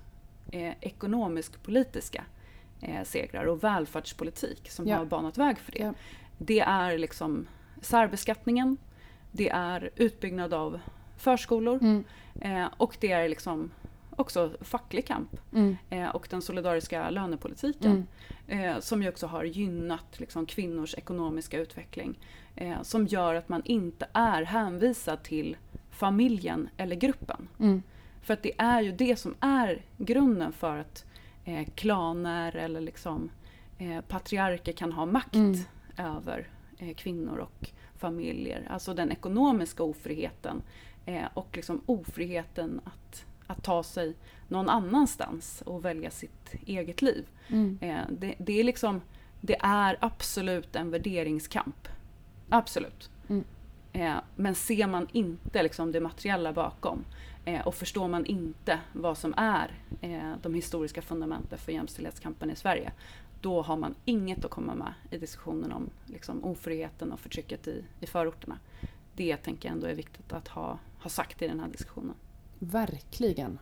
eh, 0.52 0.74
ekonomisk-politiska 0.80 2.24
eh, 2.80 3.04
segrar 3.04 3.44
och 3.44 3.64
välfärdspolitik 3.64 4.70
som 4.70 4.86
Ja. 4.88 4.96
har 4.96 5.04
banat 5.04 5.38
väg 5.38 5.58
för 5.58 5.72
det. 5.72 5.78
Ja. 5.78 5.94
Det 6.38 6.60
är 6.60 6.98
liksom 6.98 7.46
särbeskattningen, 7.82 8.76
det 9.32 9.48
är 9.50 9.90
utbyggnad 9.96 10.54
av 10.54 10.80
förskolor 11.16 11.78
Mm. 11.82 12.68
och 12.76 12.96
det 13.00 13.12
är 13.12 13.28
liksom 13.28 13.70
också 14.20 14.52
facklig 14.60 15.06
kamp 15.06 15.36
Mm. 15.52 15.76
eh, 15.90 16.08
och 16.08 16.26
den 16.30 16.42
solidariska 16.42 17.10
lönepolitiken 17.10 18.06
Mm. 18.48 18.64
eh, 18.74 18.80
som 18.80 19.02
ju 19.02 19.08
också 19.08 19.26
har 19.26 19.44
gynnat 19.44 20.20
liksom, 20.20 20.46
kvinnors 20.46 20.94
ekonomiska 20.94 21.58
utveckling. 21.58 22.18
Eh, 22.56 22.82
som 22.82 23.06
gör 23.06 23.34
att 23.34 23.48
man 23.48 23.62
inte 23.64 24.06
är 24.12 24.42
hänvisad 24.42 25.22
till 25.22 25.56
familjen 25.90 26.68
eller 26.76 26.96
gruppen. 26.96 27.48
Mm. 27.58 27.82
För 28.22 28.34
att 28.34 28.42
det 28.42 28.52
är 28.60 28.80
ju 28.80 28.92
det 28.92 29.16
som 29.16 29.34
är 29.40 29.82
grunden 29.96 30.52
för 30.52 30.78
att 30.78 31.04
eh, 31.44 31.68
klaner 31.74 32.56
eller 32.56 32.80
liksom, 32.80 33.30
eh, 33.78 34.00
patriarker 34.00 34.72
kan 34.72 34.92
ha 34.92 35.06
makt 35.06 35.34
Mm. 35.34 35.56
över 35.96 36.48
eh, 36.78 36.94
kvinnor 36.94 37.38
och 37.38 37.70
familjer. 37.98 38.66
Alltså 38.70 38.94
den 38.94 39.12
ekonomiska 39.12 39.82
ofriheten 39.82 40.62
och 41.34 41.56
liksom 41.56 41.80
ofriheten 41.86 42.80
att, 42.84 43.24
att 43.50 43.62
ta 43.62 43.82
sig 43.82 44.14
någon 44.48 44.68
annanstans 44.68 45.62
och 45.66 45.84
välja 45.84 46.10
sitt 46.10 46.54
eget 46.66 47.02
liv. 47.02 47.26
Mm. 47.48 47.78
Eh, 47.80 48.00
det, 48.10 48.34
det, 48.38 48.60
är 48.60 48.64
liksom, 48.64 49.00
det 49.40 49.56
är 49.60 49.98
absolut 50.00 50.76
en 50.76 50.90
värderingskamp. 50.90 51.88
Absolut. 52.48 53.10
Mm. 53.28 53.44
Eh, 53.92 54.16
men 54.36 54.54
ser 54.54 54.86
man 54.86 55.08
inte 55.12 55.62
liksom 55.62 55.92
det 55.92 56.00
materiella 56.00 56.52
bakom 56.52 57.04
eh, 57.44 57.66
och 57.66 57.74
förstår 57.74 58.08
man 58.08 58.26
inte 58.26 58.80
vad 58.92 59.18
som 59.18 59.34
är 59.36 59.74
de 60.42 60.54
historiska 60.54 61.02
fundamenten 61.02 61.58
för 61.58 61.72
jämställdhetskampen 61.72 62.50
i 62.50 62.56
Sverige, 62.56 62.92
då 63.40 63.62
har 63.62 63.76
man 63.76 63.94
inget 64.04 64.44
att 64.44 64.50
komma 64.50 64.74
med 64.74 64.94
i 65.10 65.18
diskussionen 65.18 65.72
om 65.72 65.90
liksom, 66.06 66.44
ofriheten 66.44 67.12
och 67.12 67.20
förtrycket 67.20 67.68
i, 67.68 67.84
i 68.00 68.06
förorterna. 68.06 68.58
Det 69.14 69.36
tänker 69.36 69.68
jag 69.68 69.74
ändå 69.74 69.86
är 69.86 69.94
viktigt 69.94 70.32
att 70.32 70.48
ha, 70.48 70.78
ha 71.02 71.10
sagt 71.10 71.42
i 71.42 71.48
den 71.48 71.60
här 71.60 71.68
diskussionen. 71.68 72.14
Verkligen. 72.62 73.58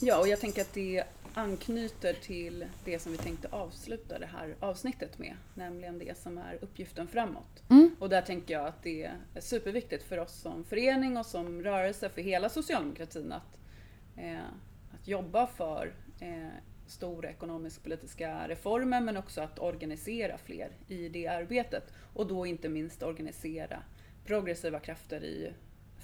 Ja, 0.00 0.18
och 0.18 0.28
jag 0.28 0.40
tänker 0.40 0.62
att 0.62 0.74
det 0.74 1.04
anknyter 1.34 2.12
till 2.12 2.66
det 2.84 2.98
som 2.98 3.12
vi 3.12 3.18
tänkte 3.18 3.48
avsluta 3.50 4.18
det 4.18 4.26
här 4.26 4.56
avsnittet 4.60 5.18
med, 5.18 5.36
nämligen 5.54 5.98
det 5.98 6.18
som 6.18 6.38
är 6.38 6.58
uppgiften 6.62 7.08
framåt. 7.08 7.62
Mm. 7.70 7.96
Och 7.98 8.08
där 8.08 8.22
tänker 8.22 8.54
jag 8.54 8.66
att 8.66 8.82
det 8.82 9.04
är 9.34 9.40
superviktigt 9.40 10.04
för 10.04 10.18
oss 10.18 10.40
som 10.40 10.64
förening 10.64 11.16
och 11.16 11.26
som 11.26 11.62
rörelse 11.62 12.08
för 12.08 12.22
hela 12.22 12.48
socialdemokratin 12.48 13.32
att, 13.32 13.58
eh, 14.16 14.40
att 14.94 15.08
jobba 15.08 15.46
för 15.46 15.94
eh, 16.20 16.48
stora 16.86 17.30
ekonomisk-politiska 17.30 18.48
reformer 18.48 19.00
men 19.00 19.16
också 19.16 19.40
att 19.40 19.58
organisera 19.58 20.38
fler 20.38 20.70
i 20.88 21.08
det 21.08 21.26
arbetet. 21.26 21.92
Och 22.14 22.26
då 22.26 22.46
inte 22.46 22.68
minst 22.68 23.02
organisera 23.02 23.82
progressiva 24.24 24.80
krafter 24.80 25.24
i 25.24 25.52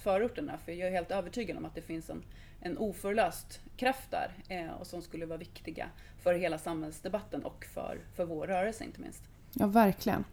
förorterna. 0.07 0.57
För 0.65 0.71
jag 0.71 0.87
är 0.87 0.91
helt 0.91 1.11
övertygad 1.11 1.57
om 1.57 1.65
att 1.65 1.75
det 1.75 1.81
finns 1.81 2.09
en, 2.09 2.23
en 2.61 2.77
oförlöst 2.77 3.59
kraft 3.77 4.11
där 4.11 4.31
eh, 4.47 4.71
och 4.79 4.87
som 4.87 5.01
skulle 5.01 5.25
vara 5.25 5.37
viktiga 5.37 5.87
för 6.23 6.33
hela 6.33 6.57
samhällsdebatten 6.57 7.43
och 7.43 7.65
för, 7.73 7.99
för 8.15 8.25
vår 8.25 8.47
rörelse 8.47 8.83
inte 8.83 9.01
minst. 9.01 9.21
Ja, 9.53 9.67
verkligen. 9.67 10.23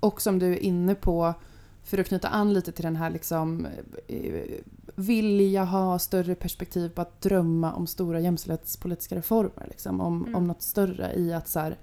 Och 0.00 0.22
som 0.22 0.38
du 0.38 0.52
är 0.52 0.58
inne 0.58 0.94
på, 0.94 1.34
för 1.84 1.98
att 1.98 2.06
knyta 2.06 2.28
an 2.28 2.52
lite 2.52 2.72
till 2.72 2.84
den 2.84 2.96
här 2.96 3.10
liksom, 3.10 3.66
eh, 4.08 4.42
vilja 4.94 5.64
ha 5.64 5.98
större 5.98 6.34
perspektiv 6.34 6.88
på 6.88 7.00
att 7.02 7.20
drömma 7.20 7.72
om 7.72 7.86
stora 7.86 8.20
jämställdhetspolitiska 8.20 9.16
reformer. 9.16 9.66
Liksom, 9.68 10.00
om, 10.00 10.22
Mm. 10.22 10.34
om 10.34 10.46
något 10.46 10.62
större 10.62 11.14
i 11.14 11.32
att 11.32 11.48
så 11.48 11.60
här, 11.60 11.76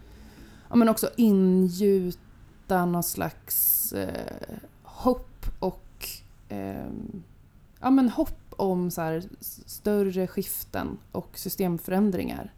ja, 0.69 0.75
men 0.75 0.89
också 0.89 1.09
ingjuta 1.17 2.85
någon 2.85 3.03
slags 3.03 3.93
eh, 3.93 4.57
hopp 4.83 5.45
och 5.59 5.83
eh, 6.49 6.87
ja, 7.79 7.89
men 7.89 8.09
hopp 8.09 8.39
om 8.49 8.91
så 8.91 9.01
här, 9.01 9.23
större 9.65 10.27
skiften 10.27 10.97
och 11.11 11.37
systemförändringar 11.37 12.53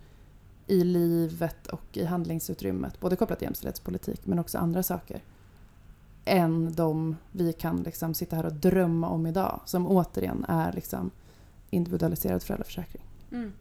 i 0.67 0.83
livet 0.83 1.67
och 1.67 1.97
i 1.97 2.05
handlingsutrymmet, 2.05 2.99
både 2.99 3.15
kopplat 3.15 3.39
till 3.39 3.45
jämställdhetspolitik 3.45 4.25
men 4.25 4.39
också 4.39 4.57
andra 4.57 4.83
saker, 4.83 5.23
än 6.25 6.73
de 6.73 7.15
vi 7.31 7.53
kan 7.53 7.83
liksom 7.83 8.13
sitta 8.13 8.35
här 8.35 8.45
och 8.45 8.53
drömma 8.53 9.09
om 9.09 9.25
idag, 9.25 9.59
som 9.65 9.87
återigen 9.87 10.45
är 10.47 10.73
liksom 10.73 11.11
individualiserad 11.69 12.43
föräldraförsäkring. 12.43 13.03
Mm. 13.31 13.53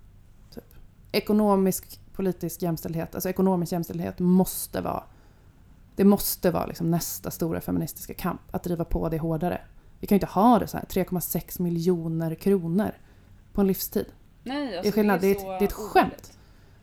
Ekonomisk 1.12 2.00
politisk 2.12 2.62
jämställdhet, 2.62 3.14
alltså 3.14 3.28
ekonomisk 3.28 3.72
jämställdhet 3.72 4.18
måste 4.18 4.80
vara 4.80 5.02
det 5.96 6.04
måste 6.04 6.50
vara 6.50 6.66
liksom 6.66 6.90
nästa 6.90 7.30
stora 7.30 7.60
feministiska 7.60 8.14
kamp, 8.14 8.40
att 8.50 8.62
driva 8.62 8.84
på 8.84 9.08
det 9.08 9.18
hårdare. 9.18 9.60
Vi 10.00 10.06
kan 10.06 10.16
ju 10.16 10.18
inte 10.18 10.26
ha 10.32 10.58
det 10.58 10.66
så 10.66 10.76
här, 10.76 10.84
3,6 10.84 11.62
miljoner 11.62 12.34
kronor 12.34 12.90
på 13.52 13.60
en 13.60 13.66
livstid. 13.66 14.06
Nej, 14.42 14.66
alltså 14.66 14.82
Det 14.82 14.88
är 14.88 14.92
skillnad, 14.92 15.20
det 15.20 15.26
är 15.26 15.32
ett- 15.32 15.40
så 15.40 15.46
det 15.48 15.54
är 15.58 15.62
ett 15.62 15.72
skämt. 15.72 15.96
ovärdigt. 15.96 16.38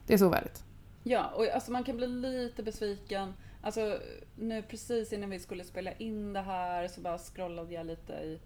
Det 0.07 0.13
är 0.13 0.17
så 0.17 0.27
ovärdigt. 0.27 0.63
Ja, 1.03 1.29
och 1.35 1.45
alltså 1.47 1.71
man 1.71 1.83
kan 1.83 1.97
bli 1.97 2.07
lite 2.07 2.63
besviken. 2.63 3.33
Alltså 3.61 3.99
nu 4.35 4.61
precis 4.61 5.13
innan 5.13 5.29
vi 5.29 5.39
skulle 5.39 5.63
spela 5.63 5.91
in 5.91 6.33
det 6.33 6.41
här 6.41 6.87
så 6.87 7.01
bara 7.01 7.17
scrollade 7.17 7.73
jag 7.73 7.85
lite 7.85 8.13
i, 8.13 8.39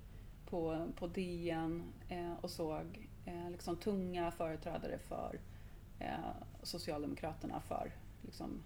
på, 0.49 0.87
på 0.95 1.07
DN 1.07 1.83
eh, 2.09 2.33
och 2.41 2.49
såg 2.49 3.09
eh, 3.25 3.49
liksom 3.51 3.75
tunga 3.77 4.31
företrädare 4.31 4.97
för 5.07 5.39
eh, 5.99 6.07
Socialdemokraterna 6.63 7.61
för 7.67 7.91
liksom, 8.21 8.61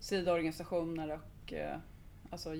sidoorganisationer 0.00 1.10
och 1.44 1.52
eh, 1.52 1.76
alltså 2.30 2.54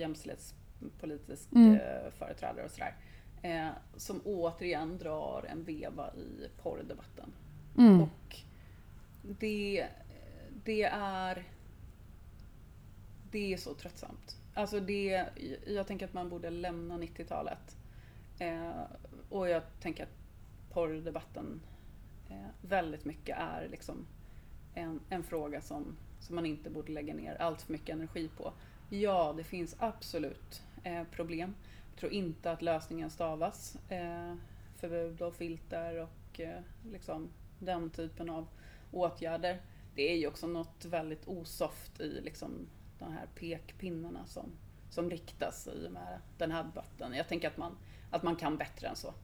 jämställdhetspolitisk 0.81 1.53
Mm. 1.53 1.75
eh, 1.75 2.11
företrädare 2.11 2.65
och 2.65 2.71
sådär. 2.71 2.97
Eh, 3.43 3.69
som 3.97 4.21
återigen 4.25 4.99
drar 4.99 5.47
en 5.49 5.65
veva 5.65 6.15
i 6.15 6.49
porrdebatten. 6.63 7.33
Mm. 7.79 8.03
Och 8.03 8.37
det, 9.23 9.87
det 10.65 10.83
är 10.93 11.45
det 13.31 13.53
är 13.53 13.57
så 13.57 13.75
tröttsamt. 13.75 14.37
Alltså 14.55 14.81
det, 14.81 15.27
jag 15.67 15.87
tänker 15.87 16.07
att 16.07 16.13
man 16.13 16.29
borde 16.29 16.51
lämna 16.51 16.99
90-talet. 16.99 17.77
Eh, 18.39 18.83
och 19.29 19.49
jag 19.49 19.63
tänker 19.81 20.03
att 20.03 20.17
porrdebatten 20.73 21.61
eh, 22.31 22.69
väldigt 22.69 23.05
mycket 23.05 23.39
är 23.39 23.69
liksom 23.71 24.07
en, 24.75 25.01
en 25.09 25.23
fråga 25.23 25.61
som, 25.61 25.97
som 26.21 26.35
man 26.35 26.47
inte 26.47 26.71
borde 26.71 26.93
lägga 26.93 27.15
ner 27.15 27.35
allt 27.41 27.63
för 27.63 27.73
mycket 27.73 27.95
energi 27.95 28.31
på. 28.37 28.53
Ja, 28.91 29.35
det 29.37 29.45
finns 29.45 29.77
absolut 29.79 30.63
eh, 30.83 31.05
problem. 31.11 31.55
Jag 31.91 32.01
tror 32.01 32.13
inte 32.13 32.53
att 32.53 32.63
lösningen 32.63 33.11
stavas 33.11 33.77
eh, 33.89 34.35
förbud 34.77 35.23
och 35.23 35.35
filter 35.35 36.03
och 36.03 36.41
eh, 36.41 36.61
liksom 36.93 37.29
den 37.59 37.91
typen 37.91 38.31
av 38.31 38.47
åtgärder. 38.91 39.61
Det 39.95 40.13
är 40.13 40.17
ju 40.17 40.27
också 40.27 40.47
något 40.47 40.85
väldigt 40.85 41.29
osoft 41.29 42.01
i 42.01 42.21
liksom 42.21 42.69
de 42.99 43.13
här 43.13 43.27
pekpinnarna 43.35 44.27
som, 44.27 44.51
som 44.91 45.11
riktas 45.11 45.69
i 45.69 45.87
och 45.87 45.93
med 45.93 46.21
den 46.39 46.51
här 46.51 46.65
debatten. 46.65 47.15
Jag 47.15 47.29
tänker 47.29 47.49
att 47.49 47.57
man, 47.57 47.77
att 48.11 48.23
man 48.23 48.37
kan 48.37 48.57
bättre 48.57 48.89
än 48.89 48.97
så. 48.97 49.15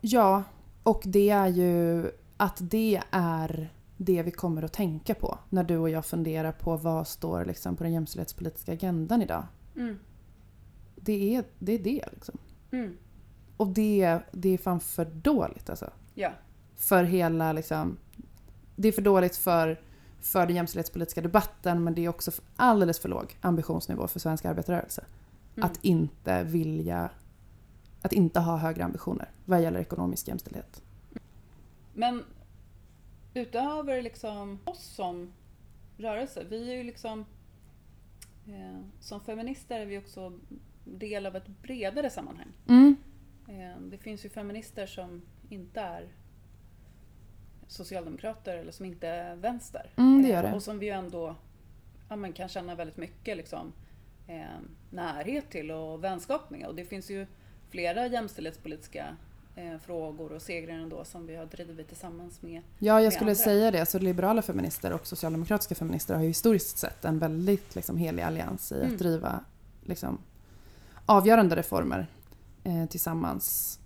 Ja, 0.00 0.44
och 0.82 1.02
det 1.06 1.30
är 1.30 1.48
ju 1.48 2.10
att 2.36 2.58
det 2.60 3.02
är 3.10 3.68
det 3.96 4.22
vi 4.22 4.30
kommer 4.30 4.62
att 4.62 4.72
tänka 4.72 5.14
på 5.14 5.38
när 5.48 5.64
du 5.64 5.76
och 5.76 5.90
jag 5.90 6.06
funderar 6.06 6.52
på 6.52 6.76
vad 6.76 7.08
står 7.08 7.44
liksom 7.44 7.76
på 7.76 7.82
den 7.82 7.92
jämställdhetspolitiska 7.92 8.72
agendan 8.72 9.22
idag. 9.22 9.46
Mm. 9.76 9.98
Det 11.06 11.36
är 11.36 11.44
det. 11.58 11.74
Är 11.74 11.78
det 11.78 12.04
liksom. 12.12 12.38
Mm. 12.70 12.96
Och 13.56 13.66
det, 13.66 14.18
det 14.32 14.48
är 14.48 14.58
fan 14.58 14.80
för 14.80 15.04
dåligt 15.04 15.70
alltså. 15.70 15.92
Ja. 16.14 16.32
För 16.76 17.04
hela 17.04 17.52
liksom... 17.52 17.98
Det 18.76 18.88
är 18.88 18.92
för 18.92 19.02
dåligt 19.02 19.36
för, 19.36 19.80
för 20.20 20.46
den 20.46 20.56
jämställdhetspolitiska 20.56 21.20
debatten 21.20 21.84
men 21.84 21.94
det 21.94 22.04
är 22.04 22.08
också 22.08 22.30
alldeles 22.56 22.98
för 22.98 23.08
låg 23.08 23.36
ambitionsnivå 23.40 24.08
för 24.08 24.20
svensk 24.20 24.44
arbetarrörelse. 24.44 25.04
Mm. 25.56 25.66
Att 25.66 25.84
inte 25.84 26.42
vilja... 26.42 27.10
Att 28.02 28.12
inte 28.12 28.40
ha 28.40 28.56
högre 28.56 28.84
ambitioner 28.84 29.30
vad 29.44 29.62
gäller 29.62 29.80
ekonomisk 29.80 30.28
jämställdhet. 30.28 30.82
Men 31.94 32.24
utöver 33.34 34.02
liksom 34.02 34.58
oss 34.64 34.84
som 34.84 35.32
rörelse, 35.96 36.44
vi 36.48 36.70
är 36.70 36.74
ju 36.74 36.82
liksom 36.82 37.24
eh, 38.46 38.80
som 39.00 39.20
feminister 39.20 39.80
är 39.80 39.86
vi 39.86 39.98
också 39.98 40.32
del 40.86 41.26
av 41.26 41.36
ett 41.36 41.48
bredare 41.62 42.10
sammanhang. 42.10 42.52
Mm. 42.68 42.96
Eh, 43.48 43.80
det 43.80 43.98
finns 43.98 44.24
ju 44.24 44.28
feminister 44.28 44.86
som 44.86 45.22
inte 45.48 45.80
är 45.80 46.08
socialdemokrater 47.66 48.56
eller 48.58 48.72
som 48.72 48.86
inte 48.86 49.08
är 49.08 49.36
vänster. 49.36 49.90
Mm, 49.96 50.22
det 50.22 50.28
gör 50.28 50.44
Eh, 50.44 50.50
det. 50.50 50.56
Och 50.56 50.62
som 50.62 50.78
vi 50.78 50.86
ju 50.86 50.92
ändå 50.92 51.36
ja, 52.08 52.16
man 52.16 52.32
kan 52.32 52.48
känna 52.48 52.74
väldigt 52.74 52.96
mycket 52.96 53.36
liksom, 53.36 53.72
eh, 54.26 54.44
närhet 54.90 55.50
till 55.50 55.70
och 55.70 56.04
vänskap 56.04 56.50
med. 56.50 56.66
Och 56.66 56.74
det 56.74 56.84
finns 56.84 57.10
ju 57.10 57.26
flera 57.70 58.06
jämställdhetspolitiska 58.06 59.16
eh, 59.56 59.78
frågor 59.78 60.32
och 60.32 60.42
segrar 60.42 60.74
ändå 60.74 61.04
som 61.04 61.26
vi 61.26 61.36
har 61.36 61.46
drivit 61.46 61.88
tillsammans 61.88 62.42
med. 62.42 62.62
Ja, 62.78 63.00
jag 63.00 63.12
skulle 63.12 63.30
andra. 63.30 63.44
säga 63.44 63.70
det. 63.70 63.86
Så 63.86 63.98
liberala 63.98 64.42
feminister 64.42 64.92
och 64.92 65.06
socialdemokratiska 65.06 65.74
feminister 65.74 66.14
har 66.14 66.22
ju 66.22 66.28
historiskt 66.28 66.78
sett 66.78 67.04
en 67.04 67.18
väldigt 67.18 67.74
liksom, 67.74 67.96
helig 67.96 68.22
allians 68.22 68.72
i 68.72 68.74
Mm. 68.74 68.92
att 68.92 68.98
driva 68.98 69.44
liksom, 69.82 70.18
avgörande 71.06 71.56
reformer 71.56 72.06
eh, 72.64 72.86
tillsammans. 72.86 73.78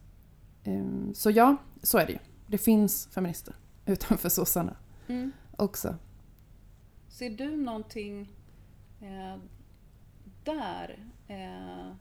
Ehm, 0.64 1.14
så 1.14 1.30
ja, 1.30 1.56
så 1.82 1.98
är 1.98 2.06
det 2.06 2.12
ju. 2.12 2.18
Det 2.46 2.58
finns 2.58 3.06
feminister 3.06 3.54
utanför 3.86 4.28
sossarna 4.28 4.76
också. 5.56 5.94
Ser 7.08 7.30
du 7.30 7.56
någonting 7.56 8.32
eh, 9.00 9.36
där? 10.44 11.06
Eh, 11.28 11.92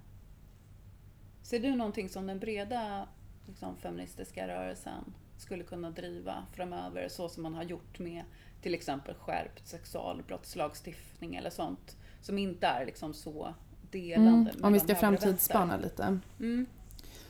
ser 1.42 1.60
du 1.60 1.76
någonting 1.76 2.10
som 2.10 2.28
den 2.28 2.40
breda 2.40 3.08
liksom, 3.48 3.78
feministiska 3.78 4.48
rörelsen 4.48 5.14
skulle 5.38 5.64
kunna 5.64 5.92
driva 5.92 6.46
framöver 6.54 7.10
så 7.10 7.30
som 7.30 7.44
man 7.44 7.54
har 7.54 7.64
gjort 7.64 8.00
med 8.00 8.24
till 8.62 8.74
exempel 8.74 9.16
skärpt 9.16 9.68
sexualbrottslagstiftning 9.68 11.36
eller 11.36 11.50
sånt 11.50 11.98
som 12.22 12.38
inte 12.38 12.68
är 12.68 12.86
liksom 12.86 13.14
så 13.14 13.54
delande 13.92 14.52
Mm, 14.52 14.66
om 14.66 14.74
vi 14.74 14.80
ska 14.80 14.96
framtidsspana 14.96 15.78
lite. 15.78 16.20
Mm. 16.40 16.66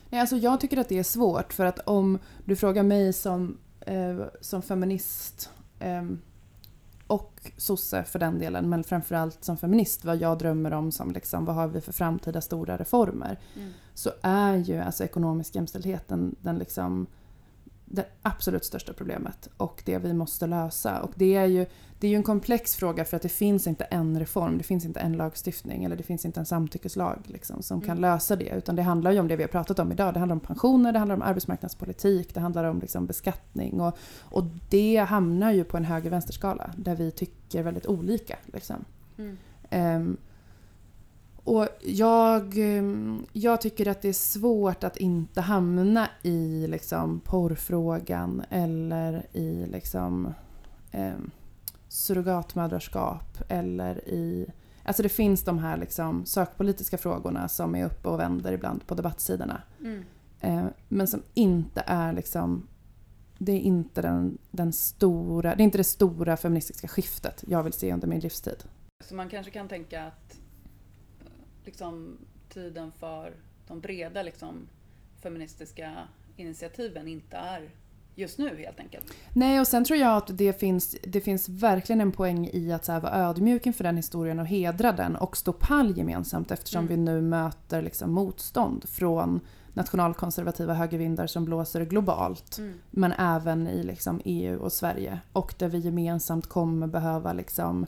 Nej, 0.10 0.22
alltså 0.22 0.38
jag 0.38 0.60
tycker 0.60 0.78
att 0.78 0.90
det 0.90 1.00
är 1.00 1.04
svårt 1.04 1.54
för 1.54 1.66
att 1.66 1.80
om 1.80 2.20
du 2.46 2.56
frågar 2.56 2.84
mig 2.84 3.14
som, 3.14 3.58
eh, 3.82 4.20
som 4.42 4.62
feminist 4.62 5.50
ehm, 5.80 6.20
och 7.08 7.52
sosse 7.58 8.04
för 8.04 8.20
den 8.20 8.40
delen, 8.40 8.70
men 8.70 8.84
framförallt 8.84 9.44
som 9.44 9.58
feminist 9.58 10.06
vad 10.06 10.18
jag 10.18 10.38
drömmer 10.38 10.72
om 10.74 10.92
som 10.92 11.12
liksom, 11.12 11.46
vad 11.46 11.56
har 11.56 11.68
vi 11.68 11.82
för 11.82 11.94
framtida 11.94 12.42
stora 12.42 12.78
reformer 12.78 13.40
Mm. 13.56 13.70
så 13.94 14.12
är 14.22 14.56
ju 14.56 14.80
alltså 14.80 15.04
ekonomisk 15.04 15.56
jämställdhet 15.56 16.08
den, 16.08 16.36
den 16.42 16.58
liksom 16.58 17.08
det 17.92 18.06
absolut 18.22 18.66
största 18.66 18.94
problemet 18.94 19.50
och 19.58 19.82
det 19.86 19.98
vi 19.98 20.14
måste 20.14 20.48
lösa. 20.48 21.02
Och 21.02 21.12
det 21.16 21.36
är, 21.36 21.46
ju, 21.46 21.66
det 22.00 22.08
är 22.08 22.12
ju 22.12 22.18
en 22.18 22.24
komplex 22.24 22.76
fråga 22.76 23.06
för 23.06 23.16
att 23.16 23.22
det 23.22 23.30
finns 23.30 23.68
inte 23.68 23.84
en 23.84 24.20
reform, 24.20 24.58
det 24.58 24.64
finns 24.64 24.86
inte 24.86 25.00
en 25.00 25.14
lagstiftning 25.14 25.84
eller 25.84 25.96
det 25.96 26.04
finns 26.04 26.26
inte 26.26 26.40
en 26.40 26.46
samtyckeslag 26.46 27.20
liksom, 27.26 27.62
som 27.64 27.82
kan 27.82 27.90
Mm. 27.98 28.02
lösa 28.02 28.36
det. 28.36 28.50
Utan 28.50 28.76
det 28.76 28.82
handlar 28.82 29.12
ju 29.12 29.20
om 29.20 29.28
det 29.28 29.36
vi 29.36 29.44
har 29.44 29.48
pratat 29.48 29.80
om 29.80 29.92
idag. 29.92 30.14
Det 30.14 30.20
handlar 30.20 30.36
om 30.36 30.40
pensioner, 30.40 30.92
det 30.92 31.00
handlar 31.00 31.16
om 31.16 31.22
arbetsmarknadspolitik, 31.22 32.34
det 32.34 32.40
handlar 32.40 32.64
om 32.64 32.80
liksom 32.80 33.06
beskattning. 33.06 33.82
Och, 33.82 33.98
och 34.22 34.44
det 34.70 34.98
hamnar 34.98 35.52
ju 35.52 35.64
på 35.64 35.78
en 35.78 35.86
höger-vänsterskala 35.86 36.74
där 36.78 36.96
vi 36.96 37.12
tycker 37.12 37.64
väldigt 37.64 37.86
olika. 37.88 38.38
Liksom. 38.46 38.86
Mm. 39.18 39.38
Ehm, 39.70 40.18
och 41.44 41.68
jag, 41.82 42.58
ehm, 42.58 43.26
jag 43.34 43.62
tycker 43.62 43.88
att 43.88 44.02
det 44.02 44.10
är 44.10 44.14
svårt 44.14 44.84
att 44.84 44.98
inte 44.98 45.42
hamna 45.42 46.10
i 46.22 46.68
liksom, 46.68 47.20
porrfrågan 47.20 48.44
eller 48.50 49.26
i 49.34 49.66
liksom, 49.66 50.34
ehm, 50.92 51.32
surrogatmödraskap 51.88 53.38
eller 53.50 54.10
i... 54.10 54.48
Alltså 54.84 55.04
det 55.04 55.10
finns 55.10 55.44
de 55.44 55.60
här 55.60 55.78
liksom, 55.78 56.26
sökpolitiska 56.26 56.98
frågorna 56.98 57.48
som 57.48 57.76
är 57.76 57.86
uppe 57.86 58.10
och 58.10 58.20
vänder 58.20 58.52
ibland 58.52 58.88
på 58.88 58.96
debattsidorna. 58.96 59.62
Mm. 59.80 60.04
Eh, 60.42 60.66
men 60.88 61.08
som 61.08 61.22
inte 61.34 61.84
är 61.86 62.14
liksom... 62.14 62.68
Det 63.38 63.52
är 63.52 63.60
inte 63.60 64.02
den, 64.02 64.38
den 64.52 64.74
stora... 64.74 65.56
Det 65.56 65.62
är 65.62 65.66
inte 65.66 65.78
det 65.78 65.84
stora 65.84 66.38
feministiska 66.38 66.88
skiftet 66.88 67.44
jag 67.48 67.64
vill 67.64 67.74
se 67.74 67.94
under 67.94 68.08
min 68.08 68.20
livstid. 68.20 68.64
Så 69.04 69.16
man 69.16 69.30
kanske 69.30 69.52
kan 69.52 69.68
tänka 69.68 70.04
att 70.04 70.34
eh, 70.34 70.49
liksom, 71.66 72.18
tiden 72.54 72.92
för 73.00 73.34
de 73.68 73.80
breda 73.80 74.22
liksom, 74.24 74.68
feministiska 75.22 75.94
initiativen 76.38 77.08
inte 77.08 77.38
är 77.38 77.70
just 78.16 78.38
nu 78.38 78.58
helt 78.58 78.80
enkelt. 78.80 79.06
Nej, 79.34 79.60
och 79.60 79.68
sen 79.68 79.84
tror 79.86 80.00
jag 80.00 80.18
att 80.18 80.38
det 80.38 80.60
finns, 80.60 80.96
det 81.04 81.22
finns 81.22 81.50
verkligen 81.50 82.02
en 82.02 82.12
poäng 82.12 82.50
i 82.54 82.72
att 82.72 82.86
så 82.86 82.92
här, 82.92 83.00
vara 83.00 83.14
ödmjuk 83.16 83.66
inför 83.66 83.84
den 83.84 83.98
historien 83.98 84.40
och 84.40 84.48
hedra 84.48 84.92
den 84.92 85.16
och 85.16 85.38
stå 85.38 85.54
pall 85.54 85.98
gemensamt 85.98 86.52
eftersom 86.52 86.86
Mm. 86.86 86.90
vi 86.90 86.98
nu 87.12 87.22
möter 87.22 87.82
liksom 87.82 88.12
motstånd 88.12 88.90
från 88.90 89.40
nationalkonservativa 89.74 90.74
högervindar 90.74 91.28
som 91.28 91.46
blåser 91.46 91.86
globalt 91.86 92.58
Mm. 92.58 92.74
men 92.92 93.12
även 93.12 93.68
i 93.68 93.84
liksom 93.84 94.22
EU 94.26 94.60
och 94.60 94.72
Sverige 94.74 95.20
och 95.34 95.54
där 95.58 95.68
vi 95.70 95.78
gemensamt 95.78 96.48
kommer 96.48 96.88
behöva 96.88 97.34
liksom, 97.34 97.86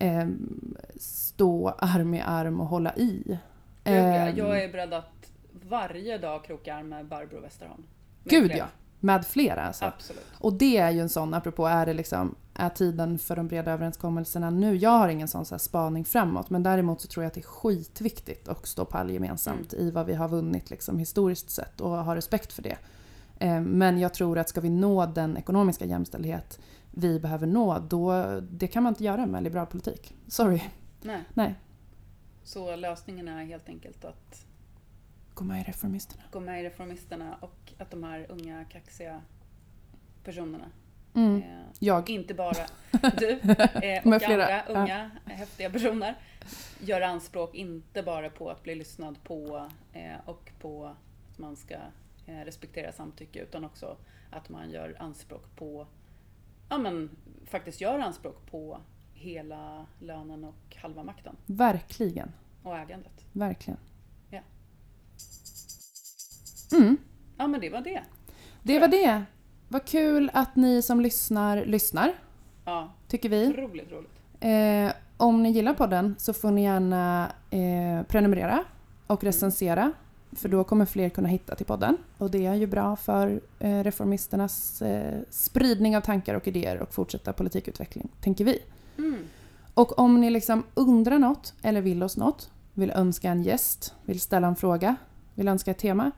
ehm, 0.00 0.74
stå 0.96 1.68
arm 1.68 2.14
i 2.14 2.20
arm 2.20 2.60
och 2.60 2.66
hålla 2.66 2.96
i. 2.96 3.38
Jag, 3.84 3.94
Ehm, 4.28 4.36
jag 4.36 4.64
är 4.64 4.72
beredd 4.72 4.92
att 4.94 5.32
varje 5.68 6.18
dag 6.18 6.44
kroka 6.44 6.74
arm 6.74 6.88
med 6.88 7.06
Barbro 7.08 7.40
Westerholm. 7.40 7.82
Med 8.24 8.30
Gud 8.30 8.50
fler. 8.50 8.58
ja! 8.58 8.66
Med 9.02 9.26
flera 9.26 9.62
alltså. 9.62 9.84
Absolut. 9.84 10.24
Och 10.38 10.52
det 10.52 10.76
är 10.76 10.90
ju 10.90 11.00
en 11.00 11.08
sån, 11.08 11.34
apropå 11.34 11.66
är 11.66 11.86
det 11.86 11.92
liksom, 11.92 12.34
är 12.54 12.68
tiden 12.68 13.18
för 13.18 13.36
de 13.36 13.48
breda 13.48 13.72
överenskommelserna 13.72 14.50
nu? 14.50 14.76
Jag 14.76 14.90
har 14.90 15.08
ingen 15.08 15.28
sån 15.28 15.44
så 15.44 15.54
här 15.54 15.58
spaning 15.58 16.04
framåt 16.04 16.50
men 16.50 16.62
däremot 16.62 17.00
så 17.00 17.08
tror 17.08 17.24
jag 17.24 17.28
att 17.28 17.34
det 17.34 17.40
är 17.40 17.42
skitviktigt 17.42 18.48
att 18.48 18.66
stå 18.66 18.84
pall 18.84 19.10
gemensamt 19.10 19.74
i 19.74 19.90
vad 19.90 20.06
vi 20.06 20.14
har 20.14 20.28
vunnit 20.28 20.70
liksom 20.70 20.98
historiskt 20.98 21.50
sett 21.50 21.80
och 21.80 21.90
ha 21.90 22.16
respekt 22.16 22.52
för 22.52 22.62
det. 22.62 22.76
Eh, 23.38 23.60
Men 23.60 23.98
jag 23.98 24.14
tror 24.14 24.38
att 24.38 24.48
ska 24.48 24.60
vi 24.60 24.70
nå 24.70 25.06
den 25.06 25.36
ekonomiska 25.36 25.84
jämställdhet 25.84 26.58
vi 26.90 27.20
behöver 27.20 27.46
nå, 27.46 27.78
då, 27.78 28.12
det 28.40 28.66
kan 28.66 28.82
man 28.82 28.90
inte 28.92 29.04
göra 29.04 29.26
med 29.26 29.42
liberal 29.42 29.66
politik. 29.66 30.14
Sorry. 30.28 30.62
Nej. 31.02 31.24
Nej. 31.34 31.54
Så 32.42 32.76
lösningen 32.76 33.28
är 33.28 33.44
helt 33.44 33.68
enkelt 33.68 34.04
att 34.04 34.46
Gå 35.34 35.44
med 35.44 35.60
i 35.60 35.64
Reformisterna. 35.64 36.22
gå 36.30 36.40
med 36.40 36.60
i 36.60 36.64
Reformisterna 36.64 37.36
och 37.40 37.72
att 37.78 37.90
de 37.90 38.02
här 38.04 38.26
unga 38.28 38.64
kaxiga 38.64 39.20
personerna 40.24 40.64
Mm. 41.14 41.42
Eh, 41.42 41.58
Jag. 41.78 42.10
inte 42.10 42.34
bara 42.34 42.66
du 43.18 43.30
eh, 43.30 44.14
och 44.14 44.22
flera, 44.22 44.62
andra 44.62 44.80
unga 44.82 45.10
häftiga 45.24 45.70
personer 45.70 46.14
gör 46.80 47.00
anspråk 47.00 47.54
inte 47.54 48.02
bara 48.02 48.30
på 48.30 48.50
att 48.50 48.62
bli 48.62 48.74
lyssnad 48.74 49.22
på 49.24 49.68
eh, 49.92 50.14
och 50.24 50.52
på 50.60 50.86
att 50.86 51.38
man 51.38 51.56
ska 51.56 51.74
eh, 52.26 52.38
respektera 52.44 52.92
samtycke 52.92 53.38
utan 53.42 53.64
också 53.64 53.96
att 54.30 54.48
man 54.48 54.70
gör 54.70 54.96
anspråk 54.98 55.56
på, 55.56 55.86
ja 56.70 56.78
men 56.78 57.10
faktiskt 57.46 57.80
gör 57.80 57.98
anspråk 57.98 58.46
på 58.50 58.80
hela 59.14 59.86
lönen 59.98 60.44
och 60.44 60.76
halva 60.82 61.02
makten 61.02 61.36
Verkligen. 61.46 62.32
och 62.62 62.76
ägandet. 62.78 63.24
Verkligen. 63.32 63.80
Ja. 64.30 64.40
Mm. 66.72 66.96
Ja 67.38 67.46
men 67.46 67.60
det 67.60 67.70
var 67.70 67.80
det. 67.80 68.02
Det 68.62 68.78
var 68.80 68.88
det. 68.88 69.22
Vad 69.68 69.84
kul 69.84 70.30
att 70.34 70.56
ni 70.56 70.82
som 70.82 71.00
lyssnar 71.00 71.64
lyssnar, 71.64 72.12
Ja, 72.64 72.92
tycker 73.08 73.28
vi. 73.28 73.48
otroligt 73.48 73.90
roligt. 73.92 74.10
Eh, 74.40 74.92
om 75.16 75.42
ni 75.42 75.50
gillar 75.50 75.74
podden 75.74 76.14
så 76.18 76.32
får 76.32 76.50
ni 76.50 76.62
gärna 76.62 77.32
eh, 77.50 78.02
prenumerera 78.06 78.64
och 79.06 79.24
recensera. 79.24 79.92
För 80.32 80.48
då 80.48 80.64
kommer 80.64 80.86
fler 80.86 81.08
kunna 81.08 81.28
hitta 81.28 81.54
till 81.54 81.66
podden. 81.66 81.96
Och 82.18 82.30
det 82.30 82.46
är 82.46 82.54
ju 82.54 82.66
bra 82.66 82.96
för 82.96 83.40
eh, 83.58 83.82
reformisternas 83.84 84.82
eh, 84.82 85.20
spridning 85.30 85.96
av 85.96 86.00
tankar 86.00 86.34
och 86.34 86.48
idéer 86.48 86.78
och 86.78 86.94
fortsätta 86.94 87.32
politikutveckling, 87.32 88.08
tänker 88.20 88.44
vi. 88.44 88.62
Mm. 88.98 89.18
Och 89.74 89.98
om 89.98 90.20
ni 90.20 90.30
liksom 90.30 90.64
undrar 90.74 91.18
något 91.18 91.54
eller 91.62 91.80
vill 91.80 92.02
oss 92.02 92.16
något, 92.16 92.50
vill 92.74 92.90
önska 92.90 93.30
en 93.30 93.42
gäst, 93.42 93.94
vill 94.04 94.20
ställa 94.20 94.46
en 94.46 94.56
fråga, 94.56 94.96
vill 95.34 95.48
önska 95.48 95.70
ett 95.70 95.78
tema, 95.78 96.10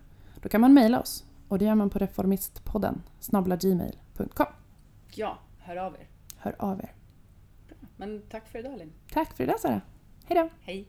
då 0.42 0.48
kan 0.48 0.60
man 0.60 0.74
mejla 0.74 1.00
oss. 1.00 1.24
Och 1.48 1.58
det 1.58 1.64
gör 1.64 1.74
man 1.74 1.90
på 1.90 1.98
reformistpodden 1.98 3.02
snabblagmail.com. 3.20 4.46
Ja, 5.14 5.38
hör 5.58 5.76
av 5.76 5.94
er. 5.94 6.08
Hör 6.36 6.56
av 6.58 6.78
er. 6.78 6.92
Men 7.96 8.22
tack 8.30 8.48
för 8.48 8.58
idag 8.58 8.78
Linn. 8.78 8.92
Tack 9.12 9.36
för 9.36 9.44
idag 9.44 9.60
Sara. 9.60 9.80
Hej 10.24 10.36
då! 10.36 10.48
Hej! 10.60 10.88